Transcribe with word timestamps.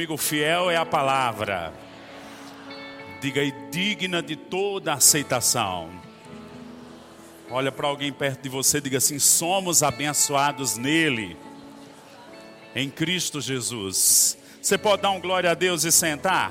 Amigo 0.00 0.16
fiel 0.16 0.70
é 0.70 0.78
a 0.78 0.86
palavra. 0.86 1.74
Diga 3.20 3.42
e 3.42 3.52
digna 3.70 4.22
de 4.22 4.34
toda 4.34 4.94
aceitação. 4.94 5.90
Olha 7.50 7.70
para 7.70 7.86
alguém 7.86 8.10
perto 8.10 8.44
de 8.44 8.48
você, 8.48 8.80
diga 8.80 8.96
assim: 8.96 9.18
somos 9.18 9.82
abençoados 9.82 10.78
nele, 10.78 11.36
em 12.74 12.88
Cristo 12.88 13.42
Jesus. 13.42 14.38
Você 14.62 14.78
pode 14.78 15.02
dar 15.02 15.10
um 15.10 15.20
glória 15.20 15.50
a 15.50 15.54
Deus 15.54 15.84
e 15.84 15.92
sentar? 15.92 16.50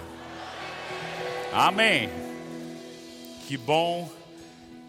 Amém. 1.51 2.07
Que 3.47 3.57
bom 3.57 4.07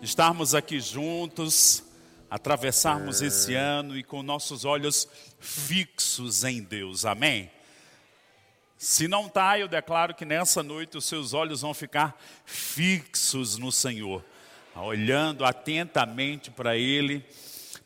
estarmos 0.03 0.55
aqui 0.55 0.81
juntos, 0.81 1.83
atravessarmos 2.31 3.23
esse 3.23 3.55
ano 3.55 3.97
e 3.97 4.03
com 4.03 4.23
nossos 4.23 4.67
olhos 4.67 5.09
fixos 5.39 6.45
em 6.45 6.63
Deus. 6.63 7.07
Amém. 7.07 7.51
Se 8.83 9.07
não 9.07 9.27
está, 9.27 9.59
eu 9.59 9.69
declaro 9.69 10.15
que 10.15 10.25
nessa 10.25 10.63
noite 10.63 10.97
os 10.97 11.05
seus 11.05 11.35
olhos 11.35 11.61
vão 11.61 11.75
ficar 11.75 12.19
fixos 12.47 13.59
no 13.59 13.71
Senhor, 13.71 14.25
olhando 14.75 15.45
atentamente 15.45 16.51
para 16.51 16.79
Ele, 16.79 17.23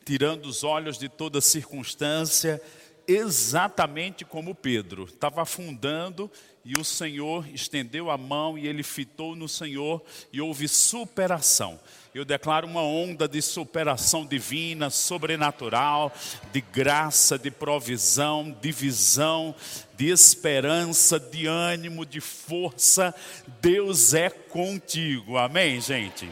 tirando 0.05 0.45
os 0.45 0.63
olhos 0.63 0.97
de 0.97 1.09
toda 1.09 1.41
circunstância, 1.41 2.61
exatamente 3.05 4.23
como 4.23 4.55
Pedro 4.55 5.03
estava 5.03 5.41
afundando 5.41 6.31
e 6.65 6.73
o 6.79 6.83
Senhor 6.83 7.47
estendeu 7.53 8.09
a 8.09 8.17
mão 8.17 8.57
e 8.57 8.67
ele 8.67 8.83
fitou 8.83 9.35
no 9.35 9.47
Senhor 9.47 10.03
e 10.33 10.41
houve 10.41 10.67
superação 10.67 11.79
eu 12.15 12.23
declaro 12.23 12.65
uma 12.65 12.81
onda 12.81 13.27
de 13.27 13.41
superação 13.41 14.25
divina, 14.25 14.89
sobrenatural, 14.89 16.15
de 16.53 16.61
graça, 16.61 17.37
de 17.37 17.51
provisão, 17.51 18.57
de 18.61 18.71
visão, 18.71 19.53
de 19.97 20.09
esperança, 20.11 21.19
de 21.19 21.45
ânimo, 21.45 22.05
de 22.05 22.21
força. 22.21 23.13
Deus 23.59 24.13
é 24.13 24.29
contigo. 24.29 25.37
Amém, 25.37 25.81
gente? 25.81 26.29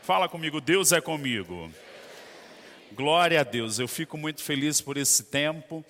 Fala 0.00 0.28
comigo, 0.28 0.60
Deus 0.60 0.92
é 0.92 1.00
comigo. 1.00 1.72
Glória 2.92 3.40
a 3.40 3.44
Deus, 3.44 3.80
eu 3.80 3.88
fico 3.88 4.16
muito 4.16 4.44
feliz 4.44 4.80
por 4.80 4.96
esse 4.96 5.24
tempo 5.24 5.84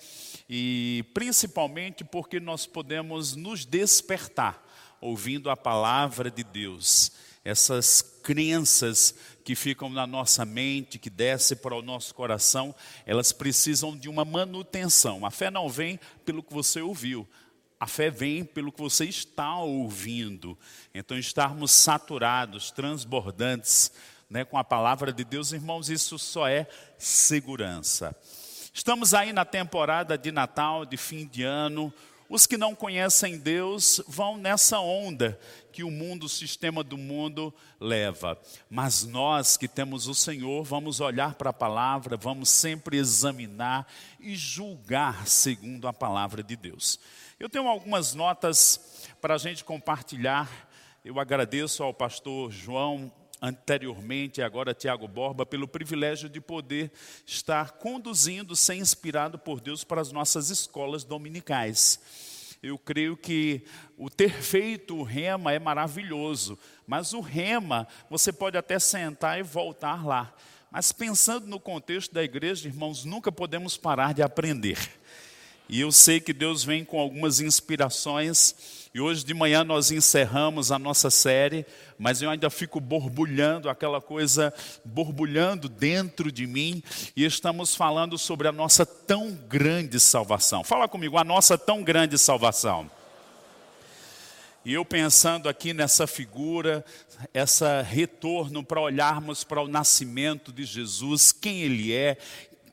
e 0.48 1.05
principalmente 1.12 2.05
porque 2.05 2.39
nós 2.39 2.66
podemos 2.66 3.34
nos 3.34 3.64
despertar 3.64 4.64
ouvindo 5.00 5.50
a 5.50 5.56
palavra 5.56 6.30
de 6.30 6.44
Deus 6.44 7.12
essas 7.47 8.02
crenças 8.02 9.14
que 9.44 9.55
ficam 9.55 9.89
na 9.89 10.05
nossa 10.05 10.44
mente, 10.44 10.98
que 10.98 11.08
descem 11.08 11.56
para 11.56 11.77
o 11.77 11.83
nosso 11.83 12.12
coração, 12.12 12.74
elas 13.06 13.30
precisam 13.30 13.97
de 13.97 14.08
uma 14.08 14.24
manutenção. 14.24 15.24
A 15.24 15.30
fé 15.30 15.48
não 15.48 15.69
vem 15.69 16.00
pelo 16.24 16.42
que 16.42 16.52
você 16.52 16.80
ouviu, 16.80 17.27
a 17.78 17.86
fé 17.86 18.11
vem 18.11 18.44
pelo 18.44 18.72
que 18.72 18.80
você 18.80 19.05
está 19.05 19.61
ouvindo. 19.61 20.58
Então, 20.92 21.17
estarmos 21.17 21.70
saturados, 21.70 22.72
transbordantes 22.72 23.92
né, 24.28 24.44
com 24.44 24.58
a 24.58 24.64
palavra 24.64 25.12
de 25.12 25.22
Deus, 25.22 25.52
irmãos, 25.52 25.89
isso 25.89 26.19
só 26.19 26.48
é 26.48 26.67
segurança. 26.98 28.17
Estamos 28.77 29.14
aí 29.14 29.32
na 29.32 29.46
temporada 29.46 30.19
de 30.19 30.30
Natal, 30.30 30.84
de 30.84 30.98
fim 30.98 31.27
de 31.27 31.42
ano. 31.42 31.91
Os 32.28 32.46
que 32.46 32.58
não 32.58 32.74
conhecem 32.74 33.38
Deus 33.38 34.02
vão 34.06 34.36
nessa 34.36 34.78
onda 34.80 35.41
que 35.72 35.83
o 35.83 35.91
mundo, 35.91 36.24
o 36.24 36.28
sistema 36.28 36.84
do 36.84 36.98
mundo 36.98 37.55
leva. 37.80 38.38
Mas 38.68 39.02
nós 39.02 39.56
que 39.56 39.66
temos 39.66 40.08
o 40.08 40.14
Senhor, 40.14 40.62
vamos 40.62 41.00
olhar 41.00 41.36
para 41.36 41.48
a 41.48 41.55
palavra, 41.55 42.18
vamos 42.18 42.50
sempre 42.50 42.98
examinar 42.98 43.91
e 44.20 44.36
julgar 44.36 45.27
segundo 45.27 45.88
a 45.88 45.92
palavra 45.92 46.42
de 46.42 46.55
Deus. 46.55 47.00
Eu 47.40 47.48
tenho 47.48 47.66
algumas 47.66 48.12
notas 48.12 49.08
para 49.22 49.36
a 49.36 49.38
gente 49.38 49.64
compartilhar. 49.64 50.68
Eu 51.02 51.18
agradeço 51.18 51.83
ao 51.83 51.94
pastor 51.94 52.52
João 52.52 53.11
anteriormente 53.41 54.42
agora 54.42 54.75
Tiago 54.75 55.06
Borba, 55.06 55.45
pelo 55.45 55.69
privilégio 55.69 56.29
de 56.29 56.41
poder 56.41 56.91
estar 57.27 57.73
conduzindo, 57.73 58.57
ser 58.57 58.77
inspirado 58.77 59.39
por 59.39 59.61
Deus 59.61 59.85
para 59.85 60.01
as 60.01 60.13
nossas 60.13 60.51
escolas 60.51 61.05
dominicais. 61.05 62.01
Eu 62.63 62.79
creio 62.79 63.17
que 63.17 63.63
o 63.96 64.08
ter 64.08 64.33
feito 64.33 64.96
o 64.96 65.02
rema 65.02 65.52
é 65.52 65.58
maravilhoso, 65.58 66.58
mas 66.86 67.13
o 67.13 67.20
rema 67.20 67.86
você 68.08 68.33
pode 68.33 68.57
até 68.57 68.79
sentar 68.79 69.39
e 69.39 69.42
voltar 69.42 70.05
lá. 70.07 70.35
Mas 70.70 70.91
pensando 70.91 71.46
no 71.46 71.61
contexto 71.61 72.13
da 72.13 72.23
igreja, 72.25 72.69
irmãos, 72.69 73.05
nunca 73.05 73.30
podemos 73.30 73.77
parar 73.77 74.13
de 74.13 74.23
aprender. 74.23 74.79
E 75.68 75.80
eu 75.80 75.90
sei 75.90 76.20
que 76.20 76.32
Deus 76.32 76.62
vem 76.62 76.84
com 76.84 77.00
algumas 77.00 77.40
inspirações. 77.40 78.54
E 78.94 79.00
hoje 79.00 79.24
de 79.24 79.34
manhã 79.34 79.64
nós 79.64 79.90
encerramos 79.90 80.72
a 80.72 80.78
nossa 80.78 81.10
série, 81.10 81.66
mas 81.98 82.22
eu 82.22 82.30
ainda 82.30 82.48
fico 82.48 82.80
borbulhando, 82.80 83.68
aquela 83.68 84.00
coisa 84.00 84.54
borbulhando 84.84 85.68
dentro 85.68 86.32
de 86.32 86.46
mim, 86.46 86.82
e 87.14 87.24
estamos 87.24 87.74
falando 87.74 88.16
sobre 88.16 88.48
a 88.48 88.52
nossa 88.52 88.86
tão 88.86 89.32
grande 89.32 90.00
salvação. 90.00 90.64
Fala 90.64 90.88
comigo, 90.88 91.18
a 91.18 91.24
nossa 91.24 91.58
tão 91.58 91.83
grande 91.83 92.16
salvação. 92.16 92.90
E 94.64 94.72
eu 94.72 94.84
pensando 94.84 95.48
aqui 95.48 95.72
nessa 95.72 96.06
figura, 96.06 96.84
essa 97.33 97.83
retorno 97.83 98.64
para 98.64 98.80
olharmos 98.80 99.44
para 99.44 99.60
o 99.62 99.68
nascimento 99.68 100.52
de 100.52 100.64
Jesus, 100.64 101.33
quem 101.33 101.60
ele 101.60 101.92
é, 101.92 102.16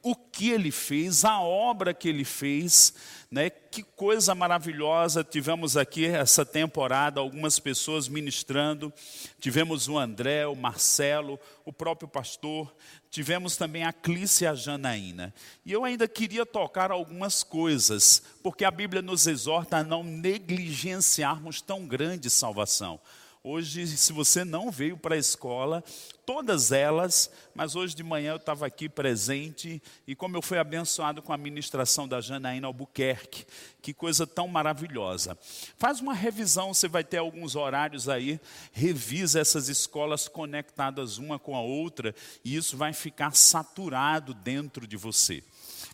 o 0.03 0.13
que 0.13 0.49
ele 0.49 0.69
fez, 0.69 1.23
a 1.23 1.39
obra 1.39 1.93
que 1.93 2.09
ele 2.09 2.25
fez, 2.25 2.93
né? 3.31 3.49
Que 3.49 3.81
coisa 3.81 4.35
maravilhosa. 4.35 5.23
Tivemos 5.23 5.77
aqui 5.77 6.05
essa 6.05 6.45
temporada 6.45 7.21
algumas 7.21 7.57
pessoas 7.57 8.09
ministrando. 8.09 8.93
Tivemos 9.39 9.87
o 9.87 9.97
André, 9.97 10.45
o 10.45 10.55
Marcelo, 10.55 11.39
o 11.63 11.71
próprio 11.71 12.09
pastor. 12.09 12.75
Tivemos 13.09 13.55
também 13.55 13.85
a 13.85 13.93
Clícia 13.93 14.45
e 14.45 14.47
a 14.49 14.55
Janaína. 14.55 15.33
E 15.65 15.71
eu 15.71 15.85
ainda 15.85 16.07
queria 16.07 16.45
tocar 16.45 16.91
algumas 16.91 17.41
coisas, 17.41 18.21
porque 18.43 18.65
a 18.65 18.71
Bíblia 18.71 19.01
nos 19.01 19.25
exorta 19.25 19.77
a 19.77 19.83
não 19.83 20.03
negligenciarmos 20.03 21.61
tão 21.61 21.87
grande 21.87 22.29
salvação. 22.29 22.99
Hoje, 23.45 23.85
se 23.85 24.13
você 24.13 24.45
não 24.45 24.71
veio 24.71 24.95
para 24.95 25.15
a 25.15 25.17
escola, 25.17 25.83
todas 26.25 26.71
elas, 26.71 27.29
mas 27.53 27.75
hoje 27.75 27.93
de 27.93 28.01
manhã 28.01 28.31
eu 28.31 28.37
estava 28.37 28.65
aqui 28.65 28.87
presente 28.87 29.83
e 30.07 30.15
como 30.15 30.37
eu 30.37 30.41
fui 30.41 30.57
abençoado 30.57 31.21
com 31.21 31.33
a 31.33 31.37
ministração 31.37 32.07
da 32.07 32.21
Janaína 32.21 32.67
Albuquerque, 32.67 33.45
que 33.81 33.93
coisa 33.93 34.25
tão 34.25 34.47
maravilhosa. 34.47 35.37
Faz 35.77 35.99
uma 35.99 36.13
revisão, 36.13 36.73
você 36.73 36.87
vai 36.87 37.03
ter 37.03 37.17
alguns 37.17 37.53
horários 37.53 38.07
aí, 38.07 38.39
revisa 38.71 39.41
essas 39.41 39.67
escolas 39.67 40.29
conectadas 40.29 41.17
uma 41.17 41.37
com 41.37 41.53
a 41.53 41.61
outra 41.61 42.15
e 42.45 42.55
isso 42.55 42.77
vai 42.77 42.93
ficar 42.93 43.35
saturado 43.35 44.33
dentro 44.33 44.87
de 44.87 44.95
você. 44.95 45.43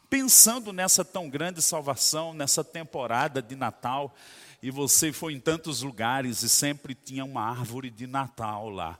Pensando 0.07 0.71
nessa 0.71 1.03
tão 1.03 1.27
grande 1.27 1.63
salvação, 1.63 2.31
nessa 2.31 2.63
temporada 2.63 3.41
de 3.41 3.55
Natal, 3.55 4.15
e 4.61 4.69
você 4.69 5.11
foi 5.13 5.33
em 5.33 5.39
tantos 5.39 5.81
lugares 5.81 6.41
e 6.41 6.49
sempre 6.49 6.93
tinha 6.93 7.23
uma 7.23 7.41
árvore 7.41 7.89
de 7.89 8.05
Natal 8.05 8.69
lá. 8.69 8.99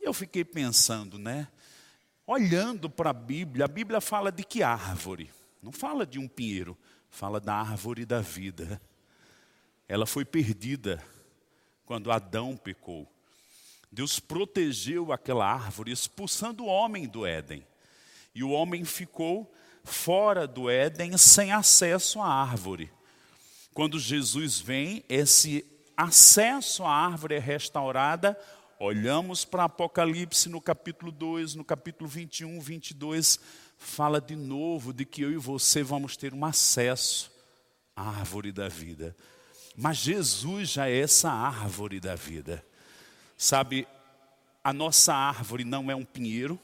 E 0.00 0.04
eu 0.04 0.14
fiquei 0.14 0.44
pensando, 0.44 1.18
né? 1.18 1.48
Olhando 2.26 2.88
para 2.88 3.10
a 3.10 3.14
Bíblia, 3.14 3.66
a 3.66 3.68
Bíblia 3.68 4.00
fala 4.00 4.32
de 4.32 4.44
que 4.44 4.62
árvore? 4.62 5.30
Não 5.62 5.72
fala 5.72 6.06
de 6.06 6.18
um 6.18 6.26
pinheiro, 6.26 6.76
fala 7.10 7.38
da 7.38 7.54
árvore 7.54 8.06
da 8.06 8.20
vida. 8.20 8.80
Ela 9.86 10.06
foi 10.06 10.24
perdida 10.24 11.04
quando 11.84 12.10
Adão 12.10 12.56
pecou. 12.56 13.06
Deus 13.92 14.18
protegeu 14.18 15.12
aquela 15.12 15.46
árvore, 15.46 15.92
expulsando 15.92 16.64
o 16.64 16.66
homem 16.66 17.06
do 17.06 17.26
Éden. 17.26 17.64
E 18.34 18.42
o 18.42 18.50
homem 18.50 18.84
ficou 18.84 19.52
fora 19.84 20.48
do 20.48 20.68
Éden, 20.68 21.16
sem 21.16 21.52
acesso 21.52 22.20
à 22.20 22.26
árvore. 22.26 22.90
Quando 23.74 23.98
Jesus 23.98 24.60
vem, 24.60 25.04
esse 25.08 25.66
acesso 25.96 26.84
à 26.84 26.92
árvore 26.92 27.34
é 27.34 27.40
restaurada. 27.40 28.38
Olhamos 28.78 29.44
para 29.44 29.64
Apocalipse 29.64 30.48
no 30.48 30.60
capítulo 30.60 31.10
2, 31.10 31.56
no 31.56 31.64
capítulo 31.64 32.08
21, 32.08 32.60
22, 32.60 33.40
fala 33.76 34.20
de 34.20 34.36
novo 34.36 34.92
de 34.92 35.04
que 35.04 35.22
eu 35.22 35.32
e 35.32 35.36
você 35.36 35.82
vamos 35.82 36.16
ter 36.16 36.32
um 36.32 36.44
acesso 36.44 37.32
à 37.96 38.08
árvore 38.08 38.52
da 38.52 38.68
vida. 38.68 39.16
Mas 39.76 39.96
Jesus 39.96 40.70
já 40.70 40.88
é 40.88 41.00
essa 41.00 41.28
árvore 41.28 41.98
da 41.98 42.14
vida. 42.14 42.64
Sabe, 43.36 43.88
a 44.62 44.72
nossa 44.72 45.12
árvore 45.12 45.64
não 45.64 45.90
é 45.90 45.96
um 45.96 46.04
pinheiro, 46.04 46.60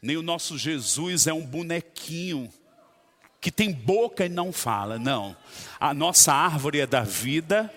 nem 0.00 0.16
o 0.16 0.22
nosso 0.22 0.56
Jesus 0.56 1.26
é 1.26 1.32
um 1.34 1.44
bonequinho 1.44 2.50
que 3.42 3.50
tem 3.50 3.72
boca 3.72 4.24
e 4.24 4.28
não 4.28 4.52
fala. 4.52 5.00
Não. 5.00 5.36
A 5.80 5.92
nossa 5.92 6.32
árvore 6.32 6.78
é 6.78 6.86
da 6.86 7.02
vida. 7.02 7.70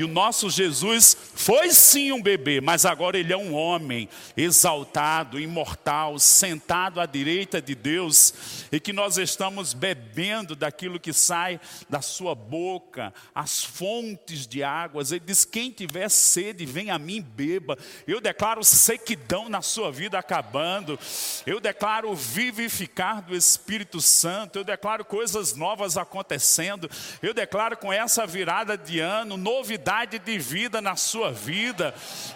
E 0.00 0.04
o 0.04 0.08
nosso 0.08 0.48
Jesus 0.48 1.14
foi 1.34 1.68
sim 1.72 2.10
um 2.10 2.22
bebê, 2.22 2.58
mas 2.58 2.86
agora 2.86 3.18
ele 3.18 3.34
é 3.34 3.36
um 3.36 3.52
homem 3.52 4.08
exaltado, 4.34 5.38
imortal, 5.38 6.18
sentado 6.18 7.02
à 7.02 7.04
direita 7.04 7.60
de 7.60 7.74
Deus, 7.74 8.32
e 8.72 8.80
que 8.80 8.94
nós 8.94 9.18
estamos 9.18 9.74
bebendo 9.74 10.56
daquilo 10.56 10.98
que 10.98 11.12
sai 11.12 11.60
da 11.86 12.00
sua 12.00 12.34
boca, 12.34 13.12
as 13.34 13.62
fontes 13.62 14.46
de 14.46 14.62
águas. 14.62 15.12
Ele 15.12 15.20
diz: 15.20 15.44
quem 15.44 15.70
tiver 15.70 16.08
sede, 16.08 16.64
vem 16.64 16.90
a 16.90 16.98
mim 16.98 17.20
beba. 17.20 17.76
Eu 18.06 18.22
declaro 18.22 18.64
sequidão 18.64 19.50
na 19.50 19.60
sua 19.60 19.92
vida 19.92 20.18
acabando. 20.18 20.98
Eu 21.44 21.60
declaro 21.60 22.14
vivificar 22.14 23.20
do 23.20 23.36
Espírito 23.36 24.00
Santo. 24.00 24.60
Eu 24.60 24.64
declaro 24.64 25.04
coisas 25.04 25.54
novas 25.54 25.98
acontecendo. 25.98 26.90
Eu 27.20 27.34
declaro 27.34 27.76
com 27.76 27.92
essa 27.92 28.26
virada 28.26 28.78
de 28.78 28.98
ano, 28.98 29.36
novidade 29.36 29.89
de 30.20 30.38
vida 30.38 30.80
na 30.80 30.94
sua 30.94 31.32
vida. 31.32 31.94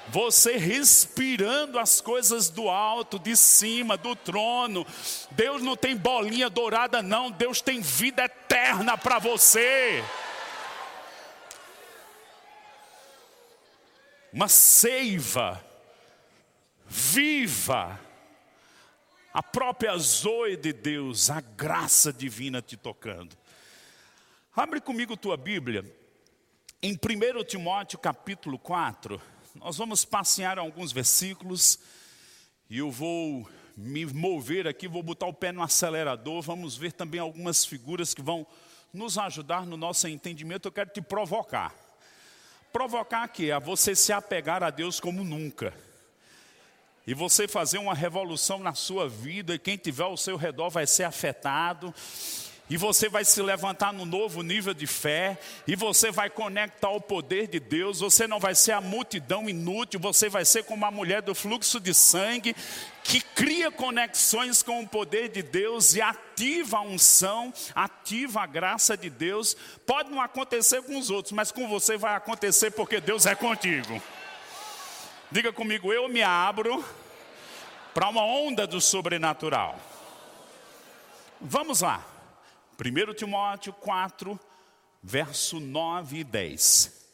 Você 0.08 0.56
respirando 0.56 1.78
as 1.78 2.00
coisas 2.00 2.48
do 2.48 2.68
alto, 2.68 3.18
de 3.18 3.36
cima, 3.36 3.96
do 3.96 4.16
trono. 4.16 4.86
Deus 5.30 5.62
não 5.62 5.76
tem 5.76 5.96
bolinha 5.96 6.50
dourada, 6.50 7.02
não. 7.02 7.30
Deus 7.30 7.60
tem 7.60 7.80
vida 7.80 8.24
eterna 8.24 8.98
para 8.98 9.18
você. 9.18 10.02
Uma 14.32 14.48
seiva 14.48 15.64
viva, 16.86 17.98
a 19.32 19.42
própria 19.42 19.96
zoe 19.96 20.56
de 20.56 20.72
Deus, 20.72 21.30
a 21.30 21.40
graça 21.40 22.12
divina 22.12 22.60
te 22.60 22.76
tocando. 22.76 23.36
Abre 24.54 24.80
comigo 24.80 25.16
tua 25.16 25.36
Bíblia, 25.36 25.84
em 26.86 26.92
1 26.92 27.44
Timóteo 27.44 27.98
capítulo 27.98 28.58
4, 28.58 29.18
nós 29.54 29.78
vamos 29.78 30.04
passear 30.04 30.58
alguns 30.58 30.92
versículos, 30.92 31.78
e 32.68 32.76
eu 32.76 32.90
vou 32.90 33.48
me 33.74 34.04
mover 34.04 34.68
aqui, 34.68 34.86
vou 34.86 35.02
botar 35.02 35.24
o 35.24 35.32
pé 35.32 35.50
no 35.50 35.62
acelerador, 35.62 36.42
vamos 36.42 36.76
ver 36.76 36.92
também 36.92 37.18
algumas 37.18 37.64
figuras 37.64 38.12
que 38.12 38.20
vão 38.20 38.46
nos 38.92 39.16
ajudar 39.16 39.64
no 39.64 39.78
nosso 39.78 40.06
entendimento. 40.08 40.68
Eu 40.68 40.72
quero 40.72 40.90
te 40.90 41.00
provocar. 41.00 41.74
Provocar 42.70 43.22
aqui 43.22 43.50
a 43.50 43.58
você 43.58 43.96
se 43.96 44.12
apegar 44.12 44.62
a 44.62 44.68
Deus 44.68 45.00
como 45.00 45.24
nunca 45.24 45.72
e 47.06 47.14
você 47.14 47.48
fazer 47.48 47.78
uma 47.78 47.94
revolução 47.94 48.58
na 48.58 48.74
sua 48.74 49.08
vida, 49.08 49.54
e 49.54 49.58
quem 49.58 49.78
tiver 49.78 50.02
ao 50.02 50.18
seu 50.18 50.36
redor 50.36 50.68
vai 50.68 50.86
ser 50.86 51.04
afetado, 51.04 51.94
e 52.68 52.78
você 52.78 53.10
vai 53.10 53.24
se 53.24 53.42
levantar 53.42 53.92
no 53.92 54.06
novo 54.06 54.42
nível 54.42 54.72
de 54.72 54.86
fé, 54.86 55.38
e 55.66 55.76
você 55.76 56.10
vai 56.10 56.30
conectar 56.30 56.88
ao 56.88 57.00
poder 57.00 57.46
de 57.46 57.60
Deus. 57.60 58.00
Você 58.00 58.26
não 58.26 58.40
vai 58.40 58.54
ser 58.54 58.72
a 58.72 58.80
multidão 58.80 59.48
inútil, 59.48 60.00
você 60.00 60.30
vai 60.30 60.44
ser 60.46 60.64
como 60.64 60.86
a 60.86 60.90
mulher 60.90 61.20
do 61.20 61.34
fluxo 61.34 61.78
de 61.78 61.92
sangue, 61.92 62.56
que 63.02 63.20
cria 63.20 63.70
conexões 63.70 64.62
com 64.62 64.80
o 64.80 64.88
poder 64.88 65.28
de 65.28 65.42
Deus 65.42 65.94
e 65.94 66.00
ativa 66.00 66.78
a 66.78 66.82
unção, 66.82 67.52
ativa 67.74 68.40
a 68.40 68.46
graça 68.46 68.96
de 68.96 69.10
Deus. 69.10 69.54
Pode 69.84 70.10
não 70.10 70.22
acontecer 70.22 70.82
com 70.82 70.98
os 70.98 71.10
outros, 71.10 71.32
mas 71.32 71.52
com 71.52 71.68
você 71.68 71.98
vai 71.98 72.14
acontecer 72.14 72.70
porque 72.70 72.98
Deus 72.98 73.26
é 73.26 73.34
contigo. 73.34 74.02
Diga 75.30 75.52
comigo, 75.52 75.92
eu 75.92 76.08
me 76.08 76.22
abro 76.22 76.82
para 77.92 78.08
uma 78.08 78.24
onda 78.24 78.66
do 78.66 78.80
sobrenatural. 78.80 79.78
Vamos 81.40 81.82
lá. 81.82 82.13
1 82.78 83.14
Timóteo 83.14 83.72
4, 83.72 84.38
verso 85.02 85.60
9 85.60 86.18
e 86.18 86.24
10. 86.24 87.04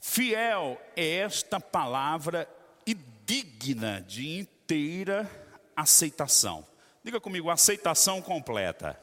Fiel 0.00 0.80
é 0.94 1.16
esta 1.16 1.58
palavra 1.58 2.48
e 2.86 2.94
digna 2.94 4.04
de 4.06 4.38
inteira 4.38 5.28
aceitação. 5.74 6.64
Diga 7.02 7.20
comigo, 7.20 7.50
aceitação 7.50 8.22
completa. 8.22 8.98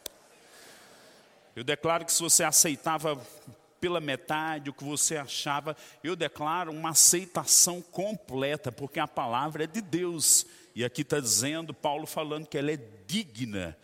Eu 1.56 1.64
declaro 1.64 2.06
que 2.06 2.14
se 2.14 2.22
você 2.22 2.44
aceitava 2.44 3.20
pela 3.82 4.00
metade 4.00 4.70
o 4.70 4.74
que 4.74 4.84
você 4.84 5.18
achava, 5.18 5.76
eu 6.04 6.16
declaro 6.16 6.72
uma 6.72 6.92
aceitação 6.92 7.82
completa, 7.82 8.72
porque 8.72 9.00
a 9.00 9.08
palavra 9.08 9.66
é 9.66 9.68
de 9.68 9.82
Deus. 9.82 10.46
E 10.74 10.86
aqui 10.86 11.02
está 11.02 11.20
dizendo, 11.20 11.74
Paulo 11.74 12.08
falando 12.08 12.48
que 12.48 12.58
ela 12.58 12.72
é 12.72 12.80
digna 13.06 13.78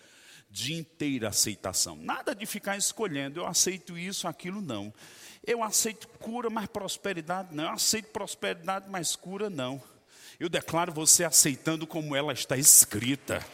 de 0.58 0.74
inteira 0.74 1.30
aceitação. 1.30 1.96
Nada 1.96 2.34
de 2.34 2.46
ficar 2.48 2.76
escolhendo, 2.78 3.40
eu 3.40 3.46
aceito 3.46 3.96
isso, 3.96 4.28
aquilo 4.28 4.60
não. 4.60 4.92
Eu 5.46 5.64
aceito 5.64 6.08
cura, 6.08 6.50
mas 6.50 6.66
prosperidade 6.66 7.50
não. 7.56 7.66
Eu 7.66 7.70
aceito 7.70 8.08
prosperidade, 8.08 8.90
mas 8.90 9.16
cura 9.16 9.52
não. 9.52 9.82
Eu 10.40 10.50
declaro 10.50 10.92
você 10.92 11.24
aceitando 11.24 11.86
como 11.86 12.16
ela 12.16 12.34
está 12.34 12.58
escrita. 12.58 13.46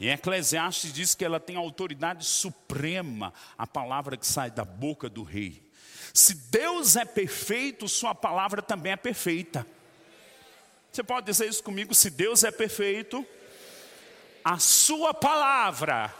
Em 0.00 0.08
Eclesiastes 0.08 0.92
diz 0.92 1.14
que 1.14 1.24
ela 1.24 1.38
tem 1.38 1.54
autoridade 1.54 2.24
suprema, 2.24 3.32
a 3.56 3.64
palavra 3.64 4.16
que 4.16 4.26
sai 4.26 4.50
da 4.50 4.64
boca 4.64 5.08
do 5.08 5.22
rei. 5.22 5.62
Se 6.12 6.34
Deus 6.34 6.96
é 6.96 7.04
perfeito, 7.04 7.88
sua 7.88 8.12
palavra 8.12 8.60
também 8.60 8.90
é 8.90 8.96
perfeita. 8.96 9.64
Você 10.90 11.04
pode 11.04 11.26
dizer 11.26 11.48
isso 11.48 11.62
comigo? 11.62 11.94
Se 11.94 12.10
Deus 12.10 12.42
é 12.42 12.50
perfeito, 12.50 13.24
a 14.44 14.58
sua 14.58 15.14
palavra 15.14 16.14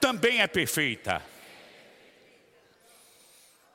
também 0.00 0.40
é 0.40 0.46
perfeita. 0.46 1.22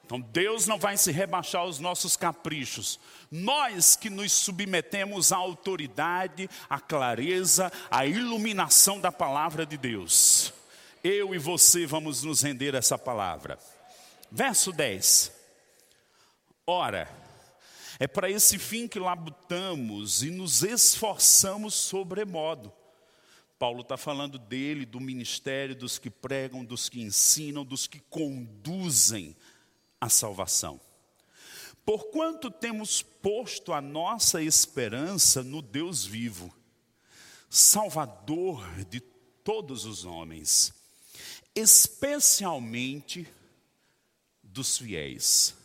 Então 0.06 0.22
Deus 0.22 0.66
não 0.66 0.80
vai 0.80 0.96
se 0.96 1.12
rebaixar 1.12 1.64
aos 1.64 1.80
nossos 1.80 2.16
caprichos. 2.16 2.98
Nós 3.30 3.98
que 3.98 4.10
nos 4.10 4.32
submetemos 4.32 5.34
à 5.34 5.36
autoridade, 5.36 6.50
à 6.70 6.80
clareza, 6.80 7.70
à 7.92 8.06
iluminação 8.06 9.02
da 9.02 9.12
palavra 9.12 9.66
de 9.66 9.78
Deus. 9.78 10.54
Eu 11.04 11.36
e 11.36 11.38
você 11.38 11.86
vamos 11.86 12.24
nos 12.24 12.42
render 12.42 12.74
a 12.74 12.80
essa 12.80 12.98
palavra. 12.98 13.60
Verso 14.32 14.72
10. 14.72 15.34
Ora, 16.66 17.10
é 18.00 18.08
para 18.08 18.30
esse 18.30 18.58
fim 18.58 18.88
que 18.88 19.00
labutamos 19.00 20.24
e 20.24 20.30
nos 20.30 20.64
esforçamos 20.64 21.74
sobremodo. 21.74 22.72
Paulo 23.60 23.82
está 23.82 23.98
falando 23.98 24.38
dele, 24.38 24.86
do 24.86 25.00
ministério, 25.00 25.76
dos 25.76 25.98
que 25.98 26.10
pregam, 26.10 26.64
dos 26.64 26.90
que 26.90 27.02
ensinam, 27.02 27.66
dos 27.66 27.88
que 27.88 28.00
conduzem 28.00 29.36
a 30.00 30.10
salvação. 30.10 30.80
Porquanto 31.84 32.52
temos 32.52 33.02
posto 33.02 33.74
a 33.74 33.82
nossa 33.82 34.44
esperança 34.44 35.42
no 35.42 35.62
Deus 35.62 36.06
vivo, 36.06 36.54
Salvador 37.50 38.68
de 38.86 39.00
todos 39.00 39.86
os 39.86 40.04
homens, 40.04 40.74
especialmente 41.56 43.28
dos 44.44 44.78
fiéis. 44.78 45.56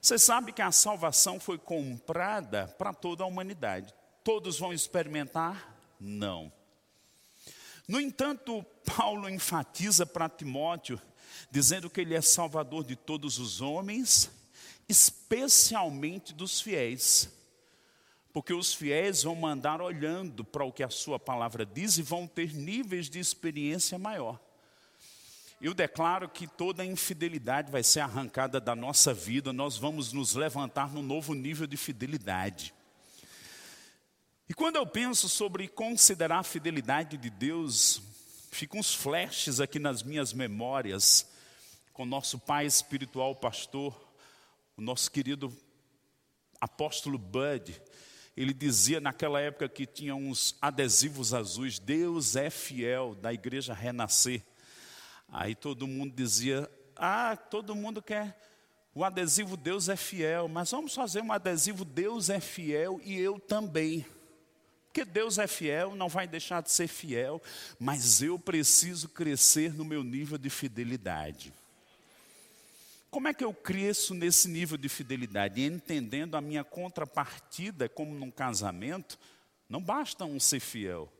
Você 0.00 0.18
sabe 0.18 0.52
que 0.52 0.62
a 0.62 0.70
salvação 0.70 1.40
foi 1.40 1.58
comprada 1.58 2.68
para 2.78 2.92
toda 2.92 3.24
a 3.24 3.26
humanidade. 3.26 3.92
Todos 4.22 4.58
vão 4.58 4.72
experimentar? 4.72 5.76
Não. 5.98 6.52
No 7.86 8.00
entanto, 8.00 8.64
Paulo 8.96 9.28
enfatiza 9.28 10.06
para 10.06 10.28
Timóteo 10.28 11.00
dizendo 11.50 11.90
que 11.90 12.00
ele 12.00 12.14
é 12.14 12.20
salvador 12.20 12.84
de 12.84 12.96
todos 12.96 13.38
os 13.38 13.60
homens, 13.60 14.30
especialmente 14.88 16.32
dos 16.32 16.60
fiéis. 16.60 17.30
Porque 18.32 18.52
os 18.52 18.74
fiéis 18.74 19.22
vão 19.22 19.36
mandar 19.36 19.80
olhando 19.80 20.44
para 20.44 20.64
o 20.64 20.72
que 20.72 20.82
a 20.82 20.90
sua 20.90 21.18
palavra 21.18 21.64
diz 21.64 21.98
e 21.98 22.02
vão 22.02 22.26
ter 22.26 22.52
níveis 22.52 23.08
de 23.08 23.18
experiência 23.18 23.98
maior. 23.98 24.40
Eu 25.60 25.72
declaro 25.72 26.28
que 26.28 26.46
toda 26.46 26.84
infidelidade 26.84 27.70
vai 27.70 27.82
ser 27.82 28.00
arrancada 28.00 28.60
da 28.60 28.74
nossa 28.74 29.14
vida, 29.14 29.52
nós 29.52 29.78
vamos 29.78 30.12
nos 30.12 30.34
levantar 30.34 30.92
num 30.92 31.02
novo 31.02 31.32
nível 31.32 31.66
de 31.66 31.76
fidelidade. 31.76 32.74
E 34.46 34.52
quando 34.52 34.76
eu 34.76 34.86
penso 34.86 35.28
sobre 35.28 35.68
considerar 35.68 36.40
a 36.40 36.42
fidelidade 36.42 37.16
de 37.16 37.30
Deus, 37.30 38.02
ficam 38.50 38.78
uns 38.78 38.94
flashes 38.94 39.58
aqui 39.58 39.78
nas 39.78 40.02
minhas 40.02 40.34
memórias 40.34 41.30
com 41.94 42.04
nosso 42.04 42.38
pai 42.38 42.66
espiritual, 42.66 43.34
pastor, 43.34 43.94
o 44.76 44.82
nosso 44.82 45.10
querido 45.10 45.56
apóstolo 46.60 47.16
Bud. 47.16 47.80
Ele 48.36 48.52
dizia 48.52 49.00
naquela 49.00 49.40
época 49.40 49.68
que 49.68 49.86
tinha 49.86 50.14
uns 50.14 50.56
adesivos 50.60 51.32
azuis, 51.32 51.78
Deus 51.78 52.36
é 52.36 52.50
fiel, 52.50 53.14
da 53.14 53.32
igreja 53.32 53.72
renascer. 53.72 54.42
Aí 55.28 55.54
todo 55.54 55.86
mundo 55.86 56.14
dizia, 56.14 56.70
ah, 56.96 57.36
todo 57.36 57.74
mundo 57.74 58.02
quer 58.02 58.38
o 58.94 59.02
adesivo 59.02 59.56
Deus 59.56 59.88
é 59.88 59.96
fiel, 59.96 60.46
mas 60.46 60.70
vamos 60.70 60.94
fazer 60.94 61.20
um 61.20 61.32
adesivo 61.32 61.84
Deus 61.84 62.30
é 62.30 62.38
fiel 62.38 63.00
e 63.02 63.18
eu 63.18 63.40
também. 63.40 64.06
Porque 64.94 65.04
Deus 65.04 65.38
é 65.38 65.48
fiel, 65.48 65.96
não 65.96 66.08
vai 66.08 66.24
deixar 66.24 66.62
de 66.62 66.70
ser 66.70 66.86
fiel, 66.86 67.42
mas 67.80 68.22
eu 68.22 68.38
preciso 68.38 69.08
crescer 69.08 69.74
no 69.74 69.84
meu 69.84 70.04
nível 70.04 70.38
de 70.38 70.48
fidelidade. 70.48 71.52
Como 73.10 73.26
é 73.26 73.34
que 73.34 73.44
eu 73.44 73.52
cresço 73.52 74.14
nesse 74.14 74.46
nível 74.46 74.78
de 74.78 74.88
fidelidade? 74.88 75.60
Entendendo 75.60 76.36
a 76.36 76.40
minha 76.40 76.62
contrapartida, 76.62 77.88
como 77.88 78.14
num 78.14 78.30
casamento, 78.30 79.18
não 79.68 79.82
basta 79.82 80.24
um 80.24 80.38
ser 80.38 80.60
fiel. 80.60 81.12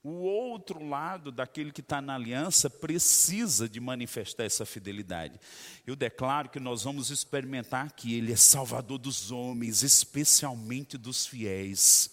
O 0.00 0.22
outro 0.22 0.88
lado 0.88 1.32
daquele 1.32 1.72
que 1.72 1.80
está 1.80 2.00
na 2.00 2.14
aliança 2.14 2.70
precisa 2.70 3.68
de 3.68 3.80
manifestar 3.80 4.44
essa 4.44 4.64
fidelidade. 4.64 5.40
Eu 5.84 5.96
declaro 5.96 6.50
que 6.50 6.60
nós 6.60 6.84
vamos 6.84 7.10
experimentar 7.10 7.90
que 7.90 8.14
Ele 8.14 8.32
é 8.32 8.36
Salvador 8.36 8.98
dos 8.98 9.32
homens, 9.32 9.82
especialmente 9.82 10.96
dos 10.96 11.26
fiéis. 11.26 12.12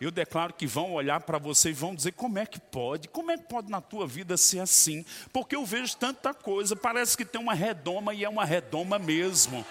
Eu 0.00 0.12
declaro 0.12 0.54
que 0.54 0.66
vão 0.66 0.92
olhar 0.92 1.20
para 1.20 1.38
você 1.38 1.70
e 1.70 1.72
vão 1.72 1.94
dizer: 1.94 2.12
como 2.12 2.38
é 2.38 2.46
que 2.46 2.60
pode? 2.60 3.08
Como 3.08 3.32
é 3.32 3.36
que 3.36 3.44
pode 3.44 3.70
na 3.70 3.80
tua 3.80 4.06
vida 4.06 4.36
ser 4.36 4.60
assim? 4.60 5.04
Porque 5.32 5.56
eu 5.56 5.64
vejo 5.64 5.96
tanta 5.96 6.32
coisa, 6.32 6.76
parece 6.76 7.16
que 7.16 7.24
tem 7.24 7.40
uma 7.40 7.54
redoma 7.54 8.14
e 8.14 8.24
é 8.24 8.28
uma 8.28 8.44
redoma 8.44 8.98
mesmo. 8.98 9.66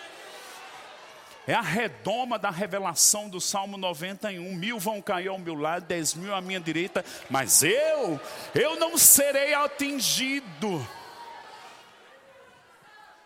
É 1.47 1.53
a 1.53 1.61
redoma 1.61 2.37
da 2.37 2.49
revelação 2.49 3.29
do 3.29 3.39
Salmo 3.39 3.77
91. 3.77 4.53
Mil 4.53 4.77
vão 4.77 5.01
cair 5.01 5.29
ao 5.29 5.39
meu 5.39 5.55
lado, 5.55 5.85
dez 5.85 6.13
mil 6.13 6.35
à 6.35 6.41
minha 6.41 6.59
direita, 6.59 7.05
mas 7.29 7.63
eu, 7.63 8.19
eu 8.53 8.77
não 8.77 8.97
serei 8.97 9.53
atingido. 9.53 10.85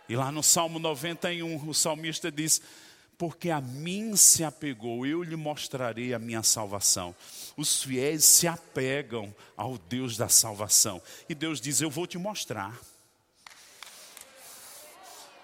E 0.07 0.15
lá 0.15 0.31
no 0.31 0.43
Salmo 0.43 0.77
91, 0.77 1.67
o 1.67 1.73
salmista 1.73 2.31
diz: 2.31 2.61
Porque 3.21 3.51
a 3.51 3.61
mim 3.61 4.15
se 4.15 4.43
apegou, 4.43 5.05
eu 5.05 5.21
lhe 5.21 5.35
mostrarei 5.35 6.11
a 6.11 6.17
minha 6.17 6.41
salvação. 6.41 7.15
Os 7.55 7.83
fiéis 7.83 8.25
se 8.25 8.47
apegam 8.47 9.31
ao 9.55 9.77
Deus 9.77 10.17
da 10.17 10.27
salvação. 10.27 10.99
E 11.29 11.35
Deus 11.35 11.61
diz: 11.61 11.81
Eu 11.81 11.91
vou 11.91 12.07
te 12.07 12.17
mostrar. 12.17 12.75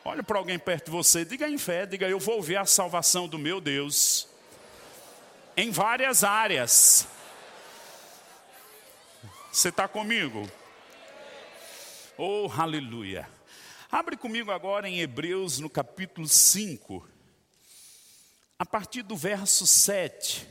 Olha 0.03 0.23
para 0.23 0.39
alguém 0.39 0.57
perto 0.57 0.85
de 0.85 0.91
você, 0.91 1.23
diga 1.23 1.47
em 1.47 1.59
fé, 1.59 1.85
diga 1.85 2.09
eu 2.09 2.17
vou 2.17 2.41
ver 2.41 2.55
a 2.55 2.65
salvação 2.65 3.27
do 3.27 3.37
meu 3.37 3.61
Deus 3.61 4.27
em 5.55 5.69
várias 5.69 6.23
áreas. 6.23 7.07
Você 9.51 9.69
está 9.69 9.87
comigo? 9.87 10.49
Oh, 12.17 12.49
aleluia. 12.57 13.29
Abre 13.91 14.17
comigo 14.17 14.49
agora 14.49 14.89
em 14.89 14.99
Hebreus 14.99 15.59
no 15.59 15.69
capítulo 15.69 16.27
5, 16.27 17.16
a 18.59 18.65
partir 18.65 19.03
do 19.03 19.15
verso 19.15 19.67
7. 19.67 20.47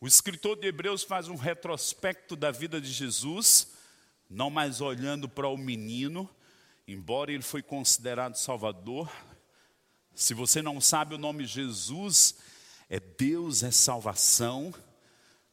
O 0.00 0.06
escritor 0.06 0.56
de 0.56 0.66
Hebreus 0.66 1.02
faz 1.02 1.28
um 1.28 1.36
retrospecto 1.36 2.36
da 2.36 2.50
vida 2.50 2.80
de 2.80 2.92
Jesus 2.92 3.74
não 4.28 4.50
mais 4.50 4.80
olhando 4.80 5.28
para 5.28 5.48
o 5.48 5.56
menino, 5.56 6.28
embora 6.88 7.32
ele 7.32 7.42
foi 7.42 7.62
considerado 7.62 8.36
Salvador. 8.36 9.10
Se 10.14 10.34
você 10.34 10.62
não 10.62 10.80
sabe 10.80 11.14
o 11.14 11.18
nome 11.18 11.46
Jesus, 11.46 12.36
é 12.88 12.98
Deus 12.98 13.62
é 13.62 13.70
salvação, 13.70 14.74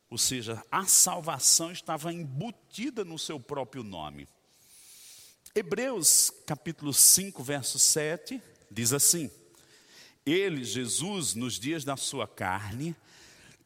ou 0.09 0.17
seja, 0.17 0.63
a 0.71 0.85
salvação 0.85 1.71
estava 1.71 2.11
embutida 2.11 3.05
no 3.05 3.17
seu 3.17 3.39
próprio 3.39 3.83
nome. 3.83 4.27
Hebreus 5.53 6.31
capítulo 6.45 6.93
5, 6.93 7.43
verso 7.43 7.77
7, 7.77 8.41
diz 8.71 8.93
assim: 8.93 9.29
Ele, 10.25 10.63
Jesus, 10.63 11.35
nos 11.35 11.59
dias 11.59 11.83
da 11.83 11.97
sua 11.97 12.27
carne, 12.27 12.95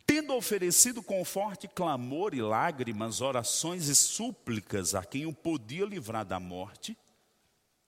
Tendo 0.06 0.36
oferecido 0.36 1.02
com 1.02 1.26
forte 1.26 1.68
clamor 1.68 2.36
e 2.36 2.42
lágrimas, 2.42 3.22
orações 3.22 3.88
e 3.88 3.96
súplicas 3.96 4.94
a 4.94 5.04
quem 5.04 5.26
o 5.26 5.34
podia 5.34 5.84
livrar 5.84 6.24
da 6.24 6.40
morte, 6.40 6.96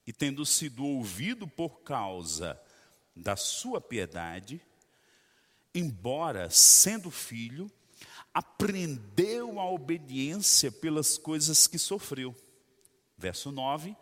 e 0.06 0.12
tendo 0.12 0.44
sido 0.44 0.84
ouvido 0.84 1.48
por 1.48 1.82
causa 1.82 2.60
da 3.16 3.36
sua 3.36 3.80
piedade, 3.80 4.60
embora 5.76 6.50
sendo 6.50 7.12
filho, 7.12 7.70
aprendeu 8.34 9.60
a 9.60 9.70
obediência 9.70 10.72
pelas 10.72 11.20
coisas 11.20 11.68
que 11.68 11.78
sofreu. 11.78 12.36
Verso 13.16 13.52
9: 13.52 13.96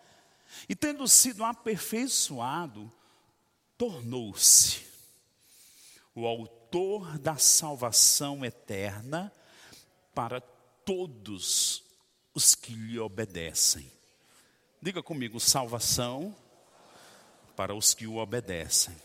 E 0.69 0.75
tendo 0.75 1.05
sido 1.05 1.43
aperfeiçoado, 1.43 2.89
tornou-se 3.77 4.85
o 6.13 6.25
autor 6.25 7.17
da 7.19 7.37
salvação 7.37 8.45
eterna 8.45 9.31
para 10.13 10.39
todos 10.39 11.83
os 12.33 12.55
que 12.55 12.73
lhe 12.73 12.99
obedecem. 12.99 13.91
Diga 14.81 15.01
comigo, 15.01 15.39
salvação 15.39 16.35
para 17.55 17.73
os 17.73 17.93
que 17.93 18.05
o 18.07 18.17
obedecem. 18.17 18.95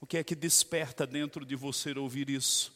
O 0.00 0.06
que 0.06 0.16
é 0.16 0.24
que 0.24 0.34
desperta 0.34 1.06
dentro 1.06 1.44
de 1.44 1.54
você 1.54 1.96
ouvir 1.96 2.28
isso? 2.28 2.74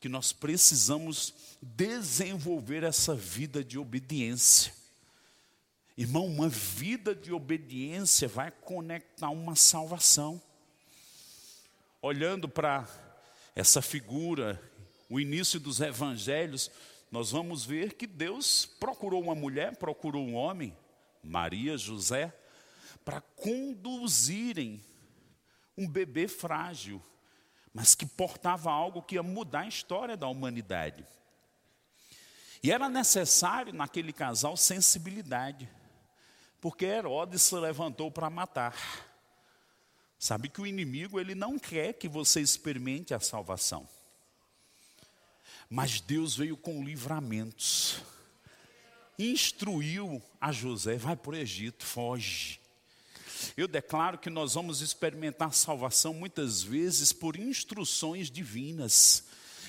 Que 0.00 0.08
nós 0.08 0.32
precisamos 0.32 1.34
desenvolver 1.60 2.84
essa 2.84 3.14
vida 3.14 3.62
de 3.62 3.76
obediência. 3.76 4.72
Irmão, 6.00 6.24
uma 6.24 6.48
vida 6.48 7.14
de 7.14 7.30
obediência 7.30 8.26
vai 8.26 8.50
conectar 8.50 9.28
uma 9.28 9.54
salvação 9.54 10.40
olhando 12.00 12.48
para 12.48 12.88
essa 13.54 13.82
figura, 13.82 14.58
o 15.10 15.20
início 15.20 15.60
dos 15.60 15.78
evangelhos, 15.78 16.70
nós 17.12 17.32
vamos 17.32 17.66
ver 17.66 17.96
que 17.96 18.06
Deus 18.06 18.64
procurou 18.64 19.22
uma 19.22 19.34
mulher, 19.34 19.76
procurou 19.76 20.26
um 20.26 20.36
homem, 20.36 20.74
Maria, 21.22 21.76
José, 21.76 22.34
para 23.04 23.20
conduzirem 23.20 24.82
um 25.76 25.86
bebê 25.86 26.26
frágil, 26.26 27.02
mas 27.74 27.94
que 27.94 28.06
portava 28.06 28.70
algo 28.72 29.02
que 29.02 29.16
ia 29.16 29.22
mudar 29.22 29.64
a 29.64 29.68
história 29.68 30.16
da 30.16 30.28
humanidade. 30.28 31.04
E 32.62 32.72
era 32.72 32.88
necessário 32.88 33.74
naquele 33.74 34.14
casal 34.14 34.56
sensibilidade, 34.56 35.68
porque 36.60 36.84
Herodes 36.84 37.42
se 37.42 37.54
levantou 37.54 38.10
para 38.10 38.28
matar. 38.28 38.76
Sabe 40.18 40.48
que 40.48 40.60
o 40.60 40.66
inimigo 40.66 41.18
ele 41.18 41.34
não 41.34 41.58
quer 41.58 41.94
que 41.94 42.06
você 42.06 42.40
experimente 42.40 43.14
a 43.14 43.20
salvação. 43.20 43.88
Mas 45.68 46.00
Deus 46.00 46.36
veio 46.36 46.56
com 46.56 46.84
livramentos. 46.84 48.02
Instruiu 49.18 50.22
a 50.40 50.52
José, 50.52 50.96
vai 50.96 51.16
para 51.16 51.30
o 51.30 51.36
Egito, 51.36 51.86
foge. 51.86 52.60
Eu 53.56 53.66
declaro 53.66 54.18
que 54.18 54.28
nós 54.28 54.54
vamos 54.54 54.80
experimentar 54.80 55.54
salvação 55.54 56.12
muitas 56.12 56.62
vezes 56.62 57.12
por 57.12 57.36
instruções 57.36 58.30
divinas. 58.30 59.24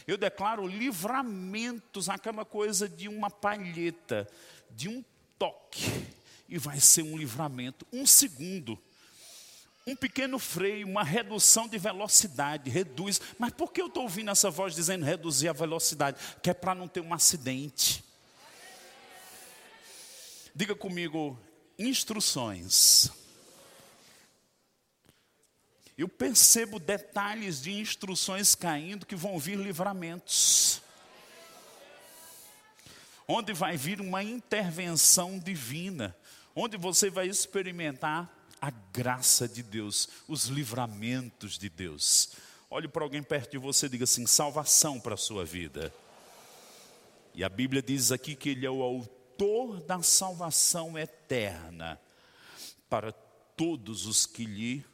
Eu 0.08 0.18
declaro 0.18 0.68
livramentos, 0.68 2.10
aquela 2.10 2.44
coisa 2.44 2.90
de 2.90 3.08
uma 3.08 3.30
palheta, 3.30 4.28
de 4.72 4.90
um 4.90 5.04
toque, 5.38 5.86
e 6.52 6.60
vai 6.60 6.80
ser 6.80 7.02
um 7.02 7.18
livramento, 7.18 7.88
um 7.92 8.06
segundo 8.06 8.78
um 9.86 9.96
pequeno 9.96 10.38
freio, 10.38 10.88
uma 10.88 11.04
redução 11.04 11.68
de 11.68 11.78
velocidade, 11.78 12.70
reduz. 12.70 13.20
Mas 13.40 13.52
por 13.52 13.72
que 13.72 13.82
eu 13.82 13.88
estou 13.88 14.04
ouvindo 14.04 14.30
essa 14.30 14.50
voz 14.50 14.76
dizendo 14.76 15.04
reduzir 15.04 15.48
a 15.48 15.54
velocidade? 15.54 16.18
Que 16.42 16.52
é 16.52 16.54
para 16.54 16.76
não 16.76 16.88
ter 16.88 17.02
um 17.02 17.14
acidente. 17.14 18.04
Diga 20.54 20.76
comigo, 20.76 21.40
instruções. 21.80 23.10
Eu 25.98 26.08
percebo 26.08 26.80
detalhes 26.80 27.62
de 27.62 27.72
instruções 27.72 28.54
caindo 28.54 29.06
que 29.06 29.16
vão 29.16 29.40
vir 29.40 29.58
livramentos. 29.58 30.82
Onde 33.28 33.54
vai 33.54 33.78
vir 33.78 34.00
uma 34.00 34.24
intervenção 34.24 35.40
divina, 35.40 36.16
onde 36.56 36.78
você 36.78 37.10
vai 37.10 37.28
experimentar 37.28 38.30
a 38.62 38.70
graça 38.70 39.48
de 39.48 39.64
Deus, 39.64 40.08
os 40.28 40.46
livramentos 40.46 41.58
de 41.58 41.70
Deus. 41.70 42.34
Olhe 42.70 42.88
para 42.88 43.04
alguém 43.04 43.24
perto 43.24 43.52
de 43.52 43.58
você 43.58 43.88
e 43.88 43.90
diga 43.90 44.04
assim: 44.04 44.26
salvação 44.28 45.00
para 45.00 45.16
a 45.16 45.18
sua 45.18 45.44
vida. 45.44 45.94
E 47.34 47.44
a 47.44 47.50
Bíblia 47.50 47.82
diz 47.82 48.12
aqui 48.12 48.36
que 48.36 48.50
Ele 48.50 48.66
é 48.66 48.70
o 48.70 48.84
autor 48.84 49.82
da 49.82 50.02
salvação 50.04 50.98
eterna 50.98 52.00
para 52.90 53.12
todos 53.12 54.06
os 54.06 54.26
que 54.26 54.46
lhe 54.46 54.86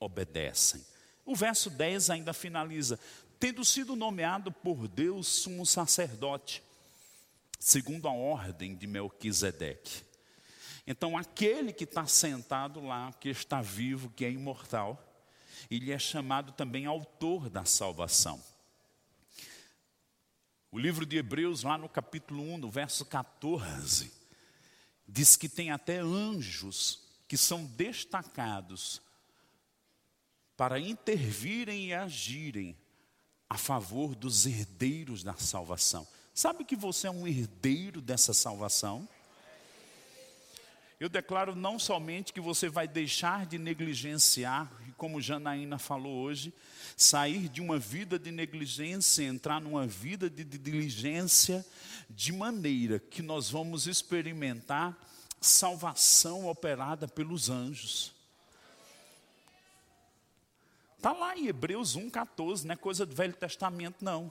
obedecem. 0.00 0.84
O 1.24 1.36
verso 1.36 1.70
10 1.70 2.10
ainda 2.10 2.32
finaliza: 2.32 2.98
tendo 3.38 3.64
sido 3.64 3.94
nomeado 3.94 4.50
por 4.50 4.88
Deus 4.88 5.26
sumo 5.26 5.64
sacerdote, 5.64 6.62
segundo 7.58 8.08
a 8.08 8.12
ordem 8.12 8.74
de 8.74 8.86
Melquisedeque. 8.86 10.02
Então, 10.86 11.16
aquele 11.16 11.72
que 11.72 11.84
está 11.84 12.06
sentado 12.06 12.80
lá, 12.80 13.12
que 13.14 13.28
está 13.28 13.62
vivo, 13.62 14.10
que 14.10 14.24
é 14.24 14.30
imortal, 14.30 15.00
ele 15.70 15.92
é 15.92 15.98
chamado 15.98 16.52
também 16.52 16.86
autor 16.86 17.48
da 17.48 17.64
salvação. 17.64 18.42
O 20.70 20.78
livro 20.78 21.04
de 21.04 21.18
Hebreus, 21.18 21.62
lá 21.62 21.76
no 21.76 21.88
capítulo 21.88 22.42
1, 22.54 22.58
no 22.58 22.70
verso 22.70 23.04
14, 23.04 24.12
diz 25.06 25.36
que 25.36 25.48
tem 25.48 25.70
até 25.70 25.98
anjos 25.98 27.00
que 27.28 27.36
são 27.36 27.64
destacados 27.64 29.00
para 30.56 30.80
intervirem 30.80 31.86
e 31.86 31.94
agirem 31.94 32.76
a 33.48 33.58
favor 33.58 34.14
dos 34.14 34.46
herdeiros 34.46 35.22
da 35.22 35.34
salvação. 35.34 36.08
Sabe 36.34 36.64
que 36.64 36.74
você 36.74 37.06
é 37.06 37.10
um 37.10 37.26
herdeiro 37.26 38.00
dessa 38.00 38.32
salvação? 38.32 39.06
Eu 41.02 41.08
declaro 41.08 41.56
não 41.56 41.80
somente 41.80 42.32
que 42.32 42.40
você 42.40 42.68
vai 42.68 42.86
deixar 42.86 43.44
de 43.44 43.58
negligenciar, 43.58 44.70
como 44.96 45.20
Janaína 45.20 45.76
falou 45.76 46.22
hoje, 46.22 46.54
sair 46.96 47.48
de 47.48 47.60
uma 47.60 47.76
vida 47.76 48.20
de 48.20 48.30
negligência, 48.30 49.24
entrar 49.24 49.60
numa 49.60 49.84
vida 49.84 50.30
de 50.30 50.44
diligência, 50.44 51.66
de 52.08 52.32
maneira 52.32 53.00
que 53.00 53.20
nós 53.20 53.50
vamos 53.50 53.88
experimentar 53.88 54.96
salvação 55.40 56.46
operada 56.46 57.08
pelos 57.08 57.50
anjos. 57.50 58.14
Está 60.96 61.10
lá 61.10 61.36
em 61.36 61.48
Hebreus 61.48 61.96
1,14, 61.96 62.62
não 62.62 62.74
é 62.74 62.76
coisa 62.76 63.04
do 63.04 63.12
Velho 63.12 63.34
Testamento, 63.34 64.04
não. 64.04 64.30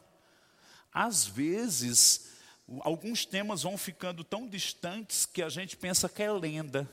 Às 0.94 1.26
vezes, 1.26 2.32
alguns 2.80 3.26
temas 3.26 3.64
vão 3.64 3.78
ficando 3.78 4.24
tão 4.24 4.48
distantes 4.48 5.26
que 5.26 5.42
a 5.42 5.50
gente 5.50 5.76
pensa 5.76 6.08
que 6.08 6.24
é 6.24 6.32
lenda. 6.32 6.90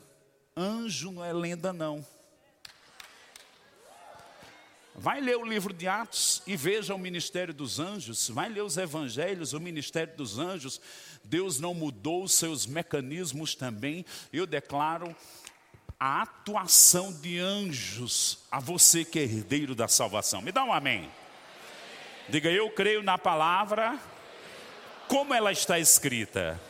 Anjo 0.55 1.11
não 1.11 1.23
é 1.23 1.31
lenda, 1.31 1.71
não. 1.71 2.05
Vai 4.93 5.21
ler 5.21 5.37
o 5.37 5.45
livro 5.45 5.73
de 5.73 5.87
Atos 5.87 6.43
e 6.45 6.57
veja 6.57 6.93
o 6.93 6.99
ministério 6.99 7.53
dos 7.53 7.79
anjos. 7.79 8.27
Vai 8.29 8.49
ler 8.49 8.63
os 8.63 8.75
evangelhos, 8.75 9.53
o 9.53 9.59
ministério 9.59 10.13
dos 10.17 10.37
anjos. 10.37 10.81
Deus 11.23 11.57
não 11.57 11.73
mudou 11.73 12.23
os 12.23 12.33
seus 12.33 12.65
mecanismos 12.65 13.55
também. 13.55 14.05
Eu 14.33 14.45
declaro 14.45 15.15
a 15.97 16.23
atuação 16.23 17.13
de 17.13 17.39
anjos 17.39 18.39
a 18.51 18.59
você 18.59 19.05
que 19.05 19.19
é 19.19 19.23
herdeiro 19.23 19.73
da 19.73 19.87
salvação. 19.87 20.41
Me 20.41 20.51
dá 20.51 20.65
um 20.65 20.73
amém. 20.73 21.09
Diga, 22.27 22.51
eu 22.51 22.69
creio 22.69 23.01
na 23.01 23.17
palavra 23.17 23.97
como 25.09 25.33
ela 25.33 25.51
está 25.51 25.79
escrita. 25.79 26.61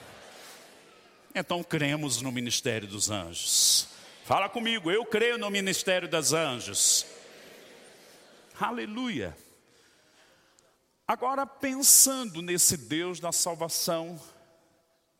Então 1.36 1.62
cremos 1.62 2.22
no 2.22 2.32
ministério 2.32 2.88
dos 2.88 3.12
anjos. 3.12 3.90
Fala 4.24 4.48
comigo, 4.48 4.90
eu 4.90 5.06
creio 5.06 5.38
no 5.38 5.50
ministério 5.50 6.08
dos 6.08 6.32
anjos. 6.32 7.06
Aleluia. 8.58 9.38
Agora 11.06 11.46
pensando 11.46 12.42
nesse 12.42 12.78
Deus 12.78 13.20
da 13.20 13.34
salvação, 13.34 14.20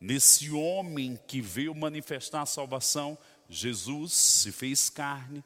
nesse 0.00 0.50
homem 0.50 1.20
que 1.26 1.42
veio 1.42 1.74
manifestar 1.74 2.42
a 2.42 2.46
salvação, 2.46 3.18
Jesus 3.48 4.14
se 4.14 4.50
fez 4.50 4.88
carne, 4.88 5.44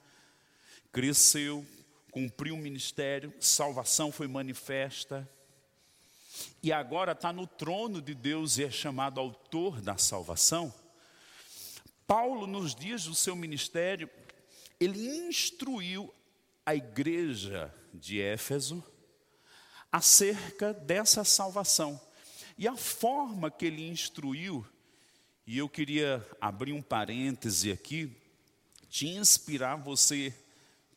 cresceu, 0.92 1.66
cumpriu 2.12 2.54
o 2.54 2.58
ministério, 2.58 3.34
salvação 3.40 4.12
foi 4.12 4.28
manifesta, 4.28 5.28
e 6.62 6.72
agora 6.72 7.12
está 7.12 7.32
no 7.32 7.46
trono 7.46 8.00
de 8.00 8.14
Deus 8.14 8.58
e 8.58 8.64
é 8.64 8.70
chamado 8.70 9.20
autor 9.20 9.80
da 9.80 9.96
salvação. 9.96 10.72
Paulo, 12.06 12.46
nos 12.46 12.74
dias 12.74 13.04
do 13.04 13.14
seu 13.14 13.34
ministério, 13.34 14.08
ele 14.78 15.06
instruiu 15.28 16.12
a 16.66 16.74
igreja 16.74 17.72
de 17.92 18.20
Éfeso 18.20 18.82
acerca 19.90 20.74
dessa 20.74 21.24
salvação. 21.24 22.00
E 22.58 22.66
a 22.68 22.76
forma 22.76 23.50
que 23.50 23.66
ele 23.66 23.88
instruiu 23.88 24.66
e 25.46 25.58
eu 25.58 25.68
queria 25.68 26.26
abrir 26.40 26.72
um 26.72 26.80
parêntese 26.80 27.70
aqui, 27.70 28.10
te 28.88 29.08
inspirar 29.08 29.76
você 29.76 30.34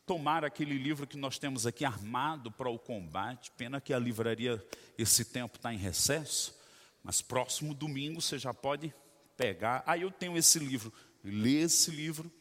tomar 0.08 0.42
aquele 0.42 0.78
livro 0.78 1.06
que 1.06 1.18
nós 1.18 1.38
temos 1.38 1.66
aqui 1.66 1.84
armado 1.84 2.50
para 2.50 2.70
o 2.70 2.78
combate. 2.78 3.50
Pena 3.50 3.78
que 3.78 3.92
a 3.92 3.98
livraria 3.98 4.66
esse 4.96 5.22
tempo 5.22 5.56
está 5.56 5.72
em 5.72 5.76
recesso, 5.76 6.58
mas 7.04 7.20
próximo 7.20 7.74
domingo 7.74 8.22
você 8.22 8.38
já 8.38 8.54
pode 8.54 8.94
pegar. 9.36 9.84
Aí 9.86 10.00
ah, 10.00 10.04
eu 10.04 10.10
tenho 10.10 10.34
esse 10.38 10.58
livro, 10.58 10.90
lê 11.22 11.60
esse 11.60 11.90
livro. 11.90 12.32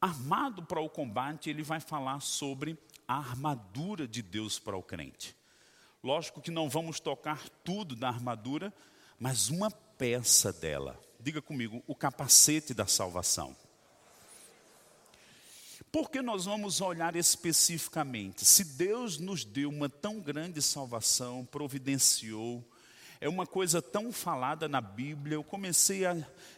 Armado 0.00 0.62
para 0.62 0.80
o 0.80 0.88
combate, 0.88 1.50
ele 1.50 1.62
vai 1.62 1.78
falar 1.78 2.20
sobre 2.20 2.78
a 3.06 3.18
armadura 3.18 4.08
de 4.08 4.22
Deus 4.22 4.58
para 4.58 4.74
o 4.74 4.82
crente. 4.82 5.36
Lógico 6.02 6.40
que 6.40 6.50
não 6.50 6.70
vamos 6.70 6.98
tocar 6.98 7.50
tudo 7.62 7.94
da 7.94 8.08
armadura, 8.08 8.72
mas 9.20 9.50
uma 9.50 9.70
peça 9.70 10.54
dela. 10.54 10.98
Diga 11.20 11.42
comigo, 11.42 11.82
o 11.86 11.94
capacete 11.94 12.72
da 12.72 12.86
salvação. 12.86 13.54
Porque 15.92 16.22
nós 16.22 16.46
vamos 16.46 16.80
olhar 16.80 17.14
especificamente. 17.16 18.46
Se 18.46 18.64
Deus 18.64 19.18
nos 19.18 19.44
deu 19.44 19.68
uma 19.68 19.90
tão 19.90 20.18
grande 20.20 20.62
salvação, 20.62 21.44
providenciou, 21.44 22.64
é 23.20 23.28
uma 23.28 23.46
coisa 23.46 23.82
tão 23.82 24.10
falada 24.10 24.66
na 24.66 24.80
Bíblia, 24.80 25.34
eu 25.34 25.44
comecei 25.44 26.06
a 26.06 26.16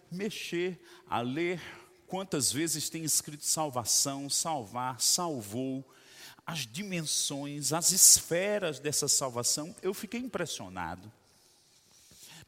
mexer, 0.09 0.81
a 1.11 1.21
ler 1.21 1.61
quantas 2.07 2.53
vezes 2.53 2.89
tem 2.89 3.03
escrito 3.03 3.45
salvação, 3.45 4.31
salvar, 4.31 5.01
salvou, 5.01 5.85
as 6.47 6.61
dimensões, 6.61 7.73
as 7.73 7.91
esferas 7.91 8.79
dessa 8.79 9.09
salvação, 9.09 9.75
eu 9.83 9.93
fiquei 9.93 10.21
impressionado. 10.21 11.11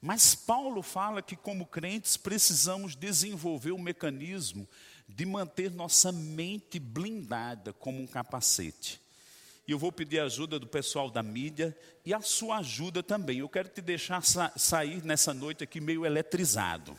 Mas 0.01 0.37
Paulo 0.37 0.83
fala 0.83 1.21
que, 1.21 1.35
como 1.35 1.67
crentes, 1.67 2.17
precisamos 2.17 2.95
desenvolver 2.95 3.73
o 3.73 3.79
mecanismo 3.79 4.69
de 5.09 5.25
manter 5.25 5.71
nossa 5.71 6.11
mente 6.13 6.79
blindada 6.79 7.73
como 7.73 8.01
um 8.01 8.07
capacete. 8.07 9.01
E 9.67 9.73
eu 9.73 9.79
vou 9.79 9.91
pedir 9.91 10.21
a 10.21 10.25
ajuda 10.25 10.59
do 10.59 10.67
pessoal 10.67 11.11
da 11.11 11.23
mídia 11.23 11.77
e 12.05 12.15
a 12.15 12.21
sua 12.21 12.59
ajuda 12.59 13.03
também. 13.03 13.39
Eu 13.39 13.49
quero 13.49 13.69
te 13.69 13.81
deixar 13.81 14.23
sa 14.23 14.53
sair 14.57 15.05
nessa 15.05 15.35
noite 15.35 15.65
aqui 15.65 15.81
meio 15.81 16.07
eletrizado. 16.07 16.97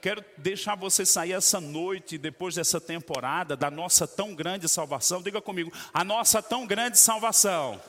Quero 0.00 0.24
deixar 0.36 0.76
você 0.76 1.04
sair 1.06 1.32
essa 1.32 1.60
noite, 1.60 2.18
depois 2.18 2.54
dessa 2.54 2.80
temporada, 2.80 3.56
da 3.56 3.70
nossa 3.70 4.06
tão 4.06 4.34
grande 4.34 4.68
salvação. 4.68 5.22
Diga 5.22 5.40
comigo, 5.40 5.72
a 5.92 6.04
nossa 6.04 6.42
tão 6.42 6.66
grande 6.66 6.98
salvação. 6.98 7.80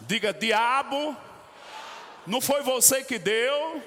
Diga, 0.00 0.32
diabo 0.32 1.16
não 2.26 2.40
foi 2.40 2.62
você 2.62 3.04
que 3.04 3.18
deu, 3.18 3.82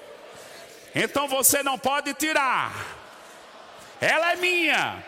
então 0.94 1.26
você 1.28 1.62
não 1.62 1.78
pode 1.78 2.14
tirar. 2.14 2.97
Ela 4.00 4.32
é 4.32 4.36
minha. 4.36 5.04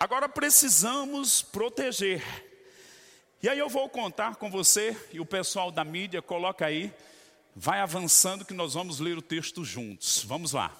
Agora 0.00 0.28
precisamos 0.28 1.42
proteger. 1.42 2.24
E 3.42 3.48
aí 3.48 3.58
eu 3.58 3.68
vou 3.68 3.88
contar 3.88 4.36
com 4.36 4.50
você 4.50 4.96
e 5.12 5.20
o 5.20 5.26
pessoal 5.26 5.70
da 5.70 5.84
mídia, 5.84 6.20
coloca 6.20 6.66
aí, 6.66 6.92
vai 7.54 7.80
avançando 7.80 8.44
que 8.44 8.52
nós 8.52 8.74
vamos 8.74 8.98
ler 8.98 9.16
o 9.16 9.22
texto 9.22 9.64
juntos. 9.64 10.24
Vamos 10.24 10.52
lá. 10.52 10.74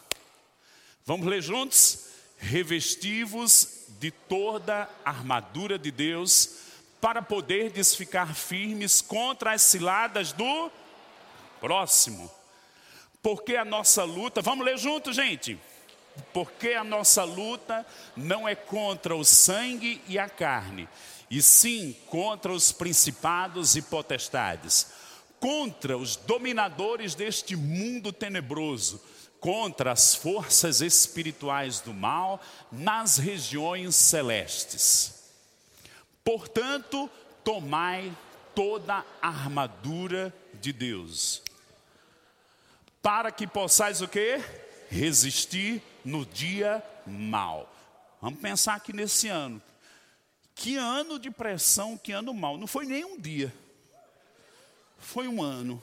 Vamos 1.05 1.27
ler 1.27 1.40
juntos? 1.40 2.07
Revestivos 2.38 3.85
de 4.01 4.11
toda 4.11 4.88
a 5.05 5.11
armadura 5.11 5.79
de 5.79 5.90
Deus 5.90 6.57
para 7.01 7.23
poderdes 7.23 7.95
ficar 7.95 8.35
firmes 8.35 9.01
contra 9.01 9.53
as 9.53 9.62
ciladas 9.62 10.33
do 10.33 10.71
próximo. 11.61 12.39
Porque 13.22 13.56
a 13.56 13.64
nossa 13.64 14.04
luta, 14.04 14.40
vamos 14.40 14.64
ler 14.64 14.78
junto, 14.78 15.12
gente. 15.12 15.59
Porque 16.33 16.70
a 16.70 16.85
nossa 16.85 17.24
luta 17.24 17.87
não 18.16 18.48
é 18.48 18.54
contra 18.54 19.14
o 19.14 19.24
sangue 19.24 20.02
e 20.09 20.18
a 20.18 20.28
carne, 20.28 20.88
e 21.30 21.40
sim 21.40 21.96
contra 22.06 22.52
os 22.52 22.72
principados 22.72 23.76
e 23.76 23.83
potestades, 23.83 24.88
contra 25.38 25.96
os 25.96 26.16
dominadores 26.16 27.14
deste 27.14 27.54
mundo 27.54 28.12
tenebroso, 28.12 29.00
contra 29.38 29.92
as 29.92 30.14
forças 30.14 30.80
espirituais 30.80 31.80
do 31.80 31.94
mal 31.94 32.40
nas 32.70 33.16
regiões 33.16 33.94
celestes. 33.94 35.14
Portanto, 36.22 37.09
tomai 37.42 38.12
toda 38.54 39.04
a 39.22 39.28
armadura 39.28 40.35
de 40.61 40.72
Deus, 40.72 41.42
para 43.03 43.31
que 43.33 43.47
possais 43.47 44.01
o 44.01 44.09
quê? 44.09 44.43
Resistir 44.89 45.83
no 46.05 46.27
dia 46.27 46.83
mal. 47.07 47.73
Vamos 48.21 48.41
pensar 48.41 48.75
aqui 48.75 48.93
nesse 48.93 49.29
ano. 49.29 49.63
Que 50.55 50.77
ano 50.77 51.19
de 51.19 51.31
pressão, 51.31 51.97
que 51.97 52.13
ano 52.13 52.35
mal. 52.35 52.59
Não 52.59 52.67
foi 52.67 52.85
nem 52.85 53.05
um 53.05 53.19
dia. 53.19 53.53
Foi 54.99 55.27
um 55.27 55.43
ano. 55.43 55.83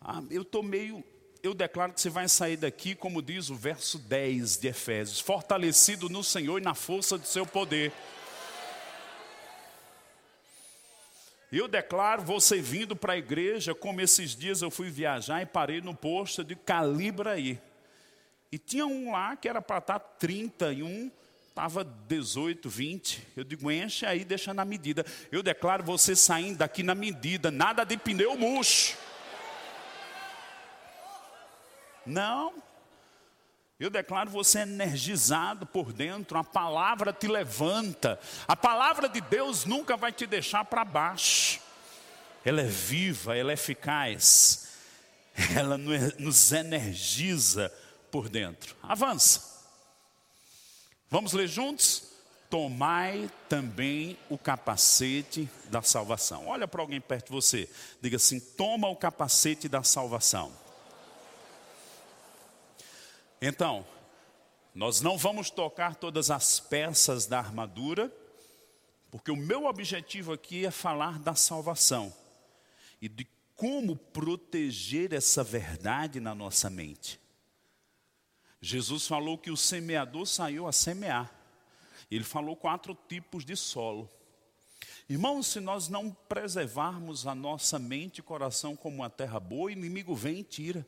Ah, 0.00 0.22
eu 0.30 0.42
estou 0.42 0.62
meio. 0.62 1.02
Eu 1.42 1.54
declaro 1.54 1.94
que 1.94 2.00
você 2.00 2.10
vai 2.10 2.28
sair 2.28 2.58
daqui, 2.58 2.94
como 2.94 3.22
diz 3.22 3.48
o 3.48 3.54
verso 3.54 3.98
10 3.98 4.58
de 4.58 4.68
Efésios, 4.68 5.20
fortalecido 5.20 6.10
no 6.10 6.22
Senhor 6.22 6.58
e 6.58 6.64
na 6.64 6.74
força 6.74 7.16
do 7.16 7.26
seu 7.26 7.46
poder. 7.46 7.92
Eu 11.52 11.66
declaro 11.66 12.22
você 12.22 12.60
vindo 12.60 12.94
para 12.94 13.14
a 13.14 13.18
igreja, 13.18 13.74
como 13.74 14.00
esses 14.00 14.36
dias 14.36 14.62
eu 14.62 14.70
fui 14.70 14.88
viajar 14.88 15.42
e 15.42 15.46
parei 15.46 15.80
no 15.80 15.94
posto 15.94 16.44
de 16.44 16.54
Calibra 16.54 17.32
aí. 17.32 17.60
E 18.52 18.58
tinha 18.58 18.86
um 18.86 19.10
lá 19.10 19.36
que 19.36 19.48
era 19.48 19.60
para 19.60 19.78
estar 19.78 19.98
30 19.98 20.72
e 20.72 20.82
um 20.82 21.10
estava 21.48 21.84
18, 21.84 22.68
20. 22.70 23.26
Eu 23.36 23.44
digo, 23.44 23.70
enche 23.70 24.06
aí, 24.06 24.24
deixa 24.24 24.54
na 24.54 24.64
medida. 24.64 25.04
Eu 25.30 25.42
declaro 25.42 25.82
você 25.82 26.14
saindo 26.14 26.58
daqui 26.58 26.82
na 26.82 26.94
medida, 26.94 27.50
nada 27.50 27.84
de 27.84 27.96
pneu 27.96 28.36
murcho. 28.36 28.96
Não. 32.06 32.54
Eu 33.80 33.88
declaro 33.88 34.28
você 34.28 34.58
energizado 34.58 35.64
por 35.64 35.90
dentro, 35.90 36.36
a 36.36 36.44
palavra 36.44 37.14
te 37.14 37.26
levanta. 37.26 38.20
A 38.46 38.54
palavra 38.54 39.08
de 39.08 39.22
Deus 39.22 39.64
nunca 39.64 39.96
vai 39.96 40.12
te 40.12 40.26
deixar 40.26 40.66
para 40.66 40.84
baixo. 40.84 41.58
Ela 42.44 42.60
é 42.60 42.66
viva, 42.66 43.34
ela 43.34 43.52
é 43.52 43.54
eficaz. 43.54 44.68
Ela 45.56 45.78
nos 45.78 46.52
energiza 46.52 47.72
por 48.10 48.28
dentro. 48.28 48.76
Avança. 48.82 49.64
Vamos 51.08 51.32
ler 51.32 51.48
juntos? 51.48 52.10
Tomai 52.50 53.30
também 53.48 54.18
o 54.28 54.36
capacete 54.36 55.48
da 55.70 55.80
salvação. 55.80 56.48
Olha 56.48 56.68
para 56.68 56.82
alguém 56.82 57.00
perto 57.00 57.26
de 57.28 57.32
você. 57.32 57.70
Diga 58.02 58.16
assim: 58.16 58.40
toma 58.40 58.88
o 58.88 58.96
capacete 58.96 59.68
da 59.70 59.82
salvação. 59.82 60.52
Então, 63.40 63.86
nós 64.74 65.00
não 65.00 65.16
vamos 65.16 65.50
tocar 65.50 65.96
todas 65.96 66.30
as 66.30 66.60
peças 66.60 67.26
da 67.26 67.38
armadura, 67.38 68.14
porque 69.10 69.30
o 69.30 69.36
meu 69.36 69.64
objetivo 69.64 70.32
aqui 70.32 70.66
é 70.66 70.70
falar 70.70 71.18
da 71.18 71.34
salvação 71.34 72.14
e 73.00 73.08
de 73.08 73.26
como 73.56 73.96
proteger 73.96 75.12
essa 75.12 75.42
verdade 75.42 76.20
na 76.20 76.34
nossa 76.34 76.70
mente. 76.70 77.20
Jesus 78.60 79.06
falou 79.06 79.38
que 79.38 79.50
o 79.50 79.56
semeador 79.56 80.26
saiu 80.26 80.66
a 80.66 80.72
semear. 80.72 81.32
Ele 82.10 82.24
falou 82.24 82.56
quatro 82.56 82.96
tipos 83.08 83.44
de 83.44 83.56
solo. 83.56 84.10
Irmãos, 85.08 85.46
se 85.46 85.60
nós 85.60 85.88
não 85.88 86.10
preservarmos 86.10 87.26
a 87.26 87.34
nossa 87.34 87.78
mente 87.78 88.18
e 88.18 88.22
coração 88.22 88.76
como 88.76 88.96
uma 88.96 89.10
terra 89.10 89.40
boa, 89.40 89.64
o 89.64 89.70
inimigo 89.70 90.14
vem 90.14 90.40
e 90.40 90.44
tira. 90.44 90.86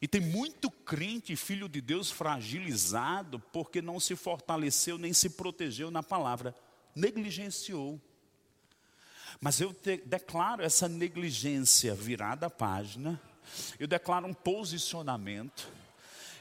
E 0.00 0.06
tem 0.06 0.20
muito 0.20 0.70
crente, 0.70 1.34
filho 1.34 1.68
de 1.68 1.80
Deus, 1.80 2.10
fragilizado, 2.10 3.38
porque 3.38 3.82
não 3.82 3.98
se 3.98 4.14
fortaleceu 4.14 4.98
nem 4.98 5.12
se 5.12 5.30
protegeu 5.30 5.90
na 5.90 6.02
palavra, 6.02 6.54
negligenciou. 6.94 8.00
Mas 9.40 9.60
eu 9.60 9.72
te, 9.72 9.98
declaro 9.98 10.62
essa 10.62 10.88
negligência 10.88 11.94
virada 11.94 12.46
a 12.46 12.50
página, 12.50 13.20
eu 13.78 13.86
declaro 13.86 14.26
um 14.26 14.34
posicionamento, 14.34 15.68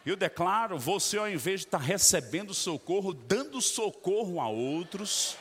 eu 0.05 0.15
declaro, 0.15 0.79
você 0.79 1.17
ao 1.17 1.29
invés 1.29 1.61
de 1.61 1.67
estar 1.67 1.79
recebendo 1.79 2.53
socorro, 2.53 3.13
dando 3.13 3.61
socorro 3.61 4.39
a 4.39 4.47
outros. 4.47 5.35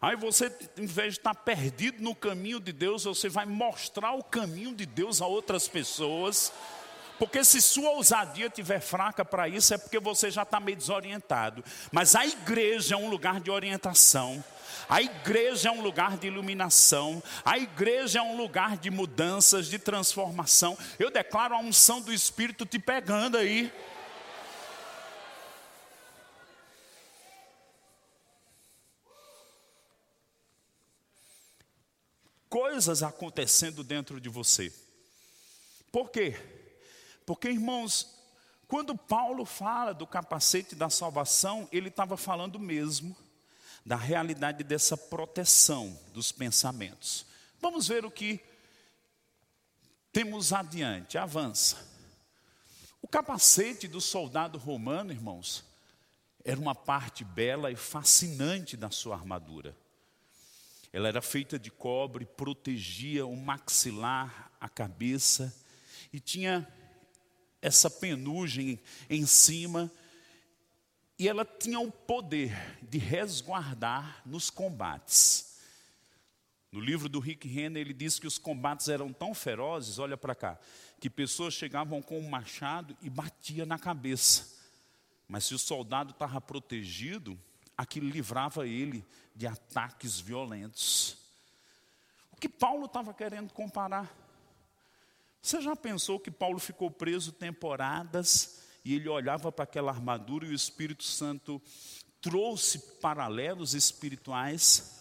Aí 0.00 0.14
você, 0.16 0.52
em 0.76 0.86
vez 0.86 1.14
de 1.14 1.20
estar 1.20 1.34
perdido 1.34 2.02
no 2.02 2.14
caminho 2.14 2.60
de 2.60 2.72
Deus, 2.72 3.04
você 3.04 3.28
vai 3.28 3.46
mostrar 3.46 4.12
o 4.12 4.22
caminho 4.22 4.74
de 4.74 4.86
Deus 4.86 5.20
a 5.20 5.26
outras 5.26 5.66
pessoas. 5.66 6.52
Porque 7.18 7.44
se 7.44 7.60
sua 7.60 7.90
ousadia 7.90 8.46
estiver 8.46 8.80
fraca 8.80 9.24
para 9.24 9.48
isso, 9.48 9.74
é 9.74 9.78
porque 9.78 9.98
você 9.98 10.30
já 10.30 10.42
está 10.42 10.60
meio 10.60 10.76
desorientado. 10.76 11.64
Mas 11.90 12.14
a 12.14 12.24
igreja 12.24 12.94
é 12.94 12.98
um 12.98 13.10
lugar 13.10 13.40
de 13.40 13.50
orientação. 13.50 14.42
A 14.88 15.02
igreja 15.02 15.68
é 15.68 15.72
um 15.72 15.82
lugar 15.82 16.16
de 16.16 16.28
iluminação, 16.28 17.22
a 17.44 17.58
igreja 17.58 18.20
é 18.20 18.22
um 18.22 18.36
lugar 18.36 18.76
de 18.76 18.90
mudanças, 18.90 19.66
de 19.66 19.78
transformação. 19.78 20.78
Eu 20.98 21.10
declaro 21.10 21.54
a 21.54 21.58
unção 21.58 22.00
do 22.00 22.12
Espírito 22.12 22.64
te 22.64 22.78
pegando 22.78 23.36
aí. 23.36 23.70
Coisas 32.48 33.02
acontecendo 33.02 33.84
dentro 33.84 34.20
de 34.20 34.28
você. 34.28 34.72
Por 35.92 36.10
quê? 36.10 36.36
Porque, 37.26 37.48
irmãos, 37.48 38.18
quando 38.66 38.96
Paulo 38.96 39.44
fala 39.44 39.92
do 39.92 40.06
capacete 40.06 40.74
da 40.74 40.90
salvação, 40.90 41.68
ele 41.72 41.88
estava 41.88 42.16
falando 42.16 42.58
mesmo 42.58 43.16
da 43.84 43.96
realidade 43.96 44.62
dessa 44.62 44.96
proteção 44.96 45.98
dos 46.12 46.30
pensamentos. 46.30 47.24
Vamos 47.60 47.88
ver 47.88 48.04
o 48.04 48.10
que 48.10 48.40
temos 50.12 50.52
adiante. 50.52 51.16
Avança. 51.16 51.76
O 53.00 53.08
capacete 53.08 53.88
do 53.88 54.00
soldado 54.00 54.58
romano, 54.58 55.12
irmãos, 55.12 55.64
era 56.44 56.60
uma 56.60 56.74
parte 56.74 57.24
bela 57.24 57.70
e 57.70 57.76
fascinante 57.76 58.76
da 58.76 58.90
sua 58.90 59.14
armadura. 59.16 59.76
Ela 60.92 61.08
era 61.08 61.20
feita 61.20 61.58
de 61.58 61.70
cobre, 61.70 62.24
protegia 62.24 63.26
o 63.26 63.36
maxilar, 63.36 64.50
a 64.60 64.68
cabeça, 64.68 65.54
e 66.12 66.18
tinha 66.18 66.66
essa 67.60 67.90
penugem 67.90 68.78
em 69.10 69.26
cima 69.26 69.90
e 71.18 71.28
ela 71.28 71.44
tinha 71.44 71.80
o 71.80 71.90
poder 71.90 72.52
de 72.80 72.96
resguardar 72.96 74.22
nos 74.24 74.50
combates. 74.50 75.58
No 76.70 76.80
livro 76.80 77.08
do 77.08 77.18
Rick 77.18 77.48
Renner, 77.48 77.80
ele 77.80 77.94
diz 77.94 78.18
que 78.18 78.26
os 78.26 78.38
combates 78.38 78.88
eram 78.88 79.12
tão 79.12 79.34
ferozes, 79.34 79.98
olha 79.98 80.16
para 80.16 80.34
cá, 80.34 80.58
que 81.00 81.10
pessoas 81.10 81.54
chegavam 81.54 82.00
com 82.00 82.18
um 82.18 82.28
machado 82.28 82.96
e 83.02 83.10
batia 83.10 83.66
na 83.66 83.78
cabeça. 83.78 84.56
Mas 85.26 85.44
se 85.44 85.54
o 85.54 85.58
soldado 85.58 86.12
estava 86.12 86.40
protegido, 86.40 87.38
aquilo 87.78 88.10
livrava 88.10 88.66
ele 88.66 89.06
de 89.36 89.46
ataques 89.46 90.18
violentos. 90.18 91.16
O 92.32 92.36
que 92.36 92.48
Paulo 92.48 92.86
estava 92.86 93.14
querendo 93.14 93.52
comparar? 93.52 94.12
Você 95.40 95.60
já 95.60 95.76
pensou 95.76 96.18
que 96.18 96.30
Paulo 96.30 96.58
ficou 96.58 96.90
preso 96.90 97.30
temporadas 97.30 98.64
e 98.84 98.96
ele 98.96 99.08
olhava 99.08 99.52
para 99.52 99.62
aquela 99.62 99.92
armadura 99.92 100.44
e 100.44 100.50
o 100.50 100.54
Espírito 100.54 101.04
Santo 101.04 101.62
trouxe 102.20 102.80
paralelos 103.00 103.74
espirituais 103.74 104.96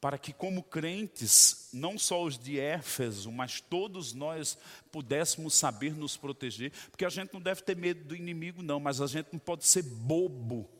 para 0.00 0.18
que, 0.18 0.32
como 0.32 0.62
crentes, 0.62 1.70
não 1.72 1.98
só 1.98 2.22
os 2.22 2.38
de 2.38 2.58
Éfeso, 2.58 3.30
mas 3.32 3.60
todos 3.60 4.12
nós 4.12 4.58
pudéssemos 4.90 5.54
saber 5.54 5.94
nos 5.94 6.16
proteger, 6.16 6.72
porque 6.90 7.04
a 7.04 7.08
gente 7.08 7.32
não 7.32 7.40
deve 7.40 7.62
ter 7.62 7.76
medo 7.76 8.04
do 8.04 8.14
inimigo, 8.14 8.62
não, 8.62 8.78
mas 8.78 9.00
a 9.00 9.06
gente 9.06 9.28
não 9.32 9.38
pode 9.38 9.64
ser 9.66 9.82
bobo 9.82 10.75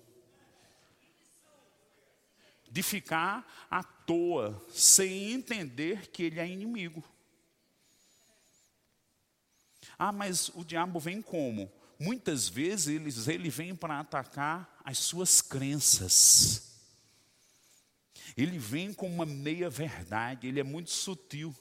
de 2.76 2.82
ficar 2.82 3.66
à 3.70 3.82
toa, 3.82 4.62
sem 4.68 5.32
entender 5.32 6.10
que 6.10 6.22
ele 6.22 6.38
é 6.38 6.46
inimigo. 6.46 7.02
Ah, 9.98 10.12
mas 10.12 10.50
o 10.50 10.62
diabo 10.62 11.00
vem 11.00 11.22
como? 11.22 11.72
muitas 11.98 12.48
vezes 12.48 12.88
eles, 12.88 13.28
ele 13.28 13.48
vem 13.48 13.74
para 13.74 14.00
atacar 14.00 14.80
as 14.84 14.98
suas 14.98 15.40
crenças. 15.40 16.74
Ele 18.36 18.58
vem 18.58 18.92
com 18.92 19.08
uma 19.08 19.24
meia 19.24 19.70
verdade, 19.70 20.46
ele 20.46 20.60
é 20.60 20.64
muito 20.64 20.90
sutil. 20.90 21.54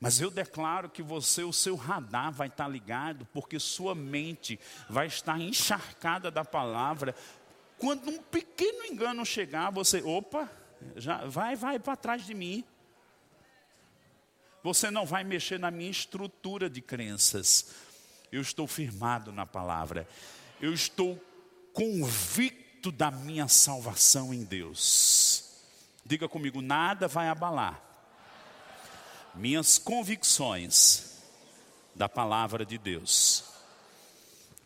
Mas 0.00 0.20
eu 0.20 0.30
declaro 0.30 0.88
que 0.88 1.02
você, 1.02 1.42
o 1.42 1.52
seu 1.52 1.74
radar 1.74 2.32
vai 2.32 2.46
estar 2.46 2.68
ligado, 2.68 3.26
porque 3.32 3.58
sua 3.58 3.94
mente 3.94 4.58
vai 4.88 5.06
estar 5.06 5.40
encharcada 5.40 6.30
da 6.30 6.44
palavra. 6.44 7.14
Quando 7.78 8.10
um 8.10 8.22
pequeno 8.22 8.84
engano 8.84 9.24
chegar, 9.24 9.70
você, 9.70 10.02
opa, 10.02 10.50
já 10.96 11.26
vai, 11.26 11.56
vai 11.56 11.78
para 11.78 11.96
trás 11.96 12.26
de 12.26 12.34
mim. 12.34 12.64
Você 14.62 14.90
não 14.90 15.06
vai 15.06 15.24
mexer 15.24 15.58
na 15.58 15.70
minha 15.70 15.90
estrutura 15.90 16.68
de 16.68 16.80
crenças 16.80 17.86
eu 18.30 18.40
estou 18.40 18.66
firmado 18.66 19.32
na 19.32 19.46
palavra, 19.46 20.08
eu 20.60 20.72
estou 20.72 21.22
convicto 21.72 22.92
da 22.92 23.10
minha 23.10 23.48
salvação 23.48 24.32
em 24.32 24.44
Deus. 24.44 25.44
Diga 26.04 26.28
comigo: 26.28 26.60
nada 26.60 27.08
vai 27.08 27.28
abalar 27.28 27.82
minhas 29.34 29.78
convicções 29.78 31.22
da 31.94 32.08
palavra 32.08 32.64
de 32.64 32.76
Deus. 32.76 33.44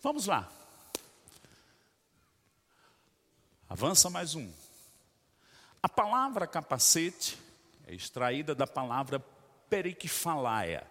Vamos 0.03 0.27
lá. 0.27 0.51
Avança 3.72 4.11
mais 4.11 4.35
um. 4.35 4.52
A 5.82 5.88
palavra 5.88 6.46
capacete 6.46 7.38
é 7.87 7.94
extraída 7.94 8.54
da 8.54 8.66
palavra 8.66 9.18
periquifalaia. 9.70 10.87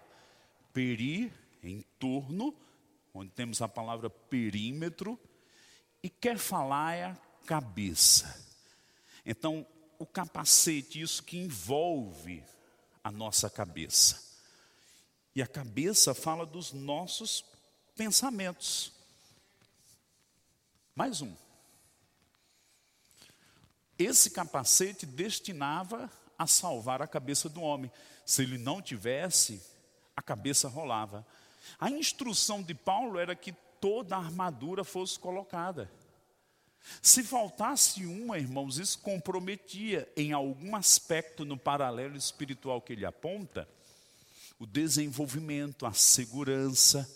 Peri 0.72 1.32
em 1.62 1.82
torno, 2.00 2.52
onde 3.14 3.30
temos 3.30 3.62
a 3.62 3.68
palavra 3.68 4.10
perímetro, 4.10 5.16
e 6.02 6.10
quer 6.10 6.36
falar 6.36 6.94
é 6.94 7.04
a 7.04 7.16
cabeça. 7.46 8.44
Então, 9.24 9.64
o 9.96 10.04
capacete, 10.04 11.00
isso 11.00 11.22
que 11.22 11.38
envolve 11.38 12.42
a 13.04 13.12
nossa 13.12 13.48
cabeça. 13.48 14.20
E 15.36 15.40
a 15.40 15.46
cabeça 15.46 16.14
fala 16.14 16.44
dos 16.44 16.72
nossos 16.72 17.44
pensamentos. 17.94 18.90
Mais 20.96 21.22
um. 21.22 21.32
Esse 24.02 24.30
capacete 24.30 25.06
destinava 25.06 26.10
a 26.38 26.46
salvar 26.46 27.00
a 27.02 27.06
cabeça 27.06 27.48
do 27.48 27.60
homem. 27.62 27.90
Se 28.26 28.42
ele 28.42 28.58
não 28.58 28.82
tivesse, 28.82 29.62
a 30.16 30.22
cabeça 30.22 30.68
rolava. 30.68 31.26
A 31.78 31.90
instrução 31.90 32.62
de 32.62 32.74
Paulo 32.74 33.18
era 33.18 33.36
que 33.36 33.52
toda 33.80 34.16
a 34.16 34.18
armadura 34.18 34.82
fosse 34.84 35.18
colocada. 35.18 35.90
Se 37.00 37.22
faltasse 37.22 38.04
uma, 38.04 38.38
irmãos, 38.38 38.78
isso 38.78 38.98
comprometia 38.98 40.10
em 40.16 40.32
algum 40.32 40.74
aspecto 40.74 41.44
no 41.44 41.56
paralelo 41.56 42.16
espiritual 42.16 42.80
que 42.80 42.92
ele 42.92 43.06
aponta, 43.06 43.68
o 44.58 44.66
desenvolvimento, 44.66 45.86
a 45.86 45.92
segurança, 45.92 47.08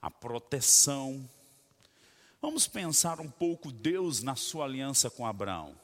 a 0.00 0.10
proteção. 0.10 1.28
Vamos 2.40 2.66
pensar 2.66 3.20
um 3.20 3.30
pouco 3.30 3.70
Deus 3.70 4.22
na 4.22 4.36
sua 4.36 4.64
aliança 4.64 5.10
com 5.10 5.26
Abraão. 5.26 5.81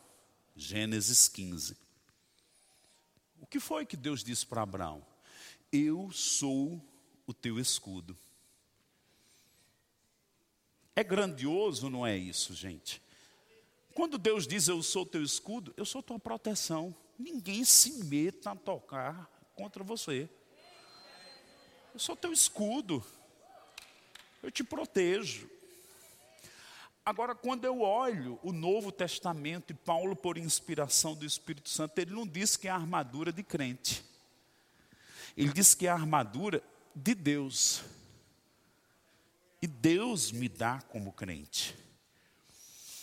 Gênesis 0.58 1.28
15. 1.28 1.76
O 3.40 3.46
que 3.46 3.60
foi 3.60 3.86
que 3.86 3.96
Deus 3.96 4.24
disse 4.24 4.44
para 4.44 4.62
Abraão? 4.62 5.06
Eu 5.72 6.10
sou 6.10 6.84
o 7.28 7.32
teu 7.32 7.60
escudo. 7.60 8.18
É 10.96 11.04
grandioso, 11.04 11.88
não 11.88 12.04
é 12.04 12.16
isso, 12.16 12.54
gente? 12.54 13.00
Quando 13.94 14.18
Deus 14.18 14.48
diz 14.48 14.66
eu 14.66 14.82
sou 14.82 15.06
teu 15.06 15.22
escudo, 15.22 15.72
eu 15.76 15.84
sou 15.84 16.02
tua 16.02 16.18
proteção. 16.18 16.92
Ninguém 17.16 17.64
se 17.64 18.04
meta 18.04 18.50
a 18.50 18.56
tocar 18.56 19.30
contra 19.54 19.84
você. 19.84 20.28
Eu 21.94 22.00
sou 22.00 22.16
teu 22.16 22.32
escudo. 22.32 23.04
Eu 24.42 24.50
te 24.50 24.64
protejo. 24.64 25.48
Agora, 27.08 27.34
quando 27.34 27.64
eu 27.64 27.80
olho 27.80 28.38
o 28.42 28.52
Novo 28.52 28.92
Testamento 28.92 29.70
e 29.70 29.74
Paulo, 29.74 30.14
por 30.14 30.36
inspiração 30.36 31.14
do 31.14 31.24
Espírito 31.24 31.70
Santo, 31.70 31.98
ele 31.98 32.10
não 32.10 32.26
diz 32.26 32.54
que 32.54 32.68
é 32.68 32.70
a 32.70 32.74
armadura 32.74 33.32
de 33.32 33.42
crente. 33.42 34.04
Ele 35.34 35.50
diz 35.50 35.72
que 35.74 35.86
é 35.86 35.90
a 35.90 35.94
armadura 35.94 36.62
de 36.94 37.14
Deus. 37.14 37.82
E 39.62 39.66
Deus 39.66 40.30
me 40.30 40.50
dá 40.50 40.82
como 40.90 41.10
crente. 41.10 41.74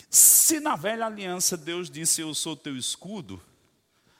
Se 0.08 0.60
na 0.60 0.76
velha 0.76 1.08
aliança 1.08 1.58
Deus 1.58 1.89
disse 1.89 2.22
eu 2.22 2.36
sou 2.36 2.56
teu 2.56 2.78
escudo, 2.78 3.41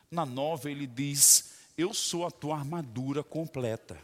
na 0.10 0.26
nova 0.26 0.71
ele 0.71 0.88
diz 0.88 1.52
eu 1.78 1.93
sou 1.93 2.26
a 2.26 2.32
tua 2.32 2.58
armadura 2.58 3.24
completa. 3.24 4.04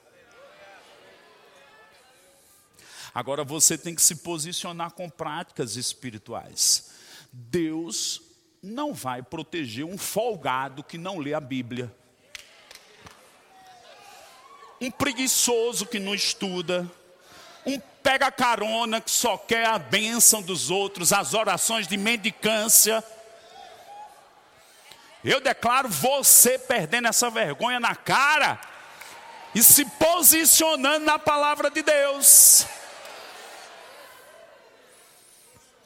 Agora 3.14 3.44
você 3.44 3.78
tem 3.78 3.94
que 3.94 4.02
se 4.02 4.18
posicionar 4.18 4.92
com 4.92 5.10
práticas 5.10 5.76
espirituais. 5.76 6.92
Deus 7.32 8.22
não 8.62 8.94
vai 8.94 9.22
proteger 9.22 9.86
um 9.86 9.98
folgado 9.98 10.84
que 10.84 10.98
não 10.98 11.18
lê 11.18 11.34
a 11.34 11.40
Bíblia. 11.40 11.94
Um 14.80 14.90
preguiçoso 14.90 15.86
que 15.86 16.00
não 16.00 16.16
estuda, 16.16 16.90
um 17.66 17.80
pega 18.02 18.32
carona 18.32 19.00
que 19.00 19.12
só 19.12 19.38
quer 19.38 19.68
a 19.68 19.78
bênção 19.78 20.42
dos 20.42 20.72
outros, 20.72 21.14
as 21.14 21.34
orações 21.34 21.88
de 21.88 21.98
mendicância. 21.98 23.04
Eu 25.24 25.40
declaro 25.40 25.88
você 25.88 26.58
perdendo 26.58 27.08
essa 27.08 27.30
vergonha 27.30 27.80
na 27.80 27.96
cara 27.96 28.60
e 29.54 29.62
se 29.62 29.86
posicionando 29.86 31.06
na 31.06 31.20
palavra 31.20 31.70
de 31.70 31.84
Deus. 31.84 32.66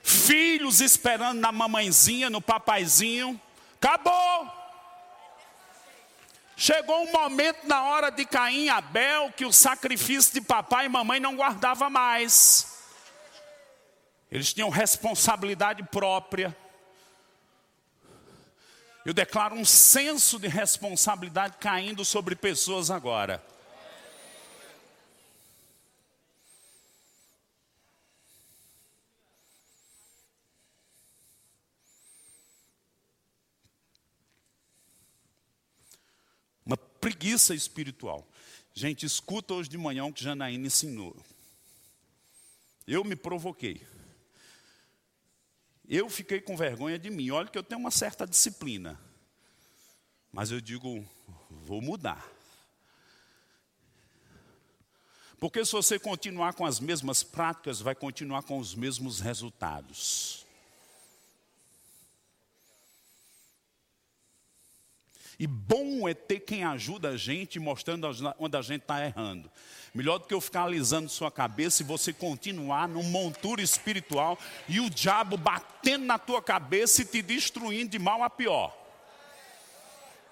Filhos 0.07 0.81
esperando 0.81 1.39
na 1.39 1.51
mamãezinha, 1.51 2.29
no 2.29 2.39
papaizinho. 2.39 3.41
Acabou. 3.81 4.53
Chegou 6.55 7.01
um 7.01 7.11
momento 7.11 7.65
na 7.65 7.85
hora 7.85 8.11
de 8.11 8.23
Caim 8.23 8.65
e 8.65 8.69
Abel 8.69 9.31
que 9.31 9.43
o 9.43 9.51
sacrifício 9.51 10.31
de 10.31 10.41
papai 10.41 10.85
e 10.85 10.89
mamãe 10.89 11.19
não 11.19 11.35
guardava 11.35 11.89
mais. 11.89 12.83
Eles 14.31 14.53
tinham 14.53 14.69
responsabilidade 14.69 15.81
própria. 15.81 16.55
Eu 19.03 19.13
declaro 19.13 19.55
um 19.55 19.65
senso 19.65 20.37
de 20.37 20.47
responsabilidade 20.47 21.55
caindo 21.59 22.05
sobre 22.05 22.35
pessoas 22.35 22.91
agora. 22.91 23.43
Preguiça 37.05 37.53
espiritual. 37.53 38.27
Gente, 38.73 39.05
escuta 39.05 39.53
hoje 39.53 39.69
de 39.69 39.77
manhã 39.77 40.05
o 40.05 40.11
que 40.11 40.23
Janaína 40.23 40.65
ensinou. 40.65 41.15
Eu 42.87 43.03
me 43.03 43.15
provoquei. 43.15 43.85
Eu 45.87 46.09
fiquei 46.09 46.41
com 46.41 46.57
vergonha 46.57 46.97
de 46.97 47.11
mim. 47.11 47.29
Olha 47.29 47.47
que 47.47 47.59
eu 47.59 47.61
tenho 47.61 47.79
uma 47.79 47.91
certa 47.91 48.25
disciplina. 48.25 48.99
Mas 50.33 50.49
eu 50.49 50.59
digo, 50.59 51.07
vou 51.51 51.79
mudar. 51.79 52.27
Porque 55.39 55.63
se 55.63 55.73
você 55.73 55.99
continuar 55.99 56.55
com 56.55 56.65
as 56.65 56.79
mesmas 56.79 57.21
práticas, 57.21 57.79
vai 57.79 57.93
continuar 57.93 58.41
com 58.41 58.57
os 58.57 58.73
mesmos 58.73 59.19
resultados. 59.19 60.44
E 65.39 65.45
bom 65.45 66.07
é 66.07 66.13
ter 66.13 66.39
quem 66.39 66.63
ajuda 66.63 67.09
a 67.09 67.17
gente, 67.17 67.59
mostrando 67.59 68.07
onde 68.39 68.55
a 68.55 68.61
gente 68.61 68.81
está 68.81 69.05
errando. 69.05 69.51
Melhor 69.93 70.17
do 70.17 70.25
que 70.25 70.33
eu 70.33 70.41
ficar 70.41 70.63
alisando 70.63 71.09
sua 71.09 71.31
cabeça 71.31 71.81
e 71.81 71.85
você 71.85 72.13
continuar 72.13 72.87
num 72.87 73.03
montura 73.03 73.61
espiritual 73.61 74.37
e 74.67 74.79
o 74.79 74.89
diabo 74.89 75.37
batendo 75.37 76.05
na 76.05 76.17
tua 76.17 76.41
cabeça 76.41 77.01
e 77.01 77.05
te 77.05 77.21
destruindo 77.21 77.91
de 77.91 77.99
mal 77.99 78.23
a 78.23 78.29
pior. 78.29 78.75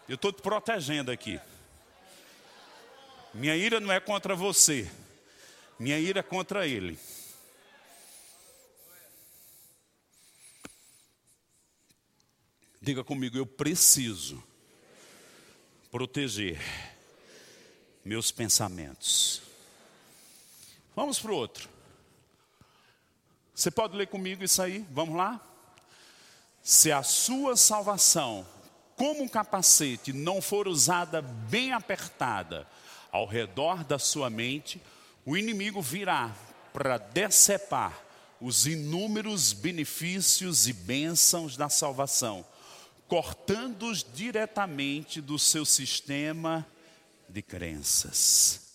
Eu 0.08 0.16
estou 0.16 0.32
te 0.32 0.42
protegendo 0.42 1.12
aqui. 1.12 1.39
Minha 3.34 3.56
ira 3.56 3.80
não 3.80 3.92
é 3.92 4.00
contra 4.00 4.36
você, 4.36 4.89
minha 5.80 5.98
ira 5.98 6.20
é 6.20 6.24
contra 6.24 6.68
ele. 6.68 7.00
Diga 12.82 13.02
comigo, 13.04 13.38
eu 13.38 13.46
preciso 13.46 14.44
proteger 15.93 16.60
meus 18.03 18.32
pensamentos. 18.32 19.43
Vamos 20.95 21.19
para 21.19 21.32
o 21.32 21.36
outro. 21.36 21.69
Você 23.53 23.69
pode 23.69 23.95
ler 23.95 24.08
comigo 24.08 24.43
isso 24.43 24.60
aí? 24.60 24.84
Vamos 24.89 25.15
lá? 25.15 25.39
Se 26.63 26.91
a 26.91 27.03
sua 27.03 27.56
salvação, 27.56 28.43
como 28.95 29.21
um 29.21 29.27
capacete, 29.27 30.12
não 30.12 30.41
for 30.41 30.67
usada 30.67 31.21
bem 31.21 31.73
apertada 31.73 32.67
ao 33.12 33.27
redor 33.27 33.84
da 33.84 33.99
sua 33.99 34.32
mente, 34.32 34.82
o 35.23 35.38
inimigo 35.38 35.79
virá 35.79 36.36
para 36.73 36.97
decepar 36.97 38.03
os 38.41 38.65
inúmeros 38.65 39.53
benefícios 39.53 40.67
e 40.67 40.73
bênçãos 40.73 41.56
da 41.56 41.69
salvação 41.69 42.43
cortando-os 43.13 44.04
diretamente 44.04 45.21
do 45.21 45.38
seu 45.38 45.65
sistema 45.65 46.67
de 47.30 47.43
crenças. 47.43 48.73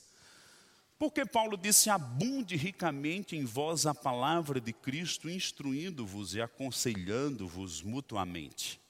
Porque 0.96 1.26
Paulo 1.26 1.56
disse: 1.56 1.90
abunde 1.90 2.54
ricamente 2.54 3.34
em 3.34 3.44
vós 3.44 3.84
a 3.84 3.92
palavra 3.92 4.60
de 4.60 4.72
Cristo, 4.72 5.28
instruindo-vos 5.28 6.36
e 6.36 6.40
aconselhando-vos 6.40 7.82
mutuamente. 7.82 8.80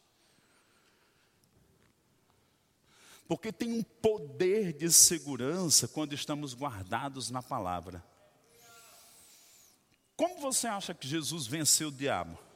Porque 3.27 3.51
tem 3.51 3.73
um 3.73 3.83
poder 3.83 4.75
de 4.75 4.93
segurança 4.93 5.89
quando 5.89 6.13
estamos 6.13 6.53
guardados 6.53 7.31
na 7.31 7.43
palavra. 7.43 8.05
Como 10.15 10.43
você 10.43 10.67
acha 10.67 10.93
que 10.93 11.09
Jesus 11.09 11.47
venceu 11.47 11.89
o 11.89 11.93
diabo? 11.93 12.48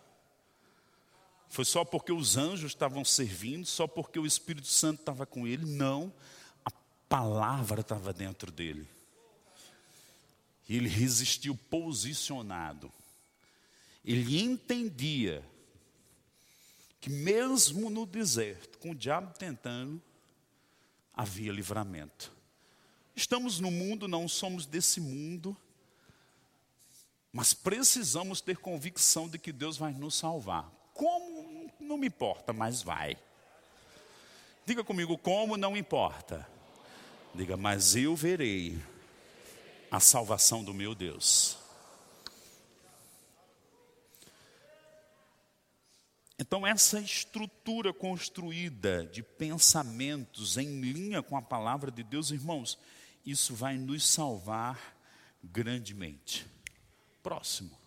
Foi 1.53 1.67
só 1.67 1.85
porque 1.85 2.11
os 2.11 2.39
anjos 2.39 2.71
estavam 2.71 3.05
servindo, 3.05 3.67
só 3.67 3.87
porque 3.87 4.19
o 4.19 4.25
Espírito 4.25 4.69
Santo 4.69 5.01
estava 5.01 5.27
com 5.27 5.47
ele? 5.47 5.67
Não, 5.67 6.11
a 6.65 6.71
palavra 7.11 7.83
estava 7.83 8.11
dentro 8.11 8.51
dele. 8.51 8.89
E 10.67 10.75
ele 10.75 10.89
resistiu 10.89 11.55
posicionado. 11.69 12.91
Ele 14.03 14.41
entendia 14.41 15.45
que 16.99 17.11
mesmo 17.11 17.91
no 17.91 18.07
deserto, 18.07 18.79
com 18.79 18.93
o 18.93 18.95
diabo 18.95 19.37
tentando, 19.39 20.01
havia 21.13 21.53
livramento. 21.53 22.33
Estamos 23.15 23.61
no 23.61 23.71
mundo, 23.71 24.09
não 24.09 24.27
somos 24.27 24.65
desse 24.65 25.03
mundo, 25.03 25.55
mas 27.31 27.53
precisamos 27.53 28.41
ter 28.41 28.57
convicção 28.57 29.29
de 29.29 29.39
que 29.39 29.53
Deus 29.53 29.77
vai 29.77 29.93
nos 29.93 30.15
salvar. 30.15 30.81
Como? 30.95 31.32
Não 31.83 31.99
me 31.99 32.07
importa, 32.07 32.53
mas 32.53 32.83
vai. 32.83 33.17
Diga 34.65 34.85
comigo, 34.85 35.19
como 35.19 35.57
não 35.57 35.77
importa. 35.77 36.49
Diga, 37.35 37.57
mas 37.57 37.97
eu 37.97 38.15
verei 38.15 38.81
a 39.91 39.99
salvação 39.99 40.63
do 40.63 40.73
meu 40.73 40.95
Deus. 40.95 41.59
Então, 46.39 46.67
essa 46.67 47.01
estrutura 47.01 47.93
construída 47.93 49.07
de 49.07 49.23
pensamentos 49.23 50.57
em 50.57 50.81
linha 50.81 51.23
com 51.23 51.37
a 51.37 51.43
palavra 51.43 51.91
de 51.91 52.03
Deus, 52.03 52.31
irmãos, 52.31 52.79
isso 53.25 53.55
vai 53.55 53.77
nos 53.77 54.05
salvar 54.05 54.97
grandemente. 55.43 56.47
Próximo. 57.23 57.82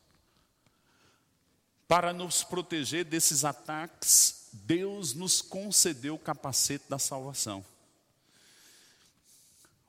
Para 1.88 2.12
nos 2.12 2.44
proteger 2.44 3.06
desses 3.06 3.46
ataques, 3.46 4.50
Deus 4.52 5.14
nos 5.14 5.40
concedeu 5.42 6.16
o 6.16 6.20
capacete 6.20 6.86
da 6.90 6.98
salvação. 6.98 7.64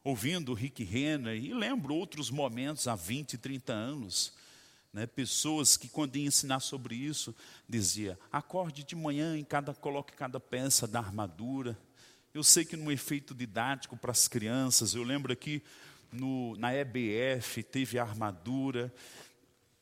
Ouvindo 0.04 0.52
Rick 0.52 0.85
Renner, 0.85 1.37
e 1.37 1.54
lembro 1.54 1.94
outros 1.94 2.30
momentos 2.30 2.87
há 2.87 2.94
20, 2.94 3.38
30 3.38 3.72
anos, 3.72 4.35
né, 4.92 5.06
pessoas 5.06 5.76
que 5.76 5.88
quando 5.88 6.16
ia 6.16 6.26
ensinar 6.26 6.61
sobre 6.61 6.94
isso, 6.94 7.35
dizia, 7.66 8.18
acorde 8.30 8.85
de 8.85 8.94
manhã 8.94 9.37
em 9.37 9.44
cada, 9.44 9.72
coloque 9.74 10.14
cada 10.14 10.38
peça 10.38 10.87
da 10.87 10.98
armadura. 10.98 11.78
Eu 12.35 12.44
sei 12.44 12.64
que 12.64 12.76
no 12.76 12.92
efeito 12.92 13.35
didático 13.35 13.96
para 13.96 14.12
as 14.12 14.28
crianças, 14.28 14.94
eu 14.94 15.02
lembro 15.02 15.32
aqui 15.32 15.62
no, 16.12 16.56
na 16.56 16.74
EBF 16.74 17.62
teve 17.62 17.98
a 17.98 18.02
armadura, 18.02 18.92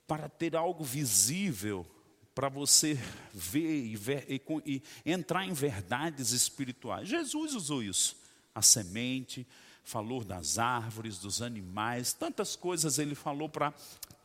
para 0.06 0.28
ter 0.28 0.54
algo 0.54 0.84
visível, 0.84 1.86
para 2.34 2.48
você 2.48 2.98
ver 3.32 3.84
e, 3.84 3.96
ver 3.96 4.26
e, 4.28 4.82
entrar 5.06 5.46
em 5.46 5.52
verdades 5.52 6.32
espirituais. 6.32 7.08
Jesus 7.08 7.54
usou 7.54 7.82
isso, 7.82 8.16
a 8.54 8.60
semente, 8.60 9.46
falou 9.84 10.24
das 10.24 10.58
árvores, 10.58 11.18
dos 11.18 11.42
animais, 11.42 12.12
tantas 12.12 12.56
coisas 12.56 12.98
ele 12.98 13.14
falou 13.14 13.48
para 13.48 13.72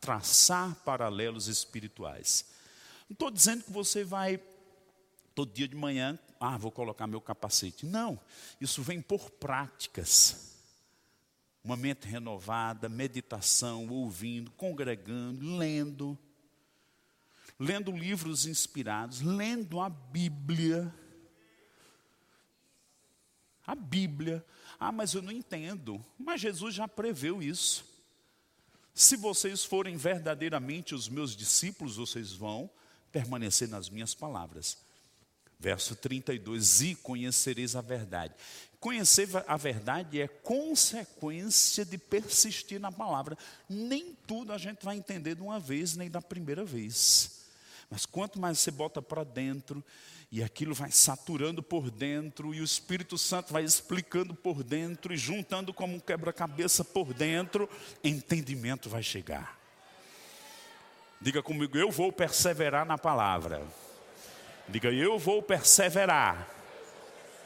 traçar 0.00 0.74
paralelos 0.76 1.46
espirituais. 1.46 2.46
Não 3.08 3.14
estou 3.14 3.30
dizendo 3.30 3.64
que 3.64 3.70
você 3.70 4.02
vai 4.02 4.40
todo 5.34 5.52
dia 5.52 5.68
de 5.68 5.76
manhã, 5.76 6.18
ah, 6.40 6.56
vou 6.56 6.70
colocar 6.70 7.06
meu 7.06 7.20
capacete. 7.20 7.84
Não, 7.84 8.18
isso 8.60 8.82
vem 8.82 9.00
por 9.00 9.30
práticas. 9.30 10.56
Uma 11.62 11.76
mente 11.76 12.08
renovada, 12.08 12.88
meditação, 12.88 13.86
ouvindo, 13.88 14.50
congregando, 14.52 15.56
lendo. 15.56 16.18
Lendo 17.62 17.92
livros 17.92 18.46
inspirados, 18.46 19.20
lendo 19.20 19.80
a 19.80 19.90
Bíblia. 19.90 20.92
A 23.66 23.74
Bíblia. 23.74 24.42
Ah, 24.78 24.90
mas 24.90 25.12
eu 25.12 25.20
não 25.20 25.30
entendo. 25.30 26.02
Mas 26.18 26.40
Jesus 26.40 26.74
já 26.74 26.88
preveu 26.88 27.42
isso. 27.42 27.84
Se 28.94 29.14
vocês 29.14 29.62
forem 29.62 29.98
verdadeiramente 29.98 30.94
os 30.94 31.06
meus 31.06 31.36
discípulos, 31.36 31.96
vocês 31.96 32.32
vão 32.32 32.70
permanecer 33.12 33.68
nas 33.68 33.90
minhas 33.90 34.14
palavras. 34.14 34.78
Verso 35.58 35.94
32: 35.94 36.80
E 36.80 36.94
conhecereis 36.94 37.76
a 37.76 37.82
verdade. 37.82 38.34
Conhecer 38.80 39.28
a 39.46 39.58
verdade 39.58 40.18
é 40.18 40.26
consequência 40.26 41.84
de 41.84 41.98
persistir 41.98 42.80
na 42.80 42.90
palavra. 42.90 43.36
Nem 43.68 44.16
tudo 44.26 44.54
a 44.54 44.58
gente 44.58 44.82
vai 44.82 44.96
entender 44.96 45.34
de 45.34 45.42
uma 45.42 45.60
vez, 45.60 45.94
nem 45.94 46.10
da 46.10 46.22
primeira 46.22 46.64
vez. 46.64 47.39
Mas 47.90 48.06
quanto 48.06 48.38
mais 48.38 48.58
você 48.58 48.70
bota 48.70 49.02
para 49.02 49.24
dentro, 49.24 49.84
e 50.30 50.44
aquilo 50.44 50.74
vai 50.74 50.92
saturando 50.92 51.60
por 51.60 51.90
dentro, 51.90 52.54
e 52.54 52.60
o 52.60 52.64
Espírito 52.64 53.18
Santo 53.18 53.52
vai 53.52 53.64
explicando 53.64 54.32
por 54.32 54.62
dentro, 54.62 55.12
e 55.12 55.16
juntando 55.16 55.74
como 55.74 55.96
um 55.96 56.00
quebra-cabeça 56.00 56.84
por 56.84 57.12
dentro, 57.12 57.68
entendimento 58.04 58.88
vai 58.88 59.02
chegar. 59.02 59.58
Diga 61.20 61.42
comigo, 61.42 61.76
eu 61.76 61.90
vou 61.90 62.12
perseverar 62.12 62.86
na 62.86 62.96
palavra. 62.96 63.66
Diga, 64.68 64.90
eu 64.92 65.18
vou 65.18 65.42
perseverar 65.42 66.48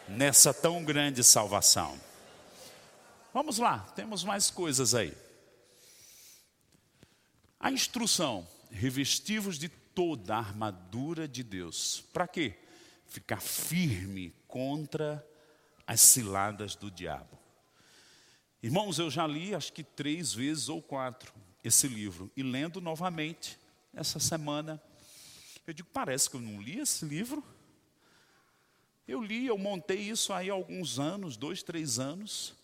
nessa 0.07 0.53
tão 0.53 0.85
grande 0.85 1.25
salvação. 1.25 1.99
Vamos 3.33 3.59
lá, 3.59 3.79
temos 3.97 4.23
mais 4.23 4.51
coisas 4.51 4.95
aí. 4.95 5.17
A 7.59 7.73
instrução, 7.73 8.47
revestivos 8.71 9.59
de 9.59 9.71
toda 9.95 10.35
a 10.35 10.39
armadura 10.39 11.29
de 11.29 11.43
Deus. 11.43 12.05
Para 12.13 12.27
quê? 12.27 12.55
Ficar 13.07 13.41
firme 13.41 14.35
contra 14.49 15.25
as 15.87 16.01
ciladas 16.01 16.75
do 16.75 16.91
diabo. 16.91 17.39
Irmãos, 18.63 18.99
eu 18.99 19.11
já 19.11 19.27
li 19.27 19.55
acho 19.55 19.73
que 19.73 19.85
três 19.85 20.33
vezes 20.33 20.69
ou 20.69 20.83
quatro 20.83 21.33
esse 21.63 21.89
livro, 21.89 22.31
e 22.37 22.43
lendo 22.43 22.81
novamente 22.81 23.59
essa 23.95 24.19
semana, 24.19 24.83
eu 25.67 25.73
digo, 25.73 25.89
parece 25.93 26.29
que 26.29 26.37
eu 26.37 26.41
não 26.41 26.61
li 26.61 26.79
esse 26.79 27.07
livro. 27.07 27.43
Eu 29.09 29.23
li, 29.23 29.47
eu 29.47 29.57
montei 29.57 29.99
isso 29.99 30.33
aí 30.33 30.51
há 30.51 30.53
alguns 30.53 30.99
anos, 30.99 31.37
dois, 31.37 31.63
três 31.63 31.99
anos. 31.99 32.55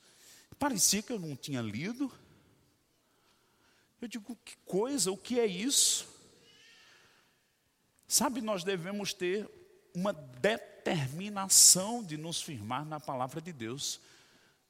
Parecia 0.59 1.03
que 1.03 1.13
eu 1.13 1.19
não 1.19 1.35
tinha 1.35 1.63
lido. 1.63 2.13
Eu 4.01 4.09
digo, 4.09 4.37
que 4.45 4.57
coisa, 4.67 5.11
o 5.11 5.17
que 5.17 5.41
é 5.41 5.47
isso? 5.47 6.07
Sabe, 8.11 8.41
nós 8.41 8.65
devemos 8.65 9.15
ter 9.15 9.49
uma 9.95 10.13
determinação 10.13 12.03
de 12.03 12.17
nos 12.17 12.43
firmar 12.43 12.85
na 12.85 12.99
palavra 12.99 13.41
de 13.41 13.53
Deus. 13.53 14.01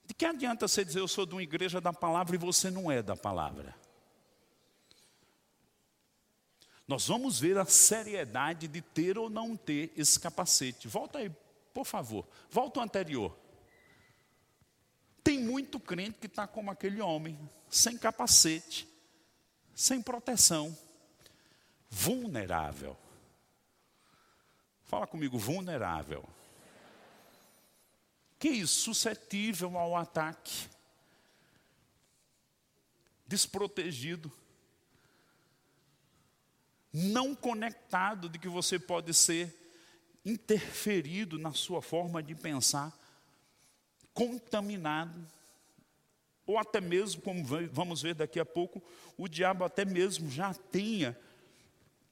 De 0.04 0.12
que 0.12 0.26
adianta 0.26 0.68
você 0.68 0.84
dizer 0.84 1.00
eu 1.00 1.08
sou 1.08 1.24
de 1.24 1.32
uma 1.32 1.42
igreja 1.42 1.80
da 1.80 1.90
palavra 1.90 2.36
e 2.36 2.38
você 2.38 2.70
não 2.70 2.92
é 2.92 3.02
da 3.02 3.16
palavra? 3.16 3.74
Nós 6.86 7.08
vamos 7.08 7.40
ver 7.40 7.56
a 7.56 7.64
seriedade 7.64 8.68
de 8.68 8.82
ter 8.82 9.16
ou 9.16 9.30
não 9.30 9.56
ter 9.56 9.90
esse 9.96 10.20
capacete. 10.20 10.86
Volta 10.86 11.20
aí, 11.20 11.32
por 11.72 11.86
favor. 11.86 12.28
Volta 12.50 12.80
o 12.80 12.82
anterior. 12.82 13.34
Tem 15.24 15.40
muito 15.42 15.80
crente 15.80 16.18
que 16.20 16.26
está 16.26 16.46
como 16.46 16.70
aquele 16.70 17.00
homem, 17.00 17.38
sem 17.70 17.96
capacete, 17.96 18.86
sem 19.74 20.02
proteção, 20.02 20.76
vulnerável. 21.88 22.98
Fala 24.90 25.06
comigo, 25.06 25.38
vulnerável. 25.38 26.28
Que 28.40 28.48
isso? 28.48 28.80
Suscetível 28.80 29.78
ao 29.78 29.94
ataque, 29.94 30.68
desprotegido 33.24 34.32
não 36.92 37.36
conectado 37.36 38.28
de 38.28 38.36
que 38.36 38.48
você 38.48 38.80
pode 38.80 39.14
ser 39.14 39.56
interferido 40.24 41.38
na 41.38 41.52
sua 41.52 41.80
forma 41.80 42.20
de 42.20 42.34
pensar, 42.34 42.92
contaminado, 44.12 45.24
ou 46.44 46.58
até 46.58 46.80
mesmo, 46.80 47.22
como 47.22 47.44
vamos 47.44 48.02
ver 48.02 48.16
daqui 48.16 48.40
a 48.40 48.44
pouco, 48.44 48.82
o 49.16 49.28
diabo 49.28 49.62
até 49.62 49.84
mesmo 49.84 50.28
já 50.28 50.52
tenha 50.52 51.16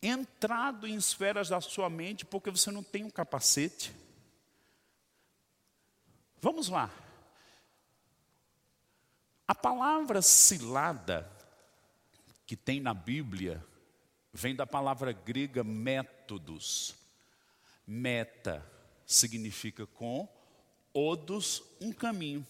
entrado 0.02 0.86
em 0.86 0.94
esferas 0.94 1.48
da 1.48 1.60
sua 1.60 1.90
mente 1.90 2.24
porque 2.24 2.50
você 2.50 2.70
não 2.70 2.82
tem 2.82 3.04
um 3.04 3.10
capacete. 3.10 3.92
Vamos 6.40 6.68
lá. 6.68 6.90
A 9.46 9.54
palavra 9.54 10.22
cilada 10.22 11.30
que 12.46 12.56
tem 12.56 12.80
na 12.80 12.94
Bíblia 12.94 13.64
vem 14.32 14.54
da 14.54 14.66
palavra 14.66 15.12
grega 15.12 15.64
métodos. 15.64 16.94
Meta 17.86 18.64
significa 19.06 19.86
com, 19.86 20.28
odos, 20.92 21.62
um 21.80 21.92
caminho. 21.92 22.46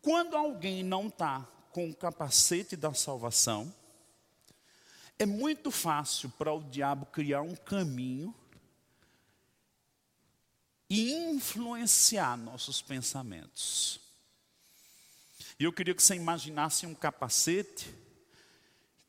Quando 0.00 0.36
alguém 0.36 0.82
não 0.82 1.06
está 1.06 1.46
com 1.70 1.88
o 1.88 1.94
capacete 1.94 2.74
da 2.74 2.92
salvação, 2.92 3.72
é 5.22 5.26
muito 5.26 5.70
fácil 5.70 6.28
para 6.30 6.52
o 6.52 6.60
diabo 6.60 7.06
criar 7.06 7.42
um 7.42 7.54
caminho 7.54 8.34
e 10.90 11.12
influenciar 11.12 12.36
nossos 12.36 12.82
pensamentos. 12.82 14.00
E 15.60 15.64
eu 15.64 15.72
queria 15.72 15.94
que 15.94 16.02
você 16.02 16.16
imaginasse 16.16 16.86
um 16.86 16.94
capacete 16.94 17.94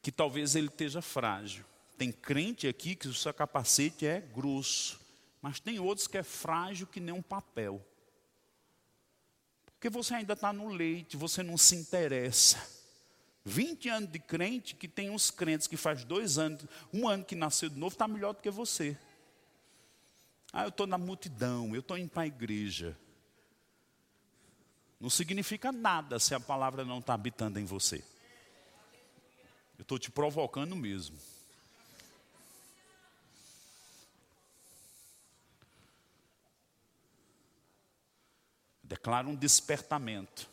que 0.03 0.11
talvez 0.11 0.55
ele 0.55 0.67
esteja 0.67 1.01
frágil. 1.01 1.65
Tem 1.97 2.11
crente 2.11 2.67
aqui 2.67 2.95
que 2.95 3.07
o 3.07 3.13
seu 3.13 3.33
capacete 3.33 4.05
é 4.05 4.21
grosso, 4.21 5.01
Mas 5.41 5.59
tem 5.59 5.79
outros 5.79 6.07
que 6.07 6.17
é 6.17 6.23
frágil 6.23 6.85
que 6.85 6.99
nem 6.99 7.13
um 7.13 7.23
papel. 7.23 7.83
Porque 9.65 9.89
você 9.89 10.13
ainda 10.13 10.33
está 10.33 10.53
no 10.53 10.69
leite, 10.69 11.17
você 11.17 11.41
não 11.41 11.57
se 11.57 11.75
interessa. 11.75 12.72
20 13.45 13.89
anos 13.89 14.11
de 14.11 14.19
crente, 14.19 14.75
que 14.75 14.87
tem 14.87 15.09
uns 15.09 15.29
crentes 15.29 15.67
que 15.67 15.75
faz 15.75 16.03
dois 16.03 16.37
anos, 16.37 16.65
um 16.93 17.07
ano 17.07 17.25
que 17.25 17.35
nasceu 17.35 17.69
de 17.69 17.77
novo, 17.77 17.93
está 17.93 18.07
melhor 18.07 18.33
do 18.33 18.41
que 18.41 18.49
você. 18.49 18.97
Ah, 20.51 20.63
eu 20.63 20.69
estou 20.69 20.87
na 20.87 20.97
multidão, 20.97 21.73
eu 21.73 21.81
estou 21.81 21.97
indo 21.97 22.09
para 22.09 22.23
a 22.23 22.27
igreja. 22.27 22.97
Não 24.99 25.09
significa 25.09 25.71
nada 25.71 26.19
se 26.19 26.33
a 26.33 26.39
palavra 26.39 26.85
não 26.85 26.99
está 26.99 27.13
habitando 27.13 27.59
em 27.59 27.65
você. 27.65 28.05
Eu 29.77 29.81
estou 29.81 29.99
te 29.99 30.09
provocando 30.09 30.75
mesmo. 30.75 31.17
Declara 38.81 39.27
um 39.27 39.35
despertamento. 39.35 40.52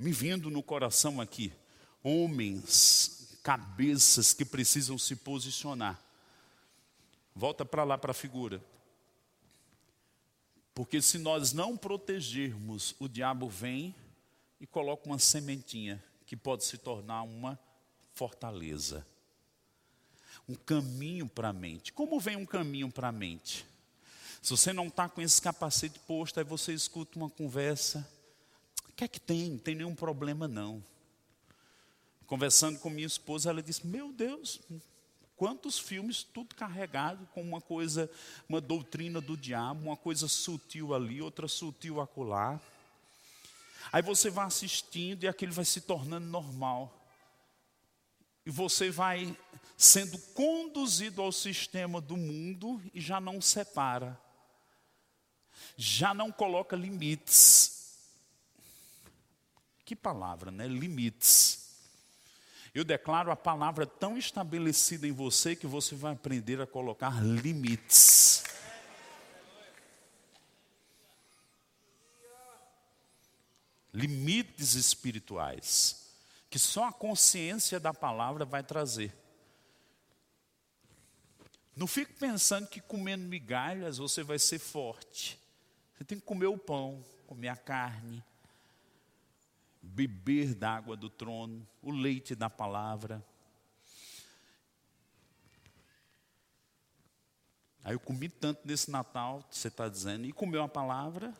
Me 0.00 0.12
vindo 0.12 0.50
no 0.50 0.62
coração 0.62 1.20
aqui, 1.20 1.52
homens, 2.02 3.38
cabeças 3.42 4.32
que 4.32 4.46
precisam 4.46 4.96
se 4.96 5.14
posicionar. 5.14 6.02
Volta 7.36 7.66
para 7.66 7.84
lá 7.84 7.98
para 7.98 8.12
a 8.12 8.14
figura. 8.14 8.64
Porque 10.74 11.02
se 11.02 11.18
nós 11.18 11.52
não 11.52 11.76
protegermos, 11.76 12.94
o 12.98 13.06
diabo 13.06 13.46
vem 13.46 13.94
e 14.58 14.66
coloca 14.66 15.06
uma 15.06 15.18
sementinha 15.18 16.02
que 16.24 16.34
pode 16.34 16.64
se 16.64 16.78
tornar 16.78 17.20
uma 17.20 17.58
fortaleza. 18.14 19.06
Um 20.48 20.54
caminho 20.54 21.28
para 21.28 21.50
a 21.50 21.52
mente. 21.52 21.92
Como 21.92 22.18
vem 22.18 22.36
um 22.36 22.46
caminho 22.46 22.90
para 22.90 23.08
a 23.08 23.12
mente? 23.12 23.66
Se 24.40 24.50
você 24.52 24.72
não 24.72 24.86
está 24.86 25.10
com 25.10 25.20
esse 25.20 25.42
capacete 25.42 25.98
posto, 25.98 26.38
aí 26.38 26.44
você 26.44 26.72
escuta 26.72 27.18
uma 27.18 27.28
conversa. 27.28 28.08
Que 29.00 29.04
é 29.04 29.08
que 29.08 29.18
tem? 29.18 29.52
Não 29.52 29.58
tem 29.58 29.74
nenhum 29.74 29.94
problema 29.94 30.46
não. 30.46 30.84
Conversando 32.26 32.78
com 32.78 32.90
minha 32.90 33.06
esposa, 33.06 33.48
ela 33.48 33.62
disse: 33.62 33.86
Meu 33.86 34.12
Deus, 34.12 34.60
Quantos 35.36 35.78
filmes, 35.78 36.22
tudo 36.22 36.54
carregado 36.54 37.26
com 37.32 37.40
uma 37.40 37.62
coisa, 37.62 38.10
uma 38.46 38.60
doutrina 38.60 39.22
do 39.22 39.38
diabo, 39.38 39.86
uma 39.86 39.96
coisa 39.96 40.28
sutil 40.28 40.92
ali, 40.92 41.22
outra 41.22 41.48
sutil 41.48 41.98
acolá. 41.98 42.60
Aí 43.90 44.02
você 44.02 44.28
vai 44.28 44.44
assistindo 44.44 45.24
e 45.24 45.28
aquilo 45.28 45.54
vai 45.54 45.64
se 45.64 45.80
tornando 45.80 46.26
normal. 46.26 46.94
E 48.44 48.50
você 48.50 48.90
vai 48.90 49.34
sendo 49.78 50.18
conduzido 50.34 51.22
ao 51.22 51.32
sistema 51.32 52.02
do 52.02 52.18
mundo 52.18 52.78
e 52.92 53.00
já 53.00 53.18
não 53.18 53.40
separa. 53.40 54.20
Já 55.74 56.12
não 56.12 56.30
coloca 56.30 56.76
limites. 56.76 57.79
Que 59.90 59.96
palavra, 59.96 60.52
né? 60.52 60.68
Limites. 60.68 61.66
Eu 62.72 62.84
declaro 62.84 63.32
a 63.32 63.34
palavra 63.34 63.84
tão 63.84 64.16
estabelecida 64.16 65.04
em 65.04 65.10
você 65.10 65.56
que 65.56 65.66
você 65.66 65.96
vai 65.96 66.12
aprender 66.12 66.60
a 66.60 66.66
colocar 66.68 67.20
limites. 67.20 68.44
Limites 73.92 74.74
espirituais, 74.74 76.12
que 76.48 76.56
só 76.56 76.84
a 76.84 76.92
consciência 76.92 77.80
da 77.80 77.92
palavra 77.92 78.44
vai 78.44 78.62
trazer. 78.62 79.12
Não 81.74 81.88
fique 81.88 82.12
pensando 82.12 82.68
que 82.68 82.80
comendo 82.80 83.24
migalhas 83.24 83.98
você 83.98 84.22
vai 84.22 84.38
ser 84.38 84.60
forte. 84.60 85.36
Você 85.96 86.04
tem 86.04 86.20
que 86.20 86.24
comer 86.24 86.46
o 86.46 86.56
pão, 86.56 87.04
comer 87.26 87.48
a 87.48 87.56
carne, 87.56 88.22
beber 89.82 90.54
da 90.54 90.76
água 90.76 90.96
do 90.96 91.08
trono, 91.08 91.66
o 91.82 91.90
leite 91.90 92.34
da 92.34 92.50
palavra. 92.50 93.24
Aí 97.82 97.94
eu 97.94 98.00
comi 98.00 98.28
tanto 98.28 98.66
nesse 98.66 98.90
Natal, 98.90 99.42
você 99.50 99.68
está 99.68 99.88
dizendo, 99.88 100.26
e 100.26 100.32
comeu 100.32 100.62
a 100.62 100.68
palavra. 100.68 101.34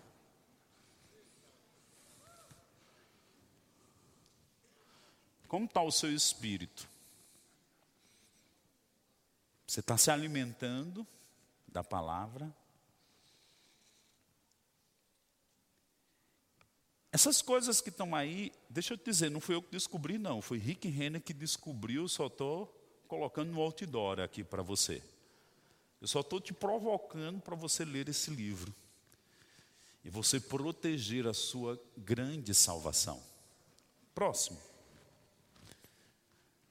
Como 5.46 5.66
está 5.66 5.82
o 5.82 5.90
seu 5.90 6.12
espírito? 6.14 6.88
Você 9.66 9.80
está 9.80 9.96
se 9.98 10.10
alimentando 10.10 11.06
da 11.68 11.84
palavra? 11.84 12.54
Essas 17.12 17.42
coisas 17.42 17.80
que 17.80 17.88
estão 17.88 18.14
aí, 18.14 18.52
deixa 18.68 18.94
eu 18.94 18.98
te 18.98 19.04
dizer, 19.04 19.30
não 19.30 19.40
fui 19.40 19.54
eu 19.56 19.62
que 19.62 19.70
descobri, 19.70 20.16
não. 20.16 20.40
Foi 20.40 20.58
Rick 20.58 20.88
Renner 20.88 21.20
que 21.20 21.34
descobriu, 21.34 22.06
só 22.08 22.26
estou 22.26 22.72
colocando 23.08 23.50
no 23.50 23.60
outdoor 23.60 24.20
aqui 24.20 24.44
para 24.44 24.62
você. 24.62 25.02
Eu 26.00 26.06
só 26.06 26.20
estou 26.20 26.40
te 26.40 26.52
provocando 26.52 27.40
para 27.40 27.56
você 27.56 27.84
ler 27.84 28.08
esse 28.08 28.30
livro. 28.30 28.72
E 30.04 30.08
você 30.08 30.38
proteger 30.38 31.26
a 31.26 31.34
sua 31.34 31.78
grande 31.96 32.54
salvação. 32.54 33.20
Próximo. 34.14 34.58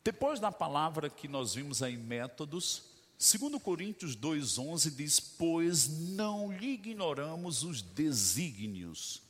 Depois 0.03 0.39
da 0.39 0.51
palavra 0.51 1.09
que 1.09 1.27
nós 1.27 1.53
vimos 1.53 1.83
aí, 1.83 1.97
métodos, 1.97 2.83
2 3.19 3.61
Coríntios 3.61 4.15
2,11 4.15 4.95
diz: 4.95 5.19
Pois 5.19 5.87
não 5.89 6.51
lhe 6.51 6.69
ignoramos 6.69 7.63
os 7.63 7.81
desígnios 7.81 9.28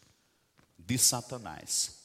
de 0.89 0.97
Satanás. 0.97 1.99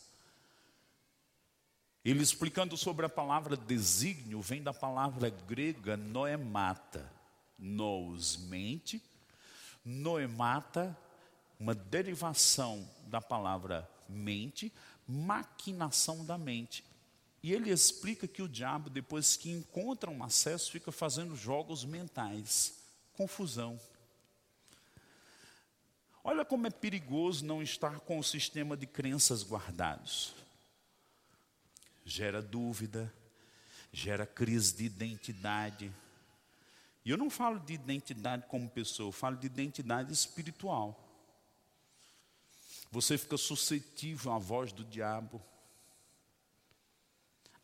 Ele 2.04 2.22
explicando 2.22 2.76
sobre 2.76 3.06
a 3.06 3.08
palavra 3.08 3.56
desígnio, 3.56 4.42
vem 4.42 4.62
da 4.62 4.74
palavra 4.74 5.30
grega 5.30 5.96
noemata, 5.96 7.10
nos 7.58 8.36
mente, 8.36 9.02
noemata, 9.82 10.94
uma 11.58 11.74
derivação 11.74 12.86
da 13.06 13.22
palavra 13.22 13.88
mente, 14.06 14.70
maquinação 15.08 16.22
da 16.22 16.36
mente. 16.36 16.84
E 17.42 17.54
ele 17.54 17.70
explica 17.70 18.28
que 18.28 18.42
o 18.42 18.48
diabo, 18.48 18.90
depois 18.90 19.34
que 19.34 19.50
encontra 19.50 20.10
um 20.10 20.22
acesso, 20.22 20.70
fica 20.70 20.92
fazendo 20.92 21.34
jogos 21.34 21.86
mentais, 21.86 22.74
confusão. 23.14 23.80
Olha 26.26 26.42
como 26.42 26.66
é 26.66 26.70
perigoso 26.70 27.44
não 27.44 27.62
estar 27.62 28.00
com 28.00 28.18
o 28.18 28.24
sistema 28.24 28.74
de 28.78 28.86
crenças 28.86 29.42
guardados. 29.44 30.34
Gera 32.02 32.40
dúvida, 32.40 33.12
gera 33.92 34.24
crise 34.26 34.74
de 34.74 34.84
identidade. 34.84 35.92
E 37.04 37.10
eu 37.10 37.18
não 37.18 37.28
falo 37.28 37.60
de 37.60 37.74
identidade 37.74 38.46
como 38.48 38.70
pessoa, 38.70 39.08
eu 39.08 39.12
falo 39.12 39.36
de 39.36 39.44
identidade 39.46 40.14
espiritual. 40.14 40.98
Você 42.90 43.18
fica 43.18 43.36
suscetível 43.36 44.32
à 44.32 44.38
voz 44.38 44.72
do 44.72 44.82
diabo. 44.82 45.42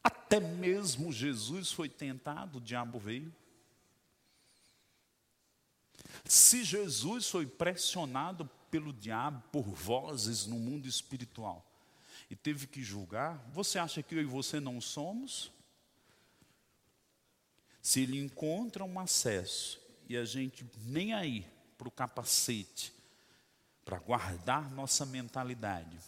Até 0.04 0.38
mesmo 0.38 1.10
Jesus 1.10 1.72
foi 1.72 1.88
tentado, 1.88 2.58
o 2.58 2.60
diabo 2.60 2.98
veio. 2.98 3.34
Se 6.24 6.64
Jesus 6.64 7.28
foi 7.28 7.46
pressionado 7.46 8.48
pelo 8.70 8.92
diabo 8.92 9.42
por 9.50 9.64
vozes 9.64 10.46
no 10.46 10.58
mundo 10.58 10.86
espiritual 10.86 11.66
e 12.30 12.36
teve 12.36 12.66
que 12.66 12.82
julgar, 12.82 13.36
você 13.52 13.78
acha 13.78 14.02
que 14.02 14.14
eu 14.14 14.20
e 14.20 14.24
você 14.24 14.60
não 14.60 14.80
somos? 14.80 15.50
Se 17.82 18.00
ele 18.00 18.20
encontra 18.20 18.84
um 18.84 19.00
acesso 19.00 19.80
e 20.08 20.16
a 20.16 20.24
gente 20.24 20.64
nem 20.84 21.12
aí 21.12 21.46
para 21.76 21.88
o 21.88 21.90
capacete, 21.90 22.92
para 23.84 23.98
guardar 23.98 24.70
nossa 24.70 25.04
mentalidade, 25.04 25.98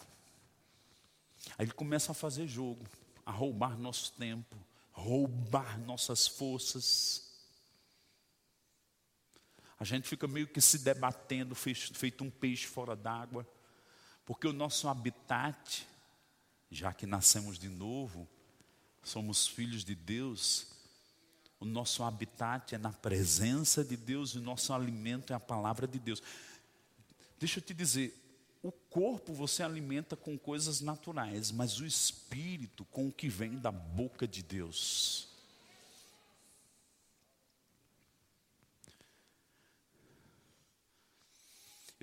aí 1.57 1.65
ele 1.65 1.73
começa 1.73 2.11
a 2.11 2.15
fazer 2.15 2.47
jogo, 2.47 2.85
a 3.25 3.31
roubar 3.31 3.77
nosso 3.77 4.13
tempo, 4.13 4.55
roubar 4.93 5.79
nossas 5.79 6.27
forças. 6.27 7.22
A 9.83 9.85
gente 9.85 10.07
fica 10.07 10.29
meio 10.29 10.47
que 10.47 10.61
se 10.61 10.77
debatendo, 10.77 11.53
feito 11.53 12.23
um 12.23 12.29
peixe 12.29 12.65
fora 12.65 12.95
d'água, 12.95 13.45
porque 14.25 14.47
o 14.47 14.53
nosso 14.53 14.87
habitat, 14.87 15.85
já 16.71 16.93
que 16.93 17.05
nascemos 17.05 17.59
de 17.59 17.67
novo, 17.67 18.25
somos 19.03 19.45
filhos 19.45 19.83
de 19.83 19.93
Deus, 19.93 20.67
o 21.59 21.65
nosso 21.65 22.01
habitat 22.01 22.73
é 22.73 22.77
na 22.77 22.93
presença 22.93 23.83
de 23.83 23.97
Deus 23.97 24.29
e 24.29 24.37
o 24.37 24.41
nosso 24.41 24.71
alimento 24.71 25.33
é 25.33 25.35
a 25.35 25.39
palavra 25.41 25.85
de 25.85 25.99
Deus. 25.99 26.23
Deixa 27.37 27.59
eu 27.59 27.63
te 27.63 27.73
dizer, 27.73 28.17
o 28.61 28.71
corpo 28.71 29.33
você 29.33 29.63
alimenta 29.63 30.15
com 30.15 30.39
coisas 30.39 30.79
naturais, 30.79 31.51
mas 31.51 31.81
o 31.81 31.85
espírito 31.85 32.85
com 32.85 33.09
o 33.09 33.11
que 33.11 33.27
vem 33.27 33.59
da 33.59 33.69
boca 33.69 34.25
de 34.25 34.41
Deus. 34.41 35.32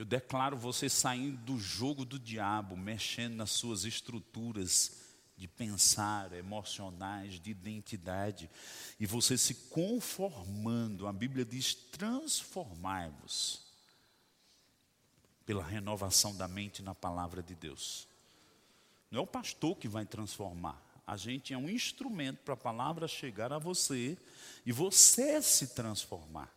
Eu 0.01 0.07
declaro 0.07 0.57
você 0.57 0.89
saindo 0.89 1.37
do 1.37 1.59
jogo 1.61 2.07
do 2.07 2.19
diabo, 2.19 2.75
mexendo 2.75 3.35
nas 3.35 3.51
suas 3.51 3.85
estruturas 3.85 4.93
de 5.37 5.47
pensar, 5.47 6.33
emocionais, 6.33 7.39
de 7.39 7.51
identidade, 7.51 8.49
e 8.99 9.05
você 9.05 9.37
se 9.37 9.55
conformando. 9.69 11.07
A 11.07 11.13
Bíblia 11.13 11.45
diz: 11.45 11.75
transformai-vos 11.75 13.61
pela 15.45 15.63
renovação 15.63 16.35
da 16.35 16.49
mente 16.49 16.81
na 16.81 16.95
palavra 16.95 17.43
de 17.43 17.55
Deus. 17.55 18.09
Não 19.11 19.21
é 19.21 19.23
o 19.23 19.27
pastor 19.27 19.77
que 19.77 19.87
vai 19.87 20.07
transformar. 20.07 20.81
A 21.07 21.19
gente 21.19 21.53
é 21.53 21.59
um 21.59 21.69
instrumento 21.69 22.39
para 22.39 22.55
a 22.55 22.57
palavra 22.57 23.07
chegar 23.07 23.53
a 23.53 23.59
você 23.59 24.17
e 24.65 24.73
você 24.73 25.43
se 25.43 25.75
transformar. 25.75 26.51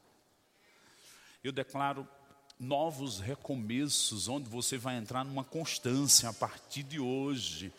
Eu 1.43 1.51
declaro 1.51 2.07
novos 2.59 3.19
recomeços, 3.19 4.27
onde 4.27 4.49
você 4.49 4.77
vai 4.77 4.97
entrar 4.97 5.23
numa 5.23 5.43
constância 5.43 6.29
a 6.29 6.33
partir 6.33 6.83
de 6.83 6.99
hoje. 6.99 7.71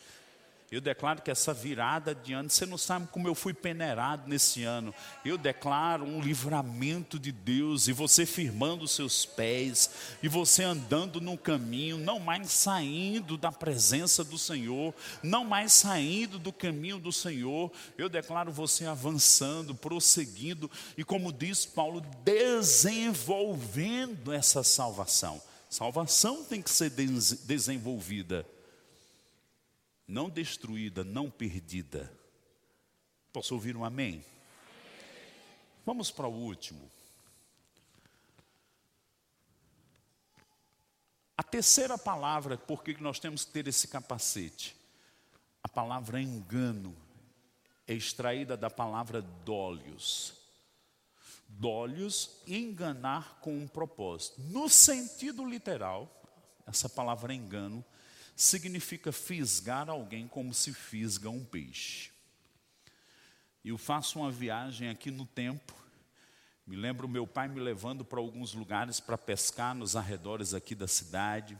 Eu 0.73 0.81
declaro 0.81 1.21
que 1.23 1.31
essa 1.31 1.53
virada 1.53 2.15
de 2.15 2.33
ano, 2.33 2.49
você 2.49 2.65
não 2.65 2.79
sabe 2.79 3.07
como 3.09 3.29
eu 3.29 3.35
fui 3.35 3.53
peneirado 3.53 4.29
nesse 4.29 4.65
ano. 4.65 4.95
Eu 5.25 5.37
declaro 5.37 6.05
um 6.05 6.21
livramento 6.21 7.19
de 7.19 7.31
Deus 7.31 7.87
e 7.87 7.93
você 7.93 8.25
firmando 8.25 8.85
os 8.85 8.93
seus 8.93 9.27
pés 9.27 9.91
e 10.23 10.29
você 10.29 10.65
andando 10.65 11.21
no 11.21 11.37
caminho, 11.37 11.99
não 11.99 12.19
mais 12.19 12.51
saindo 12.51 13.37
da 13.37 13.53
presença 13.53 14.25
do 14.25 14.39
Senhor, 14.39 14.95
não 15.23 15.45
mais 15.45 15.73
saindo 15.73 16.39
do 16.39 16.53
caminho 16.53 16.99
do 16.99 17.13
Senhor. 17.13 17.71
Eu 17.99 18.09
declaro 18.09 18.51
você 18.51 18.87
avançando, 18.87 19.75
prosseguindo 19.75 20.71
e 20.97 21.05
como 21.05 21.33
diz 21.33 21.67
Paulo, 21.67 22.01
desenvolvendo 22.25 24.33
essa 24.33 24.65
salvação. 24.65 25.41
Salvação 25.69 26.43
tem 26.43 26.63
que 26.63 26.71
ser 26.71 26.91
desenvolvida 26.91 28.47
não 30.07 30.29
destruída, 30.29 31.03
não 31.03 31.31
perdida. 31.31 32.13
Posso 33.33 33.55
ouvir 33.55 33.77
um 33.77 33.85
amém? 33.85 34.25
Vamos 35.85 36.11
para 36.11 36.27
o 36.27 36.33
último. 36.33 36.91
A 41.37 41.43
terceira 41.43 41.99
palavra, 41.99 42.57
por 42.57 42.83
que 42.83 42.95
nós 43.03 43.19
temos 43.19 43.45
que 43.45 43.53
ter 43.53 43.67
esse 43.67 43.89
capacete? 43.89 44.77
A 45.63 45.69
palavra 45.69 46.21
engano 46.21 46.97
é 47.87 47.95
extraída 47.95 48.57
da 48.57 48.71
palavra 48.71 49.21
dólios. 49.21 50.35
Dólios, 51.49 52.41
enganar 52.47 53.41
com 53.41 53.57
um 53.57 53.67
propósito. 53.67 54.41
No 54.43 54.69
sentido 54.69 55.45
literal, 55.45 56.11
essa 56.67 56.89
palavra 56.89 57.35
engano 57.35 57.85
significa 58.37 59.13
fisgar 59.13 59.89
alguém 59.89 60.27
como 60.27 60.53
se 60.53 60.73
fisga 60.73 61.31
um 61.31 61.45
peixe. 61.45 62.11
Eu 63.65 63.79
faço 63.79 64.19
uma 64.19 64.31
viagem 64.31 64.89
aqui 64.89 65.11
no 65.11 65.25
tempo, 65.25 65.75
me 66.67 66.77
lembro 66.77 67.09
meu 67.09 67.27
pai 67.27 67.49
me 67.49 67.61
levando 67.61 68.05
para 68.05 68.19
alguns 68.19 68.55
lugares 68.55 69.01
para 69.01 69.19
pescar 69.19 69.75
nos 69.75 69.97
arredores 69.97 70.55
aqui 70.55 70.75
da 70.75 70.89
cidade, 70.89 71.59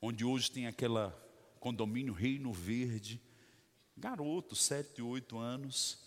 onde 0.00 0.24
hoje 0.24 0.50
tem 0.50 0.66
aquela 0.66 1.16
condomínio 1.58 2.14
Reino 2.14 2.52
Verde, 2.52 3.20
garoto, 3.96 4.54
sete, 4.54 5.02
oito 5.02 5.38
anos, 5.38 5.98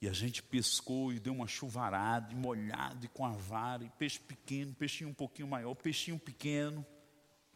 e 0.00 0.08
a 0.08 0.12
gente 0.12 0.42
pescou 0.42 1.12
e 1.12 1.20
deu 1.20 1.32
uma 1.32 1.46
chuvarada, 1.46 2.32
e 2.32 2.34
molhado, 2.34 3.06
e 3.06 3.08
com 3.08 3.24
a 3.24 3.30
vara, 3.32 3.84
e 3.84 3.90
peixe 3.90 4.18
pequeno, 4.18 4.74
peixinho 4.74 5.10
um 5.10 5.14
pouquinho 5.14 5.48
maior, 5.48 5.74
peixinho 5.74 6.18
pequeno, 6.18 6.84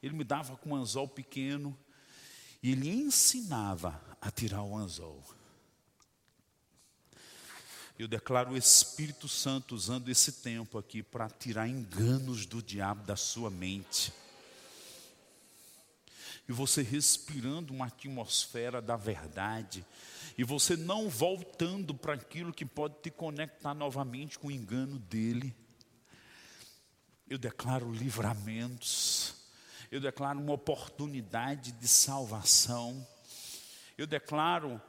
ele 0.07 0.17
me 0.17 0.25
dava 0.25 0.57
com 0.57 0.71
um 0.71 0.77
anzol 0.77 1.09
pequeno 1.09 1.77
e 2.63 2.73
ele 2.73 2.89
ensinava 2.89 4.01
a 4.21 4.31
tirar 4.31 4.63
o 4.63 4.77
anzol. 4.77 5.23
Eu 7.99 8.07
declaro 8.07 8.53
o 8.53 8.57
Espírito 8.57 9.27
Santo 9.27 9.75
usando 9.75 10.11
esse 10.11 10.33
tempo 10.33 10.79
aqui 10.79 11.03
para 11.03 11.31
tirar 11.31 11.67
enganos 11.67 12.45
do 12.45 12.63
diabo 12.63 13.03
da 13.05 13.17
sua 13.17 13.51
mente. 13.51 14.13
E 16.49 16.53
você 16.53 16.83
respirando 16.83 17.73
uma 17.73 17.87
atmosfera 17.87 18.83
da 18.83 18.97
verdade. 18.97 19.85
E 20.37 20.45
você 20.45 20.77
não 20.77 21.09
voltando 21.09 21.95
para 21.95 22.13
aquilo 22.15 22.53
que 22.53 22.67
pode 22.67 22.97
te 23.01 23.11
conectar 23.11 23.75
novamente 23.75 24.39
com 24.39 24.49
o 24.49 24.53
engano 24.53 24.99
dele. 24.99 25.57
Eu 27.29 27.39
declaro 27.39 27.91
livramentos 27.91 29.36
eu 29.97 30.01
declaro 30.01 30.39
uma 30.39 30.53
oportunidade 30.53 31.73
de 31.73 31.89
salvação. 31.89 33.07
Eu 33.97 34.07
declaro, 34.07 34.81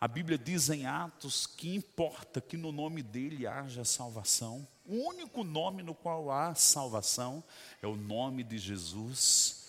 a 0.00 0.08
Bíblia 0.08 0.38
diz 0.38 0.70
em 0.70 0.86
Atos 0.86 1.46
que 1.46 1.74
importa 1.74 2.40
que 2.40 2.56
no 2.56 2.72
nome 2.72 3.02
dele 3.02 3.46
haja 3.46 3.84
salvação. 3.84 4.66
O 4.86 4.94
único 5.06 5.44
nome 5.44 5.82
no 5.82 5.94
qual 5.94 6.30
há 6.30 6.54
salvação 6.54 7.44
é 7.82 7.86
o 7.86 7.94
nome 7.94 8.42
de 8.42 8.56
Jesus. 8.56 9.66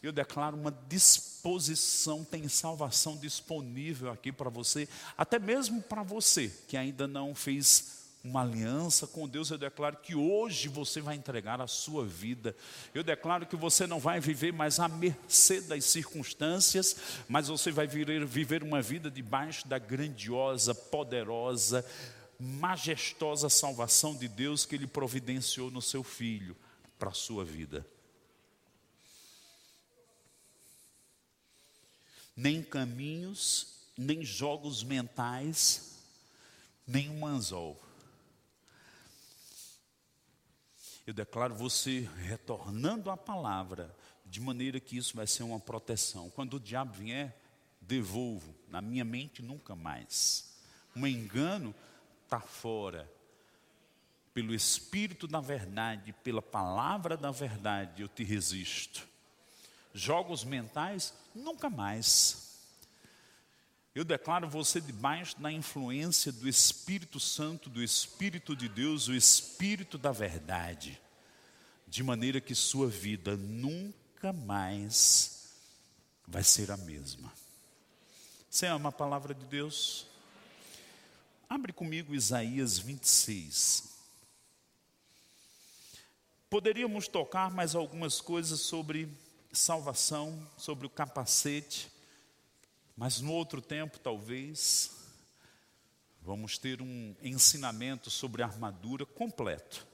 Eu 0.00 0.12
declaro 0.12 0.56
uma 0.56 0.70
disposição, 0.88 2.24
tem 2.24 2.46
salvação 2.48 3.16
disponível 3.16 4.12
aqui 4.12 4.30
para 4.30 4.48
você, 4.48 4.88
até 5.18 5.40
mesmo 5.40 5.82
para 5.82 6.04
você 6.04 6.48
que 6.68 6.76
ainda 6.76 7.08
não 7.08 7.34
fez 7.34 8.01
uma 8.24 8.42
aliança 8.42 9.06
com 9.06 9.26
Deus, 9.26 9.50
eu 9.50 9.58
declaro 9.58 9.96
que 9.96 10.14
hoje 10.14 10.68
você 10.68 11.00
vai 11.00 11.16
entregar 11.16 11.60
a 11.60 11.66
sua 11.66 12.06
vida. 12.06 12.54
Eu 12.94 13.02
declaro 13.02 13.46
que 13.46 13.56
você 13.56 13.84
não 13.84 13.98
vai 13.98 14.20
viver 14.20 14.52
mais 14.52 14.78
à 14.78 14.88
mercê 14.88 15.60
das 15.60 15.84
circunstâncias, 15.86 16.96
mas 17.28 17.48
você 17.48 17.72
vai 17.72 17.86
viver, 17.86 18.62
uma 18.62 18.80
vida 18.80 19.10
debaixo 19.10 19.66
da 19.66 19.76
grandiosa, 19.76 20.72
poderosa, 20.72 21.84
majestosa 22.38 23.48
salvação 23.48 24.14
de 24.14 24.28
Deus 24.28 24.64
que 24.64 24.76
Ele 24.76 24.86
providenciou 24.86 25.68
no 25.70 25.82
seu 25.82 26.04
Filho 26.04 26.56
para 27.00 27.10
a 27.10 27.14
sua 27.14 27.44
vida. 27.44 27.84
Nem 32.36 32.62
caminhos, 32.62 33.66
nem 33.98 34.24
jogos 34.24 34.84
mentais, 34.84 35.96
nem 36.86 37.10
um 37.10 37.26
anzol 37.26 37.91
eu 41.06 41.12
declaro 41.12 41.54
você 41.54 42.08
retornando 42.16 43.10
à 43.10 43.16
palavra, 43.16 43.94
de 44.24 44.40
maneira 44.40 44.80
que 44.80 44.96
isso 44.96 45.16
vai 45.16 45.26
ser 45.26 45.42
uma 45.42 45.60
proteção. 45.60 46.30
Quando 46.30 46.54
o 46.54 46.60
diabo 46.60 46.92
vier, 46.92 47.36
devolvo, 47.80 48.54
na 48.68 48.80
minha 48.80 49.04
mente 49.04 49.42
nunca 49.42 49.74
mais. 49.74 50.54
Um 50.94 51.06
engano 51.06 51.74
está 52.24 52.40
fora. 52.40 53.10
Pelo 54.32 54.54
Espírito 54.54 55.26
da 55.26 55.40
verdade, 55.40 56.14
pela 56.24 56.40
palavra 56.40 57.16
da 57.16 57.30
verdade, 57.30 58.00
eu 58.00 58.08
te 58.08 58.24
resisto. 58.24 59.06
Jogos 59.92 60.42
mentais, 60.44 61.12
nunca 61.34 61.68
mais. 61.68 62.51
Eu 63.94 64.04
declaro 64.04 64.48
você 64.48 64.80
debaixo 64.80 65.38
da 65.38 65.52
influência 65.52 66.32
do 66.32 66.48
Espírito 66.48 67.20
Santo, 67.20 67.68
do 67.68 67.82
Espírito 67.82 68.56
de 68.56 68.66
Deus, 68.66 69.06
o 69.06 69.14
Espírito 69.14 69.98
da 69.98 70.10
verdade, 70.10 70.98
de 71.86 72.02
maneira 72.02 72.40
que 72.40 72.54
sua 72.54 72.88
vida 72.88 73.36
nunca 73.36 74.32
mais 74.32 75.52
vai 76.26 76.42
ser 76.42 76.70
a 76.70 76.76
mesma. 76.78 77.30
Você 78.48 78.66
ama 78.66 78.88
a 78.88 78.92
palavra 78.92 79.34
de 79.34 79.44
Deus? 79.44 80.06
Abre 81.46 81.70
comigo 81.70 82.14
Isaías 82.14 82.78
26. 82.78 83.92
Poderíamos 86.48 87.08
tocar 87.08 87.50
mais 87.50 87.74
algumas 87.74 88.22
coisas 88.22 88.60
sobre 88.60 89.06
salvação, 89.52 90.48
sobre 90.56 90.86
o 90.86 90.90
capacete, 90.90 91.91
mas 92.96 93.20
no 93.20 93.32
outro 93.32 93.60
tempo, 93.60 93.98
talvez, 93.98 94.92
vamos 96.20 96.58
ter 96.58 96.80
um 96.80 97.14
ensinamento 97.22 98.10
sobre 98.10 98.42
armadura 98.42 99.04
completo. 99.06 99.86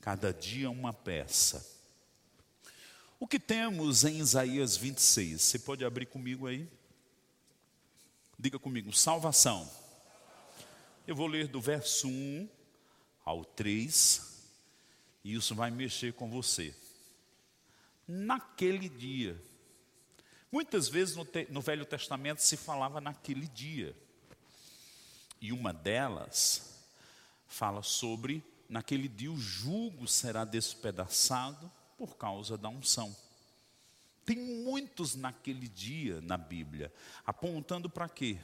Cada 0.00 0.32
dia 0.32 0.70
uma 0.70 0.92
peça. 0.92 1.78
O 3.20 3.26
que 3.26 3.40
temos 3.40 4.04
em 4.04 4.18
Isaías 4.18 4.76
26? 4.76 5.42
Você 5.42 5.58
pode 5.58 5.84
abrir 5.84 6.06
comigo 6.06 6.46
aí? 6.46 6.68
Diga 8.38 8.58
comigo, 8.58 8.92
salvação. 8.92 9.68
Eu 11.04 11.16
vou 11.16 11.26
ler 11.26 11.48
do 11.48 11.60
verso 11.60 12.06
1 12.06 12.48
ao 13.24 13.44
3, 13.44 14.22
e 15.24 15.34
isso 15.34 15.54
vai 15.54 15.70
mexer 15.70 16.12
com 16.12 16.30
você. 16.30 16.74
Naquele 18.06 18.88
dia, 18.88 19.42
Muitas 20.50 20.88
vezes 20.88 21.14
no, 21.14 21.24
te, 21.24 21.46
no 21.50 21.60
Velho 21.60 21.84
Testamento 21.84 22.40
se 22.40 22.56
falava 22.56 23.00
naquele 23.00 23.46
dia. 23.48 23.94
E 25.40 25.52
uma 25.52 25.72
delas 25.72 26.86
fala 27.46 27.82
sobre 27.82 28.42
naquele 28.68 29.08
dia 29.08 29.30
o 29.30 29.38
jugo 29.38 30.06
será 30.06 30.44
despedaçado 30.44 31.70
por 31.96 32.16
causa 32.16 32.56
da 32.56 32.68
unção. 32.68 33.14
Tem 34.24 34.36
muitos 34.36 35.14
naquele 35.14 35.68
dia 35.68 36.20
na 36.20 36.36
Bíblia, 36.36 36.92
apontando 37.24 37.88
para 37.88 38.08
quê? 38.08 38.38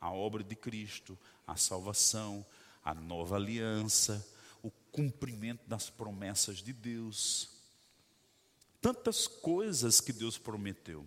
A 0.00 0.10
obra 0.10 0.44
de 0.44 0.54
Cristo, 0.54 1.18
a 1.46 1.56
salvação, 1.56 2.46
a 2.84 2.94
nova 2.94 3.36
aliança, 3.36 4.24
o 4.62 4.70
cumprimento 4.92 5.66
das 5.66 5.90
promessas 5.90 6.58
de 6.58 6.72
Deus. 6.72 7.50
Tantas 8.80 9.26
coisas 9.26 10.00
que 10.00 10.12
Deus 10.12 10.38
prometeu. 10.38 11.04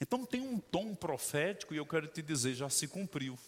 Então 0.00 0.24
tem 0.24 0.40
um 0.40 0.58
tom 0.58 0.94
profético 0.94 1.74
e 1.74 1.76
eu 1.76 1.84
quero 1.84 2.06
te 2.08 2.22
dizer, 2.22 2.54
já 2.54 2.70
se 2.70 2.88
cumpriu. 2.88 3.38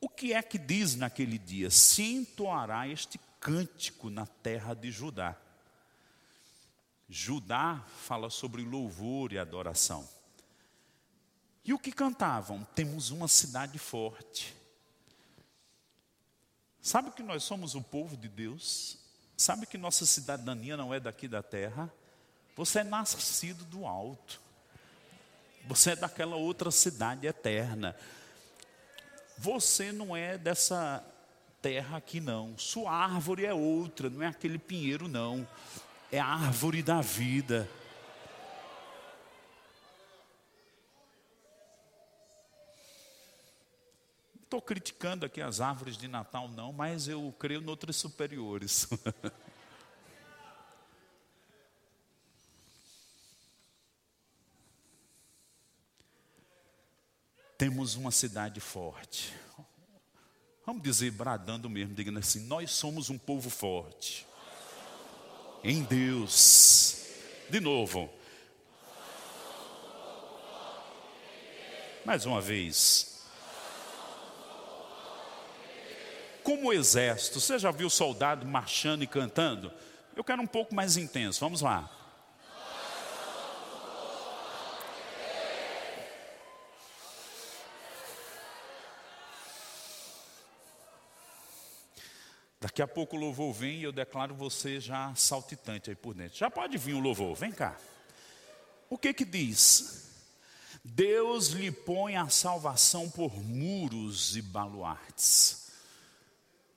O 0.00 0.08
que 0.08 0.32
é 0.32 0.42
que 0.42 0.58
diz 0.58 0.94
naquele 0.94 1.38
dia? 1.38 1.70
Se 1.70 2.02
entoará 2.02 2.88
este 2.88 3.18
cântico 3.40 4.10
na 4.10 4.26
terra 4.26 4.74
de 4.74 4.90
Judá. 4.90 5.36
Judá 7.08 7.84
fala 7.98 8.28
sobre 8.28 8.62
louvor 8.62 9.32
e 9.32 9.38
adoração. 9.38 10.08
E 11.64 11.72
o 11.72 11.78
que 11.78 11.92
cantavam? 11.92 12.66
Temos 12.74 13.10
uma 13.10 13.28
cidade 13.28 13.78
forte. 13.78 14.54
Sabe 16.80 17.10
que 17.10 17.22
nós 17.22 17.44
somos 17.44 17.74
o 17.74 17.82
povo 17.82 18.16
de 18.16 18.28
Deus? 18.28 18.98
Sabe 19.36 19.66
que 19.66 19.78
nossa 19.78 20.06
cidadania 20.06 20.76
não 20.76 20.92
é 20.92 20.98
daqui 20.98 21.28
da 21.28 21.42
terra? 21.42 21.92
Você 22.56 22.80
é 22.80 22.84
nascido 22.84 23.64
do 23.64 23.86
alto. 23.86 24.40
Você 25.68 25.90
é 25.90 25.96
daquela 25.96 26.34
outra 26.34 26.70
cidade 26.70 27.26
eterna. 27.26 27.94
Você 29.36 29.92
não 29.92 30.16
é 30.16 30.38
dessa 30.38 31.04
terra 31.60 31.98
aqui, 31.98 32.20
não. 32.20 32.56
Sua 32.56 32.90
árvore 32.90 33.44
é 33.44 33.52
outra, 33.52 34.08
não 34.08 34.22
é 34.22 34.28
aquele 34.28 34.58
pinheiro, 34.58 35.06
não. 35.06 35.46
É 36.10 36.18
a 36.18 36.24
árvore 36.24 36.82
da 36.82 37.02
vida. 37.02 37.68
Estou 44.42 44.62
criticando 44.62 45.26
aqui 45.26 45.42
as 45.42 45.60
árvores 45.60 45.98
de 45.98 46.08
Natal, 46.08 46.48
não, 46.48 46.72
mas 46.72 47.08
eu 47.08 47.34
creio 47.38 47.60
em 47.60 47.68
outras 47.68 47.96
superiores. 47.96 48.88
temos 57.58 57.96
uma 57.96 58.12
cidade 58.12 58.60
forte. 58.60 59.34
Vamos 60.64 60.80
dizer, 60.82 61.10
bradando 61.10 61.68
mesmo, 61.68 61.92
digando 61.92 62.20
assim: 62.20 62.46
nós 62.46 62.70
somos 62.70 63.10
um 63.10 63.18
povo 63.18 63.50
forte. 63.50 64.24
Em 65.64 65.82
Deus. 65.82 67.06
De 67.50 67.58
novo. 67.58 68.08
Mais 72.04 72.24
uma 72.24 72.40
vez. 72.40 73.26
Como 76.44 76.68
o 76.68 76.72
exército, 76.72 77.40
você 77.40 77.58
já 77.58 77.70
viu 77.70 77.90
soldado 77.90 78.46
marchando 78.46 79.02
e 79.02 79.06
cantando? 79.06 79.72
Eu 80.14 80.22
quero 80.22 80.40
um 80.40 80.46
pouco 80.46 80.74
mais 80.74 80.96
intenso, 80.96 81.40
vamos 81.40 81.60
lá. 81.60 81.97
Daqui 92.60 92.82
a 92.82 92.88
pouco 92.88 93.16
o 93.16 93.20
louvor 93.20 93.52
vem 93.52 93.78
e 93.78 93.82
eu 93.84 93.92
declaro 93.92 94.34
você 94.34 94.80
já 94.80 95.14
saltitante 95.14 95.90
aí 95.90 95.96
por 95.96 96.14
dentro. 96.14 96.36
Já 96.36 96.50
pode 96.50 96.76
vir 96.76 96.94
o 96.94 97.00
louvor, 97.00 97.34
vem 97.36 97.52
cá. 97.52 97.76
O 98.90 98.98
que 98.98 99.14
que 99.14 99.24
diz? 99.24 100.08
Deus 100.82 101.48
lhe 101.48 101.70
põe 101.70 102.16
a 102.16 102.28
salvação 102.28 103.08
por 103.10 103.36
muros 103.42 104.36
e 104.36 104.42
baluartes. 104.42 105.68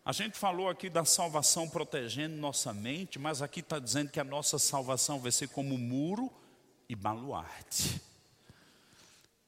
A 0.04 0.12
gente 0.12 0.38
falou 0.38 0.68
aqui 0.68 0.90
da 0.90 1.06
salvação 1.06 1.70
protegendo 1.70 2.36
nossa 2.36 2.74
mente, 2.74 3.18
mas 3.18 3.42
aqui 3.42 3.60
está 3.60 3.80
dizendo 3.80 4.10
que 4.10 4.20
a 4.20 4.24
nossa 4.24 4.60
salvação 4.60 5.20
vai 5.20 5.32
ser 5.32 5.48
como 5.50 5.78
muro 5.78 6.32
e 6.90 6.96
baluarte. 6.96 8.02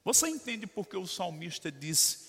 Você 0.04 0.28
entende 0.28 0.66
porque 0.66 0.96
o 0.96 1.06
salmista 1.06 1.72
disse: 1.72 2.23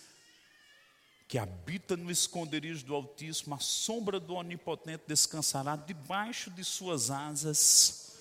que 1.28 1.38
habita 1.38 1.98
no 1.98 2.12
esconderijo 2.12 2.86
do 2.86 2.94
Altíssimo, 2.94 3.56
a 3.56 3.60
sombra 3.60 4.20
do 4.20 4.36
Onipotente 4.36 5.04
descansará 5.08 5.76
debaixo 5.76 6.52
de 6.52 6.64
suas 6.64 7.10
asas, 7.10 8.18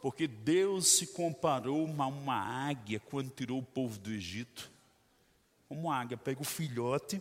porque 0.00 0.26
Deus 0.28 0.86
se 0.88 1.08
comparou 1.08 1.86
a 1.98 2.06
uma 2.06 2.68
águia 2.68 3.00
quando 3.00 3.30
tirou 3.30 3.58
o 3.58 3.64
povo 3.64 3.98
do 3.98 4.10
Egito. 4.10 4.70
Como 5.68 5.92
águia 5.92 6.16
pega 6.16 6.40
o 6.40 6.44
filhote 6.44 7.20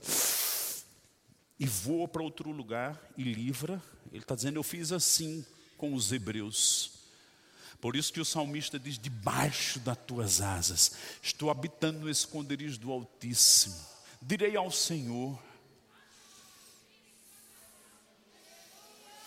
e 1.59 1.65
voa 1.65 2.07
para 2.07 2.23
outro 2.23 2.51
lugar 2.51 2.99
e 3.17 3.23
livra. 3.23 3.81
Ele 4.11 4.23
está 4.23 4.33
dizendo: 4.33 4.57
Eu 4.57 4.63
fiz 4.63 4.91
assim 4.91 5.45
com 5.77 5.93
os 5.93 6.11
hebreus. 6.11 6.91
Por 7.81 7.95
isso 7.95 8.13
que 8.13 8.21
o 8.21 8.25
salmista 8.25 8.79
diz: 8.79 8.97
Debaixo 8.97 9.79
das 9.79 9.97
tuas 9.97 10.39
asas, 10.39 10.93
estou 11.21 11.51
habitando 11.51 11.99
no 11.99 12.09
esconderijo 12.09 12.79
do 12.79 12.91
Altíssimo 12.91 13.89
direi 14.21 14.55
ao 14.55 14.71
Senhor: 14.71 15.39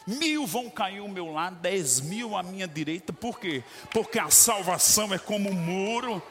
Mil 0.06 0.46
vão 0.46 0.68
cair 0.68 0.98
ao 0.98 1.08
meu 1.08 1.32
lado, 1.32 1.56
dez 1.60 2.00
mil 2.00 2.36
à 2.36 2.42
minha 2.42 2.66
direita, 2.66 3.12
por 3.12 3.38
quê? 3.38 3.62
Porque 3.92 4.18
a 4.18 4.30
salvação 4.30 5.14
é 5.14 5.18
como 5.18 5.48
um 5.48 5.54
muro. 5.54 6.22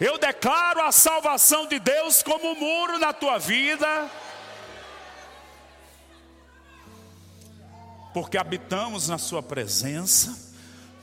Eu 0.00 0.16
declaro 0.16 0.82
a 0.82 0.92
salvação 0.92 1.66
de 1.66 1.78
Deus 1.78 2.22
como 2.22 2.52
um 2.52 2.58
muro 2.58 2.98
na 2.98 3.12
tua 3.12 3.36
vida. 3.36 4.10
Porque 8.14 8.38
habitamos 8.38 9.08
na 9.08 9.18
Sua 9.18 9.42
presença, 9.42 10.54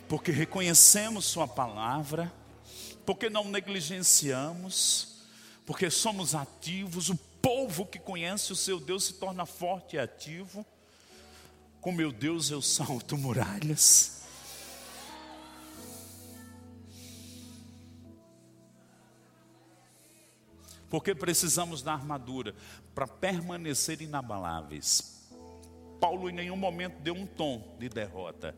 porque 0.09 0.31
reconhecemos 0.31 1.25
Sua 1.25 1.47
palavra, 1.47 2.33
porque 3.05 3.29
não 3.29 3.43
negligenciamos 3.43 5.14
porque 5.65 5.89
somos 5.89 6.35
ativos, 6.35 7.09
o 7.09 7.15
povo 7.41 7.85
que 7.85 7.97
conhece 7.97 8.51
o 8.51 8.55
seu 8.55 8.79
Deus 8.79 9.05
se 9.05 9.13
torna 9.13 9.45
forte 9.45 9.95
e 9.95 9.99
ativo. 9.99 10.65
Com 11.81 11.91
meu 11.91 12.11
Deus 12.11 12.51
eu 12.51 12.61
salto 12.61 13.17
muralhas. 13.17 14.23
Porque 20.89 21.15
precisamos 21.15 21.81
da 21.81 21.93
armadura 21.93 22.55
para 22.93 23.07
permanecer 23.07 24.01
inabaláveis. 24.01 25.27
Paulo 25.99 26.29
em 26.29 26.33
nenhum 26.33 26.55
momento 26.55 27.01
deu 27.01 27.15
um 27.15 27.25
tom 27.25 27.75
de 27.79 27.89
derrota. 27.89 28.55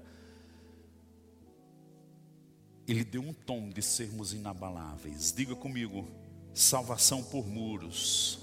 Ele 2.86 3.04
deu 3.04 3.22
um 3.22 3.34
tom 3.34 3.70
de 3.70 3.82
sermos 3.82 4.34
inabaláveis. 4.34 5.34
Diga 5.34 5.56
comigo, 5.56 6.08
salvação 6.60 7.24
por 7.24 7.46
muros. 7.46 8.40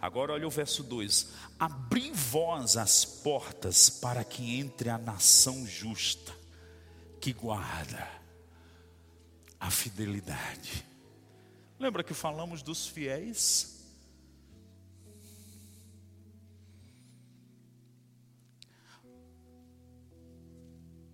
Agora 0.00 0.32
olha 0.32 0.46
o 0.46 0.50
verso 0.50 0.82
2: 0.82 1.28
Abri 1.58 2.10
vós 2.12 2.76
as 2.76 3.04
portas 3.04 3.90
para 3.90 4.22
que 4.24 4.58
entre 4.58 4.90
a 4.90 4.98
nação 4.98 5.66
justa, 5.66 6.32
que 7.20 7.32
guarda 7.32 8.08
a 9.58 9.70
fidelidade. 9.70 10.86
Lembra 11.78 12.04
que 12.04 12.14
falamos 12.14 12.62
dos 12.62 12.86
fiéis? 12.86 13.76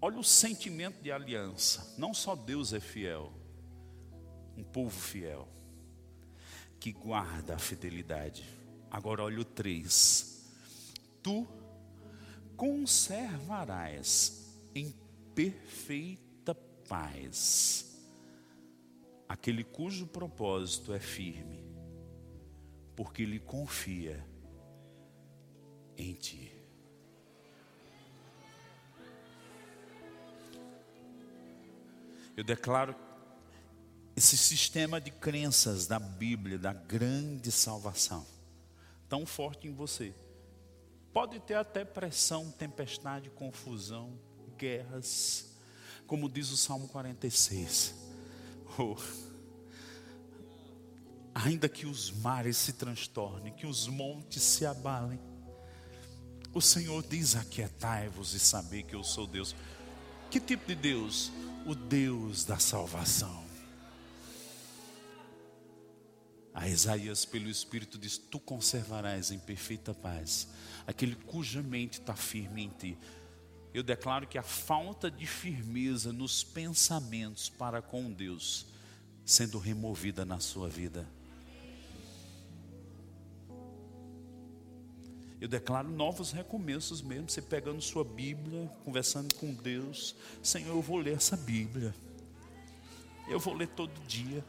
Olha 0.01 0.19
o 0.19 0.25
sentimento 0.25 1.03
de 1.03 1.11
aliança. 1.11 1.95
Não 1.97 2.13
só 2.13 2.37
Deus 2.37 2.75
é 2.75 2.81
fiel, 2.81 3.33
um 4.57 4.63
povo 4.63 4.91
fiel, 4.91 5.49
que 6.79 6.93
guarda 6.93 7.55
a 7.55 7.59
fidelidade. 7.59 8.45
Agora 8.91 9.23
olha 9.23 9.41
o 9.41 9.45
3. 9.45 10.45
Tu 11.23 11.47
conservarás 12.57 14.55
em 14.75 14.95
perfeita 15.35 16.55
paz 16.55 17.95
aquele 19.29 19.65
cujo 19.65 20.07
propósito 20.07 20.93
é 20.93 21.01
firme, 21.01 21.65
porque 22.95 23.23
ele 23.23 23.41
confia 23.41 24.25
em 25.97 26.13
ti. 26.15 26.53
Eu 32.37 32.43
declaro 32.43 32.95
esse 34.17 34.37
sistema 34.37 35.01
de 35.01 35.11
crenças 35.11 35.87
da 35.87 35.99
Bíblia, 35.99 36.59
da 36.59 36.73
grande 36.73 37.51
salvação, 37.51 38.27
tão 39.09 39.27
forte 39.27 39.69
em 39.69 39.73
você, 39.73 40.15
Pode 41.15 41.39
ter 41.39 41.55
até 41.55 41.85
pressão, 41.85 42.51
tempestade, 42.51 43.31
confusão, 43.31 44.19
guerras, 44.59 45.47
como 46.09 46.29
diz 46.29 46.51
o 46.51 46.57
Salmo 46.57 46.89
46. 46.89 47.95
Oh, 48.77 48.97
ainda 51.33 51.69
que 51.69 51.87
os 51.87 52.11
mares 52.11 52.57
se 52.57 52.73
transtornem, 52.73 53.53
que 53.53 53.65
os 53.65 53.87
montes 53.87 54.43
se 54.43 54.67
abalem, 54.67 55.21
o 56.53 56.61
Senhor 56.61 57.01
diz: 57.07 57.37
Aquietai-vos 57.37 58.35
e 58.35 58.41
saber 58.41 58.83
que 58.83 58.97
eu 58.97 59.05
sou 59.05 59.25
Deus. 59.25 59.55
Que 60.29 60.41
tipo 60.41 60.67
de 60.67 60.75
Deus? 60.75 61.31
O 61.65 61.77
Deus 61.77 62.45
da 62.45 62.59
salvação. 62.59 63.44
A 66.55 66.69
Isaías, 66.69 67.25
pelo 67.25 67.51
Espírito, 67.51 67.99
diz: 67.99 68.17
Tu 68.17 68.39
conservarás 68.39 69.33
em 69.33 69.39
perfeita 69.41 69.93
paz 69.93 70.49
aquele 70.87 71.17
cuja 71.17 71.61
mente 71.61 72.01
está 72.01 72.15
firme 72.15 72.63
em 72.63 72.69
ti. 72.69 72.99
Eu 73.75 73.83
declaro 73.83 74.29
que 74.29 74.39
a 74.39 74.43
falta 74.43 75.11
de 75.11 75.27
firmeza 75.27 76.13
nos 76.13 76.45
pensamentos 76.45 77.49
para 77.49 77.83
com 77.83 78.13
Deus 78.13 78.67
sendo 79.25 79.59
removida 79.59 80.25
na 80.25 80.39
sua 80.39 80.69
vida. 80.69 81.09
Eu 85.41 85.49
declaro 85.49 85.89
novos 85.91 86.31
recomeços 86.31 87.03
mesmo. 87.03 87.29
Você 87.29 87.43
pegando 87.43 87.83
sua 87.83 88.05
Bíblia, 88.05 88.71
conversando 88.85 89.35
com 89.35 89.53
Deus. 89.53 90.15
Senhor, 90.41 90.69
eu 90.69 90.81
vou 90.81 90.99
ler 90.99 91.17
essa 91.17 91.37
Bíblia. 91.37 91.93
Eu 93.29 93.41
vou 93.41 93.55
ler 93.55 93.69
todo 93.69 93.93
dia 94.07 94.45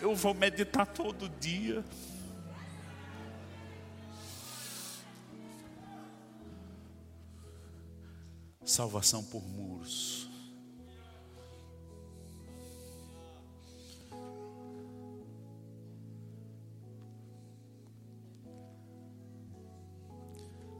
eu 0.00 0.14
vou 0.14 0.34
meditar 0.34 0.86
todo 0.86 1.28
dia. 1.28 1.84
Salvação 8.64 9.22
por 9.22 9.42
muros. 9.42 10.28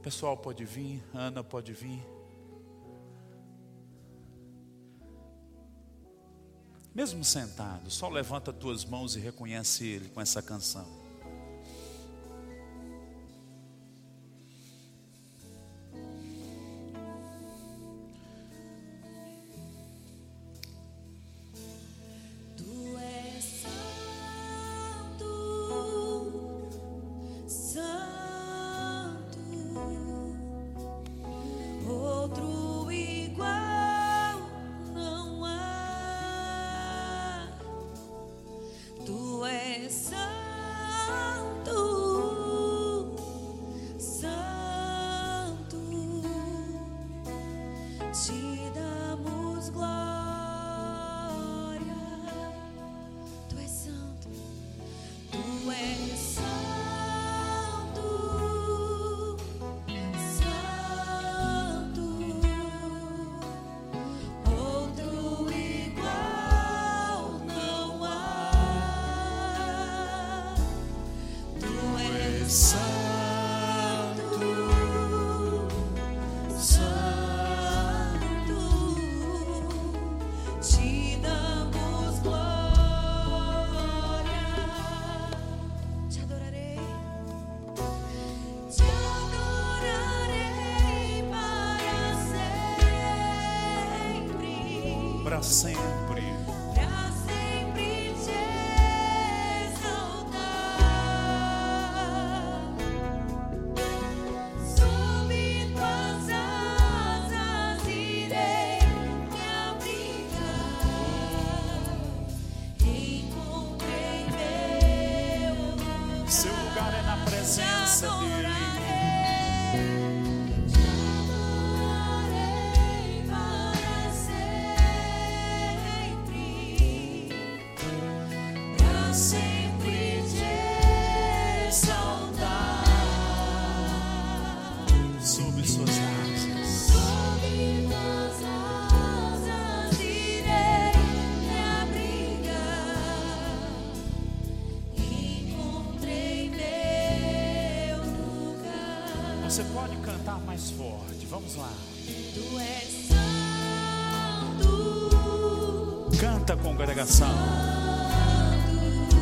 Pessoal, 0.02 0.36
pode 0.36 0.64
vir, 0.66 1.02
Ana 1.14 1.42
pode 1.42 1.72
vir. 1.72 2.23
Mesmo 6.94 7.24
sentado, 7.24 7.90
só 7.90 8.08
levanta 8.08 8.52
tuas 8.52 8.84
mãos 8.84 9.16
e 9.16 9.18
reconhece 9.18 9.84
Ele 9.84 10.08
com 10.10 10.20
essa 10.20 10.40
canção. 10.40 11.03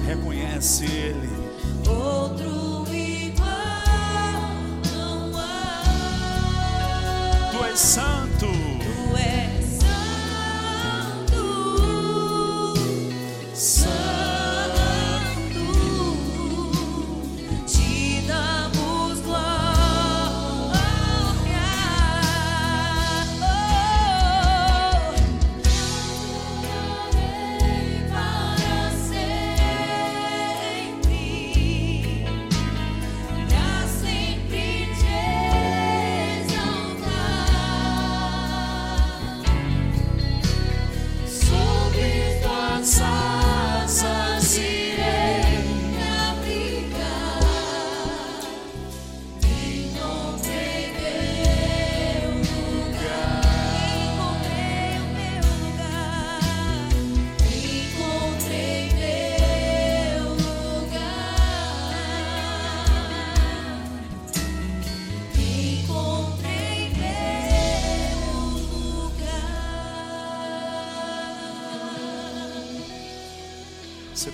Reconhece 0.06 0.84
Ele. 0.84 1.30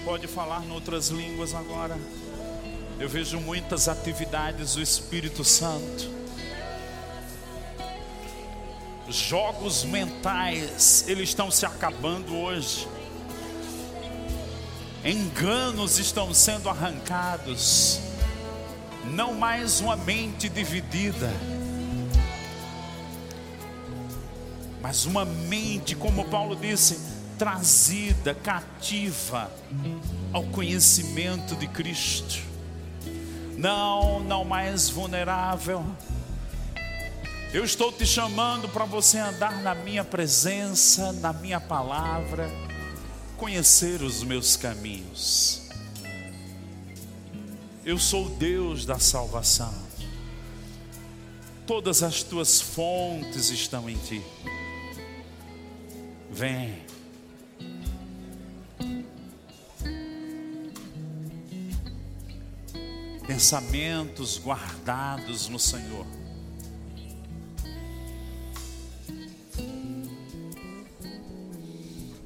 Pode 0.09 0.27
falar 0.27 0.65
em 0.65 0.71
outras 0.71 1.09
línguas 1.09 1.55
agora. 1.55 1.95
Eu 2.99 3.11
vejo 3.11 3.39
muitas 3.39 3.89
atividades 3.89 4.75
do 4.75 4.81
Espírito 4.81 5.45
Santo. 5.45 6.11
Jogos 9.07 9.85
mentais, 9.85 11.05
eles 11.07 11.29
estão 11.29 11.51
se 11.51 11.67
acabando 11.67 12.35
hoje. 12.35 12.89
Enganos 15.05 15.99
estão 15.99 16.33
sendo 16.33 16.71
arrancados. 16.71 18.01
Não 19.05 19.35
mais 19.35 19.79
uma 19.83 19.95
mente 19.95 20.49
dividida. 20.49 21.31
Mas 24.81 25.05
uma 25.05 25.27
mente, 25.27 25.95
como 25.95 26.25
Paulo 26.31 26.57
disse, 26.57 26.99
trazida, 27.39 28.35
cativa 28.35 29.51
ao 30.33 30.43
conhecimento 30.45 31.55
de 31.55 31.69
Cristo. 31.69 32.43
Não, 33.57 34.21
não 34.21 34.45
mais 34.45 34.91
vulnerável. 34.91 35.85
Eu 37.53 37.65
estou 37.65 37.91
te 37.91 38.05
chamando 38.05 38.69
para 38.69 38.85
você 38.85 39.19
andar 39.19 39.63
na 39.63 39.75
minha 39.75 40.05
presença, 40.05 41.13
na 41.13 41.33
minha 41.33 41.61
palavra, 41.61 42.51
conhecer 43.37 44.03
os 44.03 44.23
meus 44.23 44.57
caminhos. 44.57 45.63
Eu 47.85 47.99
sou 47.99 48.29
Deus 48.29 48.85
da 48.85 48.99
salvação. 48.99 49.73
Todas 51.67 52.03
as 52.03 52.23
tuas 52.23 52.61
fontes 52.61 53.49
estão 53.49 53.89
em 53.89 53.97
ti. 53.97 54.23
Vem. 56.31 56.88
Pensamentos 63.29 64.39
guardados 64.39 65.51
no 65.51 65.59
Senhor. 65.59 66.07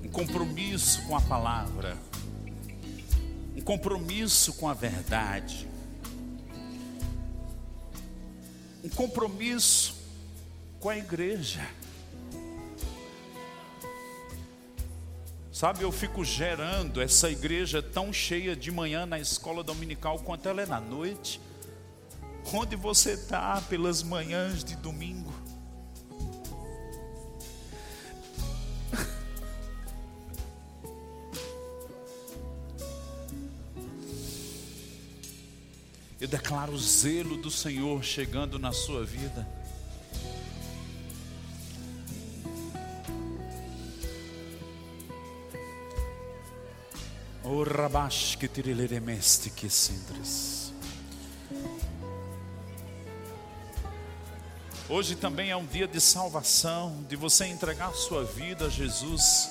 Um 0.00 0.08
compromisso 0.12 1.02
com 1.02 1.16
a 1.16 1.20
palavra. 1.20 1.98
Um 3.56 3.60
compromisso 3.62 4.52
com 4.52 4.68
a 4.68 4.74
verdade. 4.74 5.68
Um 8.84 8.88
compromisso 8.88 9.96
com 10.78 10.88
a 10.88 10.96
igreja. 10.96 11.68
Sabe, 15.52 15.82
eu 15.82 15.92
fico 15.92 16.24
gerando 16.24 16.98
essa 16.98 17.30
igreja 17.30 17.82
tão 17.82 18.10
cheia 18.10 18.56
de 18.56 18.70
manhã 18.70 19.04
na 19.04 19.20
escola 19.20 19.62
dominical 19.62 20.18
quanto 20.18 20.48
ela 20.48 20.62
é 20.62 20.66
na 20.66 20.80
noite. 20.80 21.38
Onde 22.54 22.74
você 22.74 23.12
está 23.12 23.60
pelas 23.60 24.02
manhãs 24.02 24.64
de 24.64 24.74
domingo? 24.76 25.30
Eu 36.18 36.28
declaro 36.28 36.72
o 36.72 36.78
zelo 36.78 37.36
do 37.36 37.50
Senhor 37.50 38.02
chegando 38.02 38.58
na 38.58 38.72
sua 38.72 39.04
vida. 39.04 39.46
O 47.52 47.64
rabash 47.64 48.34
que 49.50 49.68
que. 49.68 50.72
Hoje 54.88 55.14
também 55.14 55.50
é 55.50 55.56
um 55.56 55.66
dia 55.66 55.86
de 55.86 56.00
salvação, 56.00 57.04
de 57.10 57.14
você 57.14 57.44
entregar 57.44 57.92
sua 57.92 58.24
vida 58.24 58.64
a 58.64 58.68
Jesus. 58.70 59.50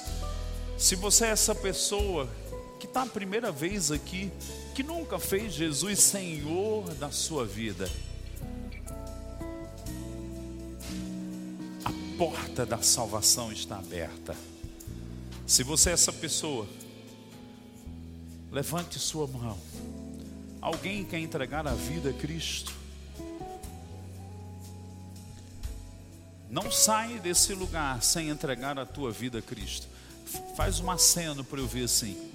Se 0.80 0.96
você 0.96 1.26
é 1.26 1.30
essa 1.30 1.54
pessoa 1.54 2.28
que 2.80 2.88
está 2.88 3.04
a 3.04 3.06
primeira 3.06 3.52
vez 3.52 3.92
aqui, 3.92 4.32
que 4.74 4.82
nunca 4.82 5.20
fez 5.20 5.54
Jesus 5.54 6.00
Senhor 6.00 6.92
da 6.96 7.12
sua 7.12 7.46
vida, 7.46 7.88
a 11.86 12.18
porta 12.18 12.66
da 12.66 12.82
salvação 12.82 13.52
está 13.52 13.78
aberta. 13.78 14.36
Se 15.46 15.62
você 15.62 15.92
é 15.92 15.94
essa 15.94 16.12
pessoa, 16.12 16.68
levante 18.52 19.00
sua 19.00 19.26
mão. 19.26 19.58
Alguém 20.62 21.06
quer 21.06 21.20
entregar 21.20 21.66
a 21.66 21.74
vida 21.74 22.10
a 22.10 22.14
Cristo? 22.14 22.74
Não 26.50 26.70
sai 26.70 27.18
desse 27.20 27.54
lugar 27.54 28.04
sem 28.04 28.30
entregar 28.30 28.78
a 28.78 28.86
tua 28.86 29.10
vida 29.10 29.40
a 29.40 29.42
Cristo. 29.42 29.88
Faz 30.56 30.82
um 30.82 30.92
aceno 30.92 31.44
para 31.44 31.60
eu 31.60 31.68
ver 31.68 31.86
assim. 31.86 32.30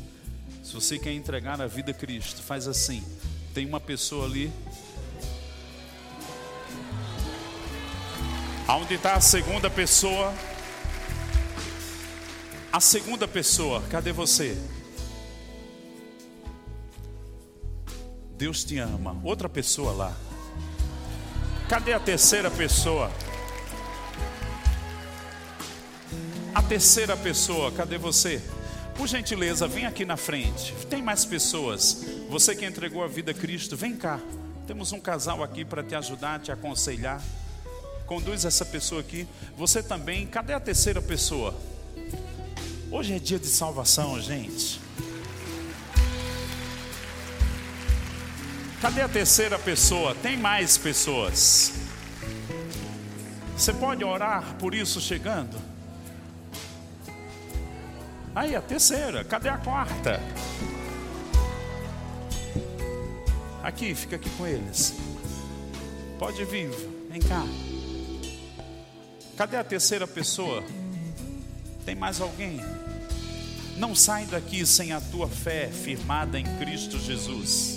Se 0.65 0.73
você 0.73 0.99
quer 0.99 1.13
entregar 1.13 1.61
a 1.61 1.67
vida 1.67 1.91
a 1.91 1.95
Cristo, 1.95 2.43
faz 2.43 2.67
assim. 2.67 3.05
Tem 3.53 3.67
uma 3.67 3.79
pessoa 3.79 4.25
ali. 4.25 4.51
Aonde 8.67 8.95
está 8.95 9.15
a 9.15 9.21
segunda 9.21 9.71
pessoa? 9.71 10.35
A 12.73 12.81
segunda 12.81 13.29
pessoa, 13.29 13.83
cadê 13.91 14.13
você? 14.13 14.59
Deus 18.37 18.65
te 18.65 18.79
ama. 18.79 19.17
Outra 19.25 19.49
pessoa 19.49 19.93
lá. 19.93 20.17
Cadê 21.69 21.95
a 21.95 22.01
terceira 22.01 22.51
pessoa? 22.51 23.11
A 26.55 26.63
terceira 26.63 27.17
pessoa, 27.17 27.73
cadê 27.73 27.97
você? 27.97 28.43
Por 28.95 29.07
gentileza, 29.07 29.67
vem 29.67 29.87
aqui 29.87 30.05
na 30.05 30.17
frente. 30.17 30.73
Tem 30.89 31.03
mais 31.03 31.25
pessoas. 31.25 32.05
Você 32.29 32.55
que 32.55 32.65
entregou 32.65 33.03
a 33.03 33.09
vida 33.09 33.31
a 33.31 33.35
Cristo, 33.35 33.77
vem 33.77 33.97
cá. 33.97 34.21
Temos 34.67 34.93
um 34.93 35.01
casal 35.01 35.43
aqui 35.43 35.65
para 35.65 35.83
te 35.83 35.95
ajudar, 35.95 36.41
te 36.41 36.53
aconselhar. 36.53 37.23
Conduz 38.07 38.45
essa 38.45 38.65
pessoa 38.65 39.01
aqui. 39.01 39.27
Você 39.57 39.83
também. 39.83 40.27
Cadê 40.27 40.53
a 40.53 40.61
terceira 40.61 41.01
pessoa? 41.01 41.59
Hoje 42.91 43.15
é 43.15 43.19
dia 43.19 43.39
de 43.39 43.47
salvação, 43.47 44.21
gente. 44.21 44.86
Cadê 48.81 49.01
a 49.01 49.09
terceira 49.09 49.59
pessoa? 49.59 50.15
Tem 50.15 50.37
mais 50.37 50.77
pessoas. 50.77 51.73
Você 53.57 53.73
pode 53.73 54.05
orar 54.05 54.55
por 54.59 54.75
isso 54.75 55.01
chegando? 55.01 55.57
Aí, 58.35 58.55
a 58.55 58.61
terceira. 58.61 59.25
Cadê 59.25 59.49
a 59.49 59.57
quarta? 59.57 60.21
Aqui, 63.63 63.95
fica 63.95 64.17
aqui 64.17 64.29
com 64.31 64.47
eles. 64.47 64.95
Pode 66.19 66.45
vir, 66.45 66.71
vem 67.11 67.21
cá. 67.21 67.43
Cadê 69.39 69.57
a 69.57 69.65
terceira 69.65 70.07
pessoa? 70.07 70.63
Tem 71.87 71.95
mais 71.95 72.21
alguém? 72.21 72.61
Não 73.79 73.95
sai 73.95 74.27
daqui 74.27 74.67
sem 74.67 74.93
a 74.93 75.01
tua 75.01 75.29
fé 75.29 75.69
firmada 75.69 76.39
em 76.39 76.45
Cristo 76.59 76.99
Jesus. 76.99 77.76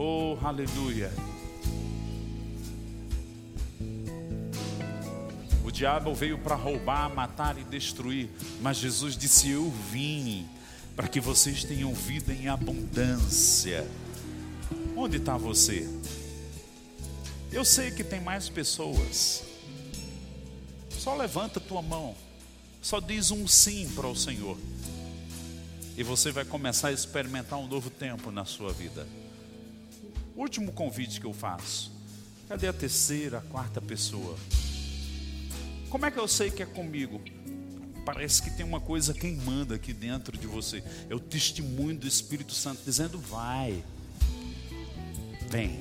Oh, 0.00 0.38
aleluia. 0.44 1.10
O 5.64 5.72
diabo 5.72 6.14
veio 6.14 6.38
para 6.38 6.54
roubar, 6.54 7.12
matar 7.12 7.58
e 7.58 7.64
destruir, 7.64 8.30
mas 8.62 8.76
Jesus 8.76 9.16
disse: 9.16 9.50
Eu 9.50 9.68
vim 9.90 10.48
para 10.94 11.08
que 11.08 11.18
vocês 11.18 11.64
tenham 11.64 11.92
vida 11.92 12.32
em 12.32 12.46
abundância. 12.46 13.84
Onde 14.96 15.16
está 15.16 15.36
você? 15.36 15.88
Eu 17.50 17.64
sei 17.64 17.90
que 17.90 18.04
tem 18.04 18.20
mais 18.20 18.48
pessoas. 18.48 19.42
Só 20.90 21.16
levanta 21.16 21.58
tua 21.58 21.82
mão. 21.82 22.14
Só 22.80 23.00
diz 23.00 23.32
um 23.32 23.48
sim 23.48 23.90
para 23.96 24.06
o 24.06 24.14
Senhor. 24.14 24.56
E 25.96 26.04
você 26.04 26.30
vai 26.30 26.44
começar 26.44 26.88
a 26.88 26.92
experimentar 26.92 27.58
um 27.58 27.66
novo 27.66 27.90
tempo 27.90 28.30
na 28.30 28.44
sua 28.44 28.72
vida. 28.72 29.04
Último 30.38 30.70
convite 30.70 31.20
que 31.20 31.26
eu 31.26 31.32
faço. 31.32 31.90
Cadê 32.46 32.68
a 32.68 32.72
terceira, 32.72 33.38
a 33.38 33.40
quarta 33.40 33.82
pessoa? 33.82 34.38
Como 35.90 36.06
é 36.06 36.12
que 36.12 36.18
eu 36.20 36.28
sei 36.28 36.48
que 36.48 36.62
é 36.62 36.66
comigo? 36.66 37.20
Parece 38.04 38.40
que 38.40 38.50
tem 38.52 38.64
uma 38.64 38.80
coisa 38.80 39.12
queimando 39.12 39.74
aqui 39.74 39.92
dentro 39.92 40.38
de 40.38 40.46
você. 40.46 40.80
É 41.10 41.14
o 41.14 41.18
testemunho 41.18 41.98
do 41.98 42.06
Espírito 42.06 42.52
Santo 42.52 42.82
dizendo: 42.84 43.18
vai, 43.18 43.82
vem. 45.50 45.80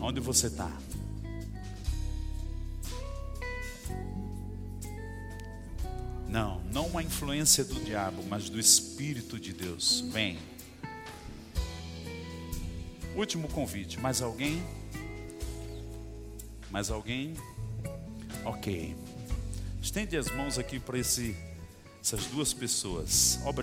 Onde 0.00 0.18
você 0.18 0.48
está? 0.48 0.76
Não, 6.28 6.60
não 6.72 6.88
uma 6.88 7.04
influência 7.04 7.64
do 7.64 7.78
diabo, 7.84 8.24
mas 8.28 8.50
do 8.50 8.58
Espírito 8.58 9.38
de 9.38 9.52
Deus. 9.52 10.00
Vem. 10.12 10.55
Último 13.16 13.48
convite. 13.48 13.98
Mais 13.98 14.20
alguém? 14.20 14.62
Mais 16.70 16.90
alguém? 16.90 17.32
Ok. 18.44 18.94
Estende 19.80 20.18
as 20.18 20.30
mãos 20.30 20.58
aqui 20.58 20.78
para 20.78 20.98
essas 20.98 22.26
duas 22.30 22.52
pessoas. 22.52 23.40